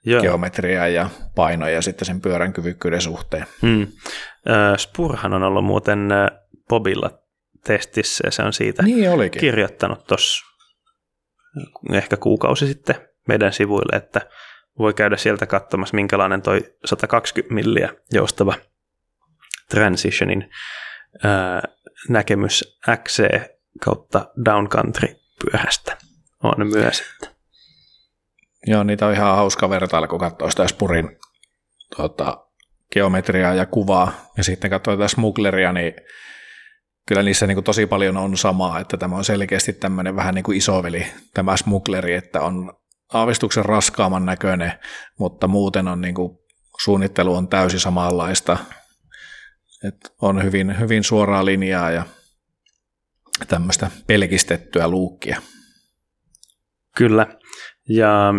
Joo. 0.05 0.21
geometriaa 0.21 0.87
ja 0.87 1.09
painoja 1.35 1.73
ja 1.73 1.81
sitten 1.81 2.05
sen 2.05 2.21
pyörän 2.21 2.53
kyvykkyyden 2.53 3.01
suhteen. 3.01 3.45
Mm. 3.61 3.81
Ö, 3.81 4.77
Spurhan 4.77 5.33
on 5.33 5.43
ollut 5.43 5.65
muuten 5.65 6.09
Bobilla 6.69 7.11
testissä 7.63 8.27
ja 8.27 8.31
se 8.31 8.43
on 8.43 8.53
siitä 8.53 8.83
Niin 8.83 9.09
olikin. 9.11 9.39
kirjoittanut 9.39 10.07
tuossa 10.07 10.45
ehkä 11.93 12.17
kuukausi 12.17 12.67
sitten 12.67 12.95
meidän 13.27 13.53
sivuille, 13.53 13.97
että 13.97 14.21
voi 14.79 14.93
käydä 14.93 15.17
sieltä 15.17 15.45
katsomassa, 15.45 15.95
minkälainen 15.95 16.41
toi 16.41 16.75
120 16.85 17.53
milliä 17.55 17.89
joustava 18.11 18.53
Transitionin 19.69 20.49
ää, 21.23 21.61
näkemys 22.09 22.79
XC 23.03 23.27
kautta 23.83 24.31
downcountry 24.45 25.07
pyörästä 25.45 25.97
on 26.43 26.67
myös. 26.67 27.01
Että. 27.13 27.38
Joo, 28.67 28.83
niitä 28.83 29.07
on 29.07 29.13
ihan 29.13 29.35
hauska 29.35 29.69
vertailla, 29.69 30.07
kun 30.07 30.19
katsoo 30.19 30.49
sitä 30.49 30.67
spurin 30.67 31.17
tuota, 31.95 32.45
geometriaa 32.93 33.53
ja 33.53 33.65
kuvaa, 33.65 34.11
ja 34.37 34.43
sitten 34.43 34.69
katsoo 34.69 34.97
tätä 34.97 35.07
smuggleria, 35.07 35.73
niin 35.73 35.93
kyllä 37.07 37.23
niissä 37.23 37.47
niin 37.47 37.55
kuin 37.55 37.63
tosi 37.63 37.85
paljon 37.85 38.17
on 38.17 38.37
samaa, 38.37 38.79
että 38.79 38.97
tämä 38.97 39.15
on 39.15 39.23
selkeästi 39.25 39.73
tämmöinen 39.73 40.15
vähän 40.15 40.35
niin 40.35 40.43
kuin 40.43 40.57
isoveli, 40.57 41.07
tämä 41.33 41.57
smuggleri, 41.57 42.13
että 42.13 42.41
on 42.41 42.73
aavistuksen 43.13 43.65
raskaamman 43.65 44.25
näköinen, 44.25 44.71
mutta 45.19 45.47
muuten 45.47 45.87
on 45.87 46.01
niin 46.01 46.15
kuin, 46.15 46.37
suunnittelu 46.83 47.35
on 47.35 47.47
täysin 47.47 47.79
samanlaista, 47.79 48.57
että 49.87 50.09
on 50.21 50.43
hyvin, 50.43 50.79
hyvin 50.79 51.03
suoraa 51.03 51.45
linjaa 51.45 51.91
ja 51.91 52.03
tämmöistä 53.47 53.91
pelkistettyä 54.07 54.87
luukkia. 54.87 55.41
Kyllä. 56.97 57.27
Ja 57.89 58.33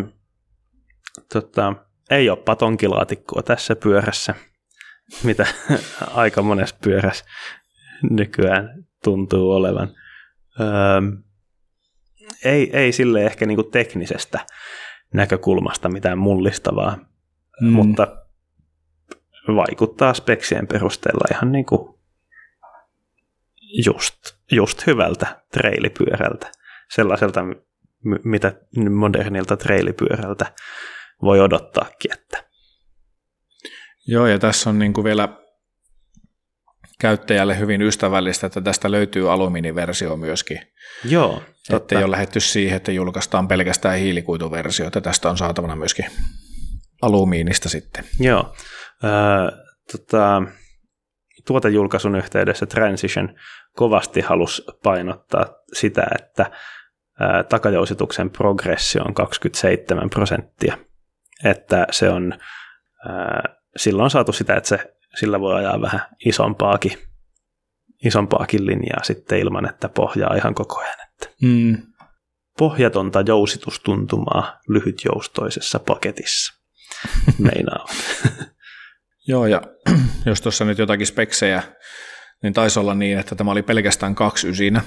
tota, 1.32 1.74
ei 2.10 2.30
ole 2.30 2.38
patonkilaatikkoa 2.38 3.42
tässä 3.42 3.76
pyörässä, 3.76 4.34
mitä 5.24 5.46
aika 6.14 6.42
monessa 6.42 6.76
pyörässä 6.84 7.24
nykyään 8.10 8.84
tuntuu 9.04 9.50
olevan. 9.50 9.94
Öö, 10.60 10.66
ei, 12.44 12.76
ei 12.76 12.92
sille 12.92 13.24
ehkä 13.24 13.46
niinku 13.46 13.62
teknisestä 13.62 14.46
näkökulmasta 15.14 15.88
mitään 15.88 16.18
mullistavaa, 16.18 16.98
mm. 17.60 17.68
mutta 17.68 18.16
vaikuttaa 19.46 20.14
speksien 20.14 20.66
perusteella 20.66 21.24
ihan 21.36 21.52
niinku 21.52 22.00
just, 23.86 24.14
just 24.52 24.86
hyvältä 24.86 25.42
trailipyörältä. 25.52 26.52
Sellaiselta, 26.90 27.40
mitä 28.24 28.52
modernilta 28.90 29.56
trailipyörältä 29.56 30.52
voi 31.22 31.40
odottaakin. 31.40 32.12
Että. 32.12 32.44
Joo, 34.06 34.26
ja 34.26 34.38
tässä 34.38 34.70
on 34.70 34.78
niin 34.78 34.92
kuin 34.92 35.04
vielä 35.04 35.28
käyttäjälle 37.00 37.58
hyvin 37.58 37.82
ystävällistä, 37.82 38.46
että 38.46 38.60
tästä 38.60 38.90
löytyy 38.90 39.32
alumiiniversio 39.32 40.16
myöskin. 40.16 40.60
Joo, 41.04 41.42
Että 41.72 41.98
ei 41.98 42.04
ole 42.04 42.10
lähetty 42.10 42.40
siihen, 42.40 42.76
että 42.76 42.92
julkaistaan 42.92 43.48
pelkästään 43.48 43.98
hiilikuituversio, 43.98 44.86
että 44.86 45.00
tästä 45.00 45.30
on 45.30 45.38
saatavana 45.38 45.76
myöskin 45.76 46.06
alumiinista 47.02 47.68
sitten. 47.68 48.04
Joo. 48.20 48.54
Öö, 49.04 49.10
tota, 49.92 50.42
tuotejulkaisun 51.46 52.16
yhteydessä 52.16 52.66
Transition 52.66 53.34
kovasti 53.76 54.20
halusi 54.20 54.62
painottaa 54.82 55.46
sitä, 55.72 56.06
että 56.18 56.50
ää, 57.20 57.42
takajousituksen 57.42 58.30
progressio 58.30 59.02
on 59.02 59.14
27 59.14 60.10
prosenttia. 60.10 60.78
Että 61.44 61.86
se 61.90 62.10
on, 62.10 62.38
ää, 63.08 63.42
silloin 63.76 64.04
on 64.04 64.10
saatu 64.10 64.32
sitä, 64.32 64.56
että 64.56 64.68
se, 64.68 64.94
sillä 65.20 65.40
voi 65.40 65.54
ajaa 65.54 65.80
vähän 65.80 66.00
isompaakin, 66.26 66.92
isompaakin 68.04 68.66
linjaa 68.66 69.02
sitten 69.02 69.38
ilman, 69.38 69.68
että 69.68 69.88
pohjaa 69.88 70.34
ihan 70.34 70.54
koko 70.54 70.80
ajan. 70.80 70.96
Että 71.12 71.30
Mm. 71.42 71.76
pohjatonta 72.58 73.20
jousitustuntumaa 73.26 74.58
lyhytjoustoisessa 74.68 75.78
paketissa. 75.78 76.54
Meinaa. 77.38 77.86
Joo, 79.28 79.46
ja 79.46 79.62
jos 80.26 80.40
tuossa 80.40 80.64
nyt 80.64 80.78
jotakin 80.78 81.06
speksejä, 81.06 81.62
niin 82.42 82.52
taisi 82.52 82.78
olla 82.80 82.94
niin, 82.94 83.18
että 83.18 83.34
tämä 83.34 83.50
oli 83.50 83.62
pelkästään 83.62 84.14
kaksi 84.14 84.48
ysinä, 84.48 84.82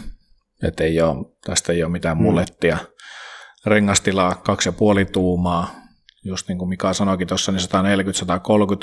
että 0.63 0.83
ei 0.83 1.01
ole, 1.01 1.25
tästä 1.45 1.73
ei 1.73 1.83
ole 1.83 1.91
mitään 1.91 2.17
mullettia. 2.17 2.77
Rengastilaa 3.65 4.35
kaksi 4.35 4.69
ja 4.69 4.73
puoli 4.73 5.05
tuumaa, 5.05 5.75
just 6.23 6.47
niin 6.47 6.57
kuin 6.57 6.69
Mika 6.69 6.93
sanoikin 6.93 7.27
tuossa, 7.27 7.51
niin 7.51 7.61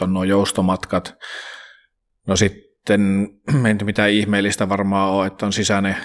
140-130 0.01 0.03
on 0.03 0.13
nuo 0.13 0.25
joustomatkat. 0.25 1.15
No 2.27 2.37
sitten, 2.37 3.29
ei 3.67 3.75
nyt 3.75 3.85
mitään 3.85 4.11
ihmeellistä 4.11 4.69
varmaan 4.69 5.11
ole, 5.11 5.27
että 5.27 5.47
on 5.47 5.53
sisäinen 5.53 5.97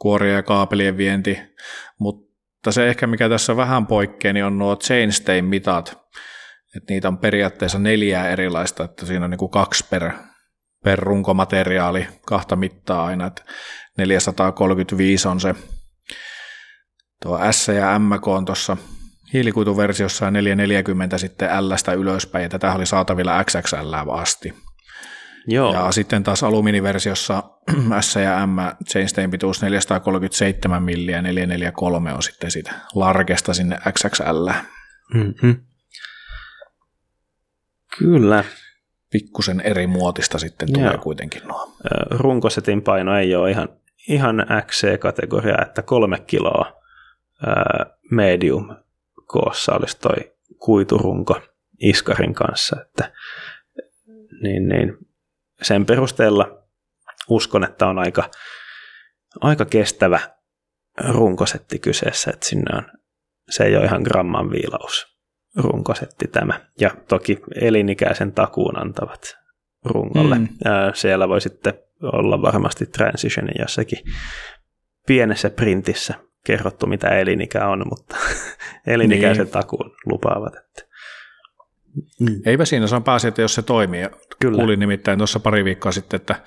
kuoria 0.00 0.34
ja 0.34 0.42
kaapelien 0.42 0.96
vienti, 0.96 1.38
mutta 1.98 2.72
se 2.72 2.88
ehkä 2.88 3.06
mikä 3.06 3.28
tässä 3.28 3.56
vähän 3.56 3.86
poikkeaa, 3.86 4.32
niin 4.32 4.44
on 4.44 4.58
nuo 4.58 4.76
chainstay 4.76 5.42
mitat, 5.42 5.98
että 6.76 6.92
niitä 6.92 7.08
on 7.08 7.18
periaatteessa 7.18 7.78
neljää 7.78 8.30
erilaista, 8.30 8.84
että 8.84 9.06
siinä 9.06 9.24
on 9.24 9.30
niin 9.30 9.38
kuin 9.38 9.50
kaksi 9.50 9.84
per, 9.90 10.10
per 10.84 10.98
runkomateriaali, 10.98 12.06
kahta 12.26 12.56
mittaa 12.56 13.04
aina, 13.04 13.26
että 13.26 13.42
435 14.06 15.28
on 15.28 15.40
se 15.40 15.54
tuo 17.22 17.38
S 17.50 17.68
ja 17.68 17.98
MK 17.98 18.28
on 18.28 18.44
tuossa 18.44 18.76
hiilikuituversiossa 19.32 20.24
ja 20.24 20.30
440 20.30 21.18
sitten 21.18 21.48
L 21.68 21.72
ylöspäin, 21.98 22.42
ja 22.42 22.48
tätä 22.48 22.72
oli 22.72 22.86
saatavilla 22.86 23.44
XXL 23.44 23.94
asti. 24.10 24.54
Joo. 25.46 25.74
Ja 25.74 25.92
sitten 25.92 26.22
taas 26.22 26.42
alumiiniversiossa 26.42 27.42
S 28.00 28.16
ja 28.16 28.46
M 28.46 28.56
chainstein 28.90 29.30
pituus 29.30 29.62
437 29.62 30.82
milliä 30.82 31.22
443 31.22 32.12
on 32.12 32.22
sitten 32.22 32.50
siitä 32.50 32.72
larkesta 32.94 33.54
sinne 33.54 33.78
XXL. 33.92 34.50
Mm-hmm. 35.14 35.56
Kyllä. 37.98 38.44
Pikkusen 39.12 39.60
eri 39.60 39.86
muotista 39.86 40.38
sitten 40.38 40.68
Joo. 40.68 40.82
tulee 40.82 40.98
kuitenkin 40.98 41.42
nuo. 41.48 41.76
Runkosetin 42.10 42.82
paino 42.82 43.18
ei 43.18 43.34
ole 43.34 43.50
ihan, 43.50 43.68
ihan 44.08 44.46
XC-kategoria, 44.66 45.62
että 45.62 45.82
kolme 45.82 46.20
kiloa 46.20 46.80
medium 48.10 48.76
koossa 49.26 49.74
olisi 49.74 49.98
toi 50.00 50.32
kuiturunko 50.58 51.40
iskarin 51.80 52.34
kanssa. 52.34 52.76
Että, 52.80 53.12
niin, 54.42 54.68
niin, 54.68 54.98
sen 55.62 55.86
perusteella 55.86 56.62
uskon, 57.28 57.64
että 57.64 57.86
on 57.86 57.98
aika, 57.98 58.30
aika 59.40 59.64
kestävä 59.64 60.20
runkosetti 61.08 61.78
kyseessä, 61.78 62.30
että 62.30 62.46
sinne 62.46 62.76
on, 62.76 62.86
se 63.50 63.64
ei 63.64 63.76
ole 63.76 63.84
ihan 63.84 64.02
gramman 64.02 64.50
viilaus 64.50 65.16
runkosetti 65.56 66.28
tämä. 66.28 66.60
Ja 66.80 66.90
toki 67.08 67.40
elinikäisen 67.60 68.32
takuun 68.32 68.78
antavat 68.78 69.39
rungolle. 69.84 70.38
Mm. 70.38 70.48
Ää, 70.64 70.94
Siellä 70.94 71.28
voi 71.28 71.40
sitten 71.40 71.74
olla 72.02 72.42
varmasti 72.42 72.86
transitionin 72.86 73.54
jossakin 73.58 73.98
pienessä 75.06 75.50
printissä 75.50 76.14
kerrottu, 76.46 76.86
mitä 76.86 77.08
elinikä 77.08 77.66
on, 77.68 77.82
mutta 77.90 78.16
elinikäisen 78.86 79.44
Niin. 79.44 79.52
takuun 79.52 79.96
lupaavat. 80.06 80.54
Että. 80.54 80.90
Eipä 82.46 82.64
siinä, 82.64 82.86
se 82.86 82.96
on 82.96 83.04
pääsi, 83.04 83.28
että 83.28 83.42
jos 83.42 83.54
se 83.54 83.62
toimii. 83.62 84.08
Kyllä. 84.40 84.56
Kuulin 84.56 84.80
nimittäin 84.80 85.18
tuossa 85.18 85.40
pari 85.40 85.64
viikkoa 85.64 85.92
sitten, 85.92 86.20
että 86.20 86.42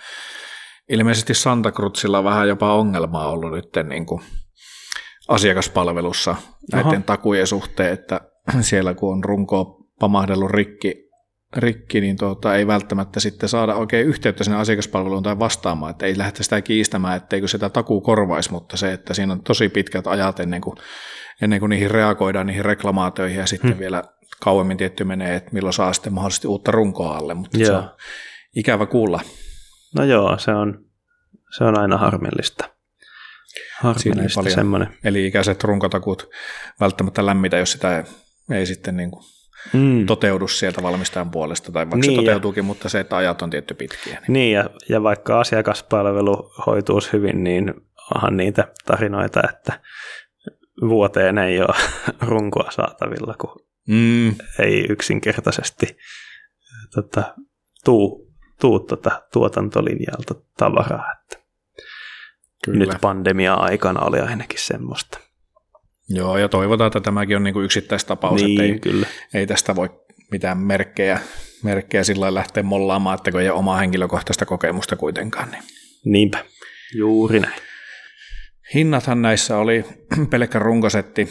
ilmeisesti 0.90 1.34
Santa 1.34 1.72
Cruzilla 1.72 2.18
on 2.18 2.24
vähän 2.24 2.48
jopa 2.48 2.74
ongelmaa 2.74 3.30
ollut 3.30 3.52
nyt 3.52 3.70
niin 3.90 4.06
kuin 4.06 4.22
asiakaspalvelussa 5.28 6.36
näiden 6.72 6.92
Aha. 6.92 7.02
takujen 7.06 7.48
suhteen, 7.48 7.94
että 7.94 8.22
siellä 8.62 8.94
kun 8.94 9.14
on 9.14 9.24
runko 9.24 9.88
pamahdellut 10.00 10.52
rikki, 10.52 11.03
rikki 11.56 12.02
niin 12.02 12.18
tuota, 12.18 12.56
ei 12.56 12.68
välttämättä 12.68 13.20
sitten 13.20 13.50
saada 13.50 13.76
oikein 13.76 14.08
yhteyttä 14.08 14.44
sinne 14.44 14.58
asiakaspalveluun 14.58 15.24
tai 15.24 15.40
vastaamaan, 15.40 15.92
että 15.92 16.06
ei 16.06 16.18
lähdetä 16.18 16.44
sitä 16.44 16.62
kiistämään, 16.62 17.18
etteikö 17.18 17.48
sitä 17.48 17.70
takuu 17.70 18.02
korvaisi, 18.02 18.52
mutta 18.52 18.78
se, 18.78 18.94
että 18.94 19.14
siinä 19.14 19.34
on 19.34 19.44
tosi 19.44 19.70
pitkät 19.70 20.08
ajat 20.08 20.40
ennen 20.40 20.62
kuin, 20.62 20.78
ennen 21.42 21.60
kuin 21.60 21.70
niihin 21.70 21.92
reagoidaan, 21.92 22.48
niihin 22.48 22.66
reklamaatioihin 22.66 23.38
ja 23.38 23.46
sitten 23.46 23.72
hmm. 23.72 23.80
vielä 23.80 24.04
kauemmin 24.42 24.78
tietty 24.78 25.04
menee, 25.04 25.36
että 25.36 25.50
milloin 25.54 25.74
saa 25.74 25.94
sitten 25.94 26.14
mahdollisesti 26.14 26.48
uutta 26.48 26.72
runkoa 26.72 27.18
alle, 27.18 27.34
mutta 27.34 27.58
se 27.58 27.64
Joo. 27.64 27.78
on 27.78 27.90
ikävä 28.56 28.86
kuulla. 28.86 29.22
No 29.98 30.04
joo, 30.04 30.38
se 30.38 30.52
on, 30.52 30.86
se 31.58 31.64
on 31.64 31.80
aina 31.80 31.98
harmillista. 31.98 32.70
Harmillista 33.82 34.50
semmoinen. 34.50 34.98
Eli 35.04 35.28
ikäiset 35.28 35.64
runkotakut 35.64 36.30
välttämättä 36.80 37.26
lämmitä, 37.26 37.58
jos 37.58 37.72
sitä 37.72 37.98
ei, 37.98 38.04
ei 38.52 38.66
sitten 38.66 38.98
niin 38.98 39.12
kuin 39.12 39.24
Mm. 39.74 40.06
toteudu 40.06 40.48
sieltä 40.48 40.84
valmistajan 40.84 41.32
puolesta, 41.32 41.72
tai 41.72 41.86
vaikka 41.86 41.96
Niin, 41.96 42.06
se 42.06 42.12
ja- 42.12 42.22
toteutuukin, 42.22 42.66
mutta 42.66 42.90
se, 42.90 43.00
että 43.00 43.18
ajat 43.18 43.42
on 43.42 43.50
tietty 43.50 43.74
pitkiä. 43.74 44.14
Niin. 44.14 44.34
Niin, 44.34 44.54
ja, 44.54 44.70
ja 44.90 45.04
vaikka 45.04 45.40
asiakaspalvelu 45.40 46.52
hoituisi 46.68 47.14
hyvin, 47.14 47.44
niin 47.44 47.74
onhan 48.16 48.38
niitä 48.38 48.68
tarinoita, 48.86 49.42
että 49.50 49.80
vuoteen 50.82 51.38
ei 51.38 51.60
ole 51.62 51.76
runkoa 52.30 52.72
saatavilla, 52.72 53.34
kun 53.42 53.64
Mm, 53.88 54.36
ei 54.60 54.86
yksinkertaisesti 54.90 55.98
tota, 56.96 57.34
tuu, 57.86 58.34
tuu 58.60 58.80
tota, 58.80 59.22
tuotantolinjalta 59.34 60.36
tavaraa. 60.58 61.06
Että 61.22 61.38
kyllä. 62.66 62.78
nyt 62.80 63.02
pandemia-aikana 63.02 64.00
oli 64.02 64.20
ainakin 64.20 64.60
semmoista. 64.60 65.20
Joo, 66.16 66.38
ja 66.38 66.50
toivotaan, 66.50 66.88
että 66.88 67.02
tämäkin 67.02 67.38
on 67.38 67.44
niin 67.44 67.54
kuin 67.54 67.66
yksittäistapaus, 67.66 68.42
niin, 68.42 68.62
että 68.62 68.74
ei, 68.74 68.80
kyllä. 68.80 69.08
ei 69.34 69.48
tästä 69.48 69.76
voi 69.76 69.90
mitään 70.32 70.58
merkkejä, 70.58 71.20
merkkejä 71.64 72.04
sillä 72.04 72.24
lailla 72.24 72.40
lähteä 72.40 72.64
mollaamaan, 72.64 73.16
että 73.16 73.32
kun 73.32 73.42
ei 73.42 73.50
ole 73.50 73.60
omaa 73.60 73.78
henkilökohtaista 73.78 74.46
kokemusta 74.46 74.96
kuitenkaan. 74.96 75.52
Niin. 75.52 75.64
Niinpä, 76.06 76.46
juuri 76.96 77.40
näin. 77.40 77.62
Hinnathan 78.74 79.22
näissä 79.22 79.58
oli 79.58 79.86
pelkkä 80.32 80.60
runkosetti 80.60 81.30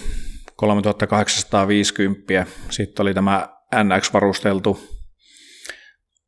3850, 0.56 2.46
sitten 2.70 3.02
oli 3.02 3.14
tämä 3.14 3.48
NX-varusteltu 3.84 4.88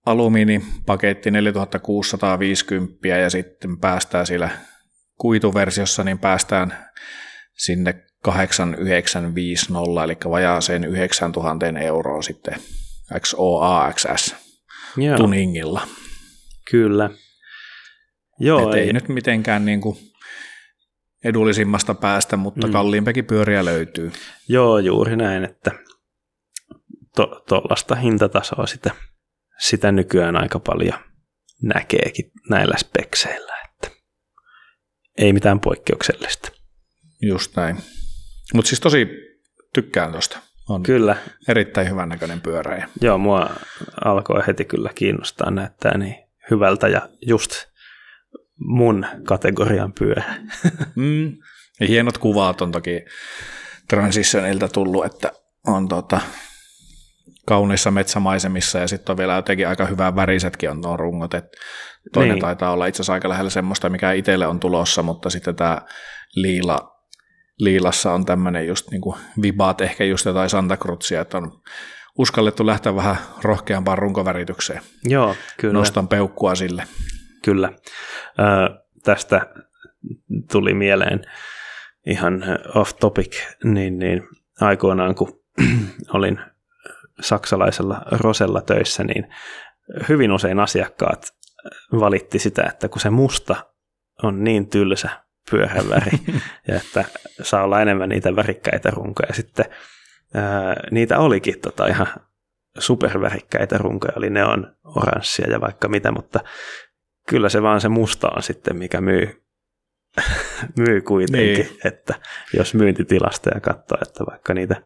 alumiinipaketti 0.06 1.30
4650 1.30 3.08
ja 3.08 3.30
sitten 3.30 3.78
päästään 3.78 4.26
siellä 4.26 4.50
kuituversiossa, 5.18 6.04
niin 6.04 6.18
päästään 6.18 6.88
sinne 7.56 8.03
8950, 8.24 10.04
eli 10.04 10.16
vajaaseen 10.30 10.84
9000 10.84 11.66
euroa 11.80 12.22
sitten 12.22 12.54
XOAXS 13.20 14.34
Joo, 14.96 15.16
tuningilla. 15.16 15.86
kyllä. 16.70 17.10
Joo, 18.40 18.68
Et 18.68 18.74
ei, 18.74 18.92
nyt 18.92 19.08
mitenkään 19.08 19.64
niin 19.64 19.80
kuin 19.80 19.96
edullisimmasta 21.24 21.94
päästä, 21.94 22.36
mutta 22.36 22.66
Mm. 22.66 22.72
kalliimpikin 22.72 23.24
pyöriä 23.24 23.64
löytyy. 23.64 24.12
Joo, 24.48 24.78
juuri 24.78 25.16
näin, 25.16 25.44
että 25.44 25.70
tuollaista 27.48 27.94
hintatasoa 27.94 28.66
sitä, 28.66 28.90
sitä 29.58 29.92
nykyään 29.92 30.36
aika 30.36 30.58
paljon 30.58 30.98
näkeekin 31.62 32.30
näillä 32.50 32.74
spekseillä, 32.78 33.54
että 33.64 33.90
ei 35.18 35.32
mitään 35.32 35.60
poikkeuksellista. 35.60 36.48
Just 37.22 37.56
näin. 37.56 37.76
Mutta 38.54 38.68
siis 38.68 38.80
tosi 38.80 39.08
tykkään 39.74 40.12
tuosta. 40.12 40.38
On 40.68 40.82
Kyllä, 40.82 41.16
erittäin 41.48 41.90
hyvän 41.90 42.08
näköinen 42.08 42.40
pyörä. 42.40 42.76
Ja 42.76 42.88
joo, 43.00 43.18
mua 43.18 43.50
alkoi 44.04 44.42
heti 44.46 44.64
kyllä 44.64 44.90
kiinnostaa, 44.94 45.50
näyttää 45.50 45.98
niin 45.98 46.16
hyvältä 46.50 46.88
ja 46.88 47.08
just 47.26 47.50
mun 48.58 49.06
kategorian 49.24 49.92
pyörä. 49.92 50.24
mm, 50.94 51.36
ja 51.80 51.86
hienot 51.86 52.18
kuvat 52.18 52.60
on 52.60 52.72
toki 52.72 53.04
Transitionilta 53.88 54.68
tullut, 54.68 55.04
että 55.04 55.32
on 55.66 55.88
tota, 55.88 56.20
kauniissa 57.46 57.90
metsämaisemissa 57.90 58.78
ja 58.78 58.88
sitten 58.88 59.12
on 59.12 59.16
vielä 59.16 59.34
jotenkin 59.34 59.68
aika 59.68 59.86
hyvää 59.86 60.16
värisetkin 60.16 60.70
on 60.70 60.80
nuo 60.80 60.96
rungot. 60.96 61.34
Et 61.34 61.44
toinen 62.12 62.28
Niin. 62.28 62.34
niin. 62.34 62.40
taitaa 62.40 62.72
olla 62.72 62.86
itse 62.86 62.96
asiassa 62.96 63.12
aika 63.12 63.28
lähellä 63.28 63.50
semmoista, 63.50 63.88
mikä 63.88 64.12
itselle 64.12 64.46
on 64.46 64.60
tulossa, 64.60 65.02
mutta 65.02 65.30
sitten 65.30 65.56
tämä 65.56 65.82
liila, 66.34 66.93
liilassa 67.58 68.12
on 68.12 68.24
tämmöinen 68.24 68.66
just 68.66 68.90
niinku 68.90 69.18
vibaat 69.42 69.80
ehkä 69.80 70.04
just 70.04 70.26
jotain 70.26 70.50
Santa 70.50 70.76
Cruzia, 70.76 71.20
että 71.20 71.38
on 71.38 71.60
uskallettu 72.18 72.66
lähteä 72.66 72.94
vähän 72.96 73.16
rohkeampaan 73.42 73.98
runkoväritykseen. 73.98 74.80
Joo, 75.04 75.36
kyllä. 75.60 75.72
Nostan 75.72 76.08
peukkua 76.08 76.54
sille. 76.54 76.84
Kyllä. 77.44 77.72
Ö, 78.38 78.84
tästä 79.02 79.46
tuli 80.52 80.74
mieleen 80.74 81.24
ihan 82.06 82.44
off 82.74 82.92
topic, 83.00 83.36
niin, 83.64 83.98
niin 83.98 84.22
aikoinaan 84.60 85.14
kun 85.14 85.40
olin 86.14 86.40
saksalaisella 87.20 88.02
Rosella 88.10 88.60
töissä, 88.60 89.04
niin 89.04 89.26
hyvin 90.08 90.32
usein 90.32 90.60
asiakkaat 90.60 91.34
valitti 91.92 92.38
sitä, 92.38 92.62
että 92.62 92.88
kun 92.88 93.00
se 93.00 93.10
musta 93.10 93.56
on 94.22 94.44
niin 94.44 94.70
tylsä 94.70 95.24
pyöräväri, 95.50 96.18
ja 96.68 96.76
että 96.76 97.04
saa 97.42 97.64
olla 97.64 97.82
enemmän 97.82 98.08
niitä 98.08 98.36
värikkäitä 98.36 98.90
runkoja. 98.90 99.32
Sitten 99.32 99.64
ää, 100.34 100.76
niitä 100.90 101.18
olikin 101.18 101.60
tota 101.60 101.86
ihan 101.86 102.06
supervärikkäitä 102.78 103.78
runkoja, 103.78 104.12
oli 104.16 104.30
neon 104.30 104.76
oranssia 104.84 105.50
ja 105.50 105.60
vaikka 105.60 105.88
mitä, 105.88 106.12
mutta 106.12 106.40
kyllä 107.28 107.48
se 107.48 107.62
vaan 107.62 107.80
se 107.80 107.88
musta 107.88 108.28
on 108.36 108.42
sitten, 108.42 108.76
mikä 108.76 109.00
myy, 109.00 109.42
myy 110.78 111.00
kuitenkin, 111.00 111.46
niin. 111.46 111.66
Niin. 111.66 111.78
että 111.84 112.14
jos 112.56 112.74
myyntitilastoja 112.74 113.60
katsoo, 113.60 113.98
että 114.02 114.24
vaikka 114.30 114.54
niitä 114.54 114.82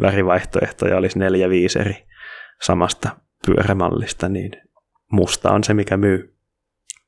värivaihtoehtoja 0.00 0.96
olisi 0.96 1.18
neljä 1.18 1.48
viisi 1.48 1.78
eri 1.78 2.06
samasta 2.62 3.16
pyörämallista, 3.46 4.28
niin 4.28 4.52
musta 5.12 5.50
on 5.50 5.64
se, 5.64 5.74
mikä 5.74 5.96
myy. 5.96 6.34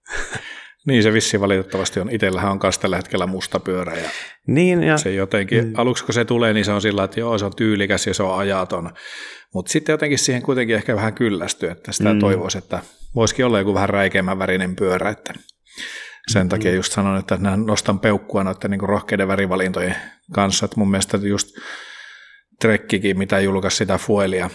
Niin 0.90 1.02
se 1.02 1.12
vissi 1.12 1.40
valitettavasti 1.40 2.00
on. 2.00 2.10
Itsellähän 2.10 2.50
on 2.52 2.60
myös 2.62 2.78
tällä 2.78 2.96
hetkellä 2.96 3.26
musta 3.26 3.60
pyörä 3.60 3.96
ja 3.96 4.10
Niin, 4.46 4.82
ja 4.82 4.98
se 4.98 5.12
jotenkin, 5.14 5.64
Mm. 5.64 5.70
mm. 5.70 5.74
aluksi 5.76 6.04
kun 6.04 6.14
se 6.14 6.24
tulee, 6.24 6.52
niin 6.52 6.64
se 6.64 6.72
on 6.72 6.82
sillä, 6.82 7.04
että 7.04 7.20
joo, 7.20 7.38
se 7.38 7.44
on 7.44 7.56
tyylikäs 7.56 8.06
ja 8.06 8.14
se 8.14 8.22
on 8.22 8.38
ajaton. 8.38 8.90
Mutta 9.54 9.72
sitten 9.72 9.92
jotenkin 9.92 10.18
siihen 10.18 10.42
kuitenkin 10.42 10.76
ehkä 10.76 10.96
vähän 10.96 11.14
kyllästyy, 11.14 11.70
että 11.70 11.92
sitä 11.92 12.08
Mm. 12.08 12.14
mm. 12.16 12.20
toivoisi, 12.20 12.58
että 12.58 12.82
voisikin 13.14 13.44
olla 13.46 13.58
joku 13.58 13.74
vähän 13.74 13.88
räikeämmän 13.88 14.38
värinen 14.38 14.76
pyörä, 14.76 15.10
että 15.10 15.34
sen 16.30 16.48
takia 16.48 16.72
just 16.74 16.92
sanon, 16.92 17.18
että 17.18 17.38
nostan 17.66 18.00
peukkua 18.00 18.44
noiden 18.44 18.70
niin 18.70 18.80
rohkeiden 18.80 19.28
värivalintojen 19.28 19.96
kanssa. 20.32 20.64
Että 20.64 20.80
mun 20.80 20.90
mielestä 20.90 21.16
just 21.16 21.48
Trekkikin, 22.60 23.18
mitä 23.18 23.40
julkaisi 23.40 23.76
sitä 23.76 23.98
Fuelia, 23.98 24.50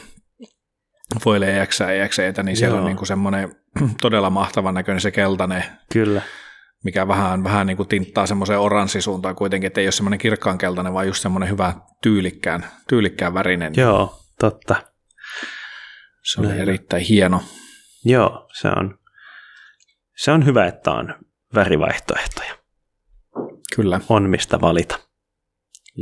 Fuelia 1.21 1.61
EX 1.61 1.81
EXEtä, 1.81 2.43
niin 2.43 2.57
siellä 2.57 2.77
Joo. 2.77 2.85
on 2.85 2.95
niin 2.95 3.05
semmoinen 3.05 3.55
todella 4.01 4.29
mahtavan 4.29 4.73
näköinen 4.73 5.01
se 5.01 5.11
keltainen. 5.11 5.63
Kyllä. 5.93 6.21
Mikä 6.83 7.07
vähän, 7.07 7.43
vähän 7.43 7.67
niin 7.67 7.77
kuin 7.77 7.89
tinttaa 7.89 8.27
semmoiseen 8.27 8.59
oranssisuuntaan 8.59 9.35
kuitenkin, 9.35 9.67
että 9.67 9.81
ei 9.81 9.87
ole 9.87 9.91
semmoinen 9.91 10.19
kirkkaan 10.19 10.57
keltainen, 10.57 10.93
vaan 10.93 11.07
just 11.07 11.21
semmoinen 11.21 11.49
hyvä 11.49 11.73
tyylikkään, 12.01 12.65
tyylikkään 12.89 13.33
värinen. 13.33 13.73
Joo, 13.77 14.19
totta. 14.39 14.75
Se 16.23 16.41
Näin. 16.41 16.59
erittäin 16.59 17.03
hieno. 17.03 17.43
Joo, 18.05 18.49
se 18.53 18.67
on, 18.67 18.99
se 20.15 20.31
on 20.31 20.45
hyvä, 20.45 20.65
että 20.65 20.91
on 20.91 21.15
värivaihtoehtoja. 21.55 22.55
Kyllä. 23.75 23.99
On 24.09 24.29
mistä 24.29 24.61
valita. 24.61 24.99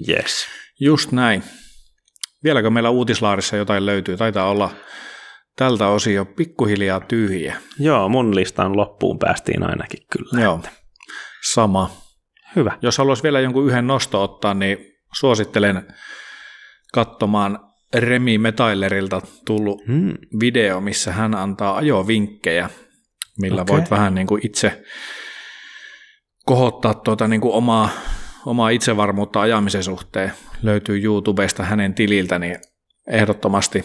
Yes. 0.09 0.47
Just 0.79 1.11
näin. 1.11 1.43
Vieläkö 2.43 2.69
meillä 2.69 2.89
uutislaarissa 2.89 3.57
jotain 3.57 3.85
löytyy? 3.85 4.17
Taitaa 4.17 4.49
olla 4.49 4.69
tältä 5.55 5.87
osin 5.87 6.15
jo 6.15 6.25
pikkuhiljaa 6.25 6.99
tyhjiä. 6.99 7.57
Joo, 7.79 8.09
mun 8.09 8.35
listan 8.35 8.77
loppuun 8.77 9.19
päästiin 9.19 9.63
ainakin 9.63 10.05
kyllä. 10.11 10.41
Joo, 10.41 10.59
sama. 11.51 11.91
Hyvä. 12.55 12.77
Jos 12.81 12.97
haluaisi 12.97 13.23
vielä 13.23 13.39
jonkun 13.39 13.67
yhden 13.67 13.87
nosto 13.87 14.23
ottaa, 14.23 14.53
niin 14.53 14.77
suosittelen 15.13 15.93
katsomaan 16.93 17.59
Remi 17.93 18.37
Metailerilta 18.37 19.21
tullut 19.45 19.87
hmm. 19.87 20.13
video, 20.39 20.81
missä 20.81 21.11
hän 21.11 21.35
antaa 21.35 21.77
ajovinkkejä, 21.77 22.69
millä 23.41 23.61
okay. 23.61 23.75
voit 23.75 23.91
vähän 23.91 24.15
niin 24.15 24.27
kuin 24.27 24.45
itse 24.45 24.83
kohottaa 26.45 26.93
tuota 26.93 27.27
niin 27.27 27.41
kuin 27.41 27.53
omaa, 27.53 27.89
omaa 28.45 28.69
itsevarmuutta 28.69 29.41
ajamisen 29.41 29.83
suhteen. 29.83 30.31
Löytyy 30.63 31.03
YouTubesta 31.03 31.63
hänen 31.63 31.93
tililtä, 31.93 32.39
niin 32.39 32.57
ehdottomasti, 33.07 33.83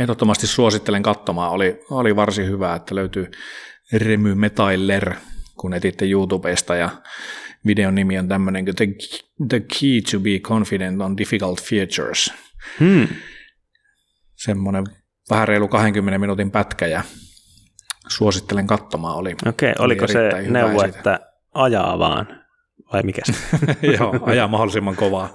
ehdottomasti 0.00 0.46
suosittelen 0.46 1.02
katsomaan. 1.02 1.50
Oli, 1.50 1.80
oli 1.90 2.16
varsin 2.16 2.46
hyvä, 2.46 2.74
että 2.74 2.94
löytyy 2.94 3.30
Remy 3.92 4.34
Metailer, 4.34 5.14
kun 5.56 5.74
etitte 5.74 6.04
YouTubesta 6.04 6.76
ja 6.76 6.90
videon 7.66 7.94
nimi 7.94 8.18
on 8.18 8.28
tämmöinen 8.28 8.64
kuin 8.64 8.76
The, 8.76 8.86
The 9.48 9.60
Key 9.60 10.00
to 10.10 10.20
be 10.20 10.38
Confident 10.38 11.00
on 11.00 11.16
Difficult 11.16 11.62
Features. 11.62 12.32
Hmm. 12.80 13.08
Semmoinen 14.36 14.84
vähän 15.30 15.48
reilu 15.48 15.68
20 15.68 16.18
minuutin 16.18 16.50
pätkä 16.50 16.86
ja 16.86 17.02
suosittelen 18.08 18.66
katsomaan. 18.66 19.16
Oli, 19.16 19.34
Okei, 19.46 19.70
okay, 19.70 19.84
oliko 19.84 20.08
se 20.08 20.30
neuvo, 20.48 20.84
että 20.84 21.20
ajaa 21.54 21.98
vaan? 21.98 22.41
Vai 22.92 23.02
mikä 23.02 23.22
se? 23.24 23.34
Joo, 23.98 24.18
ajaa 24.22 24.48
mahdollisimman 24.48 24.96
kovaa. 24.96 25.28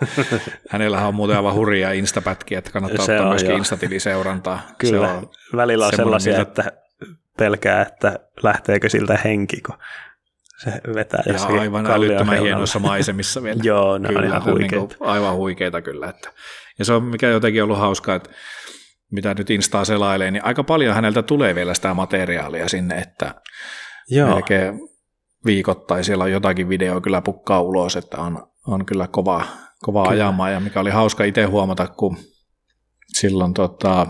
Hänellähän 0.70 1.08
on 1.08 1.16
muuten 1.16 1.38
aivan 1.38 1.54
hurjaa 1.54 1.92
instapätkiä, 1.92 2.60
että 2.60 2.72
kannattaa 2.72 3.06
se 3.06 3.14
ottaa 3.14 3.30
myöskin 3.30 3.58
instatiliseurantaa. 3.58 4.62
Kyllä, 4.78 5.08
se 5.08 5.14
on 5.14 5.30
välillä 5.56 5.86
on 5.86 5.94
sellaisia, 5.96 6.40
mitä... 6.40 6.42
että 6.42 6.72
pelkää, 7.38 7.82
että 7.82 8.20
lähteekö 8.44 8.90
siltä 8.90 9.20
henki, 9.24 9.62
kun 9.62 9.76
se 10.58 10.72
vetää 10.96 11.24
ja 11.26 11.60
aivan 11.60 11.92
älyttömän 11.92 12.42
hienoissa 12.42 12.80
maisemissa 12.80 13.44
vielä. 13.44 13.60
Joo, 13.72 13.98
ne 13.98 14.08
kyllä, 14.08 14.20
on 14.20 14.26
ihan 14.26 14.44
huikeita. 14.46 14.76
Niin 14.76 14.88
kuin, 14.98 15.10
aivan 15.10 15.36
huikeita 15.36 15.82
kyllä. 15.82 16.08
Että. 16.10 16.32
Ja 16.80 16.86
se 16.86 16.94
on 16.94 17.04
mikä 17.04 17.28
jotenkin 17.28 17.64
ollut 17.64 17.80
hauskaa, 17.80 18.16
että 18.16 18.30
mitä 19.12 19.34
nyt 19.34 19.50
Instaa 19.50 19.86
selailee, 19.86 20.32
niin 20.32 20.46
aika 20.46 20.64
paljon 20.64 20.96
häneltä 20.96 21.24
tulee 21.24 21.56
vielä 21.56 21.74
sitä 21.74 21.94
materiaalia 21.94 22.70
sinne, 22.70 22.96
että 22.96 23.36
Joo. 24.10 24.30
melkein 24.30 24.80
viikoittain 25.48 26.04
siellä 26.04 26.24
on 26.24 26.32
jotakin 26.32 26.70
videoa 26.70 27.02
kyllä 27.02 27.22
pukkaa 27.22 27.62
ulos, 27.62 27.96
että 27.96 28.18
on, 28.18 28.48
on 28.68 28.86
kyllä 28.86 29.08
kova, 29.08 29.44
kova 29.82 30.04
kyllä. 30.04 30.24
ajamaan, 30.24 30.54
ja 30.54 30.60
mikä 30.60 30.80
oli 30.80 30.90
hauska 30.90 31.24
itse 31.24 31.44
huomata, 31.44 31.88
kun 31.88 32.18
silloin 33.08 33.54
tota, 33.54 34.08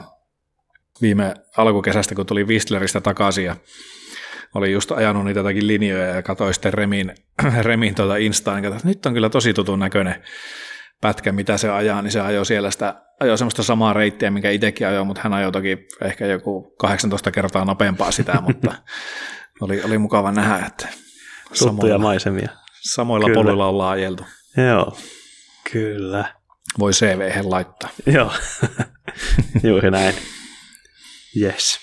viime 1.02 1.34
alkukesästä, 1.58 2.16
kun 2.16 2.26
tuli 2.26 2.44
Whistleristä 2.44 3.02
takaisin 3.02 3.46
ja 3.46 3.56
oli 4.56 4.72
just 4.72 4.92
ajanut 4.92 5.26
niitä 5.26 5.40
jotakin 5.40 5.68
linjoja 5.68 6.06
ja 6.06 6.24
katsoin 6.24 6.54
sitten 6.54 6.74
Remin, 6.74 7.16
Remin 7.62 7.96
tuota 7.96 8.16
Instaan, 8.16 8.62
niin 8.62 8.74
että 8.74 8.88
nyt 8.88 9.06
on 9.06 9.14
kyllä 9.14 9.30
tosi 9.30 9.54
tutun 9.54 9.80
näköinen 9.80 10.24
pätkä, 11.02 11.32
mitä 11.32 11.58
se 11.58 11.70
ajaa, 11.70 12.02
niin 12.02 12.12
se 12.12 12.22
ajoi 12.22 12.46
siellä 12.46 12.72
sitä, 12.72 13.02
ajoi 13.20 13.38
semmoista 13.38 13.64
samaa 13.64 13.94
reittiä, 13.94 14.32
mikä 14.32 14.52
itsekin 14.52 14.88
ajoi, 14.88 15.06
mutta 15.06 15.22
hän 15.24 15.34
ajoi 15.34 15.52
toki 15.52 15.88
ehkä 16.02 16.26
joku 16.26 16.76
18 16.80 17.32
kertaa 17.32 17.66
nopeampaa 17.66 18.12
sitä, 18.12 18.42
mutta 18.42 18.74
oli, 19.62 19.82
oli 19.84 19.98
mukava 19.98 20.32
nähdä, 20.32 20.66
että 20.66 20.88
samoilla, 21.54 21.98
maisemia. 21.98 22.50
Samoilla 22.82 23.26
kyllä. 23.28 23.36
poluilla 23.40 23.68
ollaan 23.68 23.92
ajeltu. 23.92 24.26
Joo, 24.58 24.98
kyllä. 25.72 26.34
Voi 26.80 26.92
cv 26.92 27.42
laittaa. 27.44 27.90
Joo, 28.06 28.32
juuri 29.64 29.92
näin. 29.92 30.16
Yes. 31.42 31.80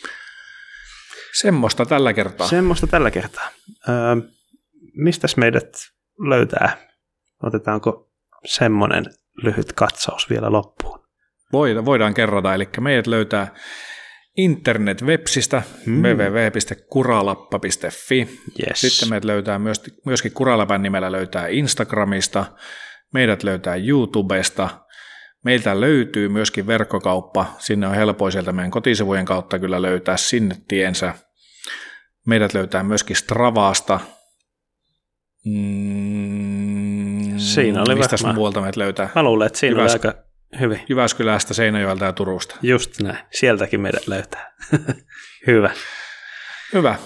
Semmoista 1.40 1.86
tällä 1.86 2.12
kertaa. 2.12 2.48
Semmoista 2.48 2.86
tällä 2.86 3.10
kertaa. 3.10 3.48
Öö, 3.88 3.94
mistäs 4.94 5.36
meidät 5.36 5.68
löytää? 6.28 6.76
Otetaanko 7.42 8.10
semmoinen 8.44 9.04
lyhyt 9.42 9.72
katsaus 9.72 10.30
vielä 10.30 10.52
loppuun? 10.52 11.04
Voidaan 11.84 12.14
kerrata, 12.14 12.54
eli 12.54 12.68
meidät 12.80 13.06
löytää 13.06 13.54
internet-websistä 14.36 15.62
hmm. 15.86 16.02
www.kuralappa.fi. 16.02 18.40
Yes. 18.68 18.80
Sitten 18.80 19.08
meidät 19.08 19.24
löytää 19.24 19.60
myöskin 20.06 20.32
Kuralapan 20.32 20.82
nimellä 20.82 21.12
löytää 21.12 21.46
Instagramista, 21.46 22.44
meidät 23.12 23.42
löytää 23.42 23.76
YouTubesta, 23.76 24.68
meiltä 25.44 25.80
löytyy 25.80 26.28
myöskin 26.28 26.66
verkkokauppa, 26.66 27.46
sinne 27.58 27.86
on 27.86 27.94
helpoin 27.94 28.32
sieltä 28.32 28.52
meidän 28.52 28.70
kotisivujen 28.70 29.24
kautta 29.24 29.58
kyllä 29.58 29.82
löytää 29.82 30.16
sinne 30.16 30.56
tiensä. 30.68 31.14
Meidät 32.26 32.54
löytää 32.54 32.82
myöskin 32.82 33.16
Stravaasta, 33.16 34.00
Mm, 35.46 37.38
siinä 37.38 37.82
oli 37.82 37.94
Mistä 37.94 38.32
muualta 38.32 38.60
meidät 38.60 38.76
löytää? 38.76 39.08
Mä 39.14 39.22
luulen, 39.22 39.46
että 39.46 39.58
siinä 39.58 39.76
Jyväs- 39.76 39.82
oli 39.82 39.92
aika 39.92 40.14
hyvin. 40.60 40.80
Jyväskylästä, 40.88 41.54
Seinäjoelta 41.54 42.04
ja 42.04 42.12
Turusta. 42.12 42.56
Just 42.62 43.00
näin. 43.00 43.18
Sieltäkin 43.30 43.80
meidät 43.80 44.06
löytää. 44.06 44.52
Hyvä. 45.46 45.70
Hyvä. 46.72 46.96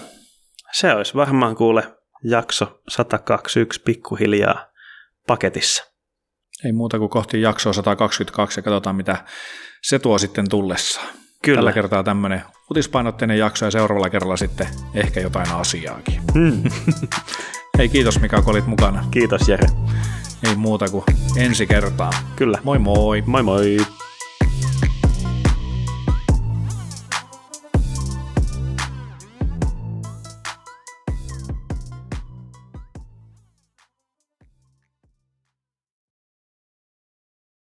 Se 0.71 0.93
olisi 0.93 1.15
varmaan 1.15 1.55
kuule 1.55 1.83
jakso 2.23 2.81
121 2.87 3.81
pikkuhiljaa 3.81 4.65
paketissa. 5.27 5.83
Ei 6.65 6.71
muuta 6.71 6.99
kuin 6.99 7.09
kohti 7.09 7.41
jaksoa 7.41 7.73
122 7.73 8.59
ja 8.59 8.63
katsotaan 8.63 8.95
mitä 8.95 9.25
se 9.83 9.99
tuo 9.99 10.17
sitten 10.17 10.49
tullessaan. 10.49 11.07
Kyllä. 11.43 11.57
Tällä 11.57 11.73
kertaa 11.73 12.03
tämmöinen 12.03 12.41
uutispainotteinen 12.69 13.37
jakso 13.37 13.65
ja 13.65 13.71
seuraavalla 13.71 14.09
kerralla 14.09 14.37
sitten 14.37 14.67
ehkä 14.93 15.19
jotain 15.19 15.51
asiaakin. 15.51 16.21
Hmm. 16.33 16.63
Hei 17.77 17.89
kiitos 17.89 18.19
Mika, 18.19 18.41
kun 18.41 18.51
olit 18.51 18.67
mukana. 18.67 19.05
Kiitos 19.11 19.49
Jere. 19.49 19.67
Ei 20.47 20.55
muuta 20.55 20.85
kuin 20.89 21.03
ensi 21.37 21.67
kertaa. 21.67 22.09
Kyllä. 22.35 22.57
Moi 22.63 22.79
moi. 22.79 23.23
Moi 23.25 23.43
moi. 23.43 23.77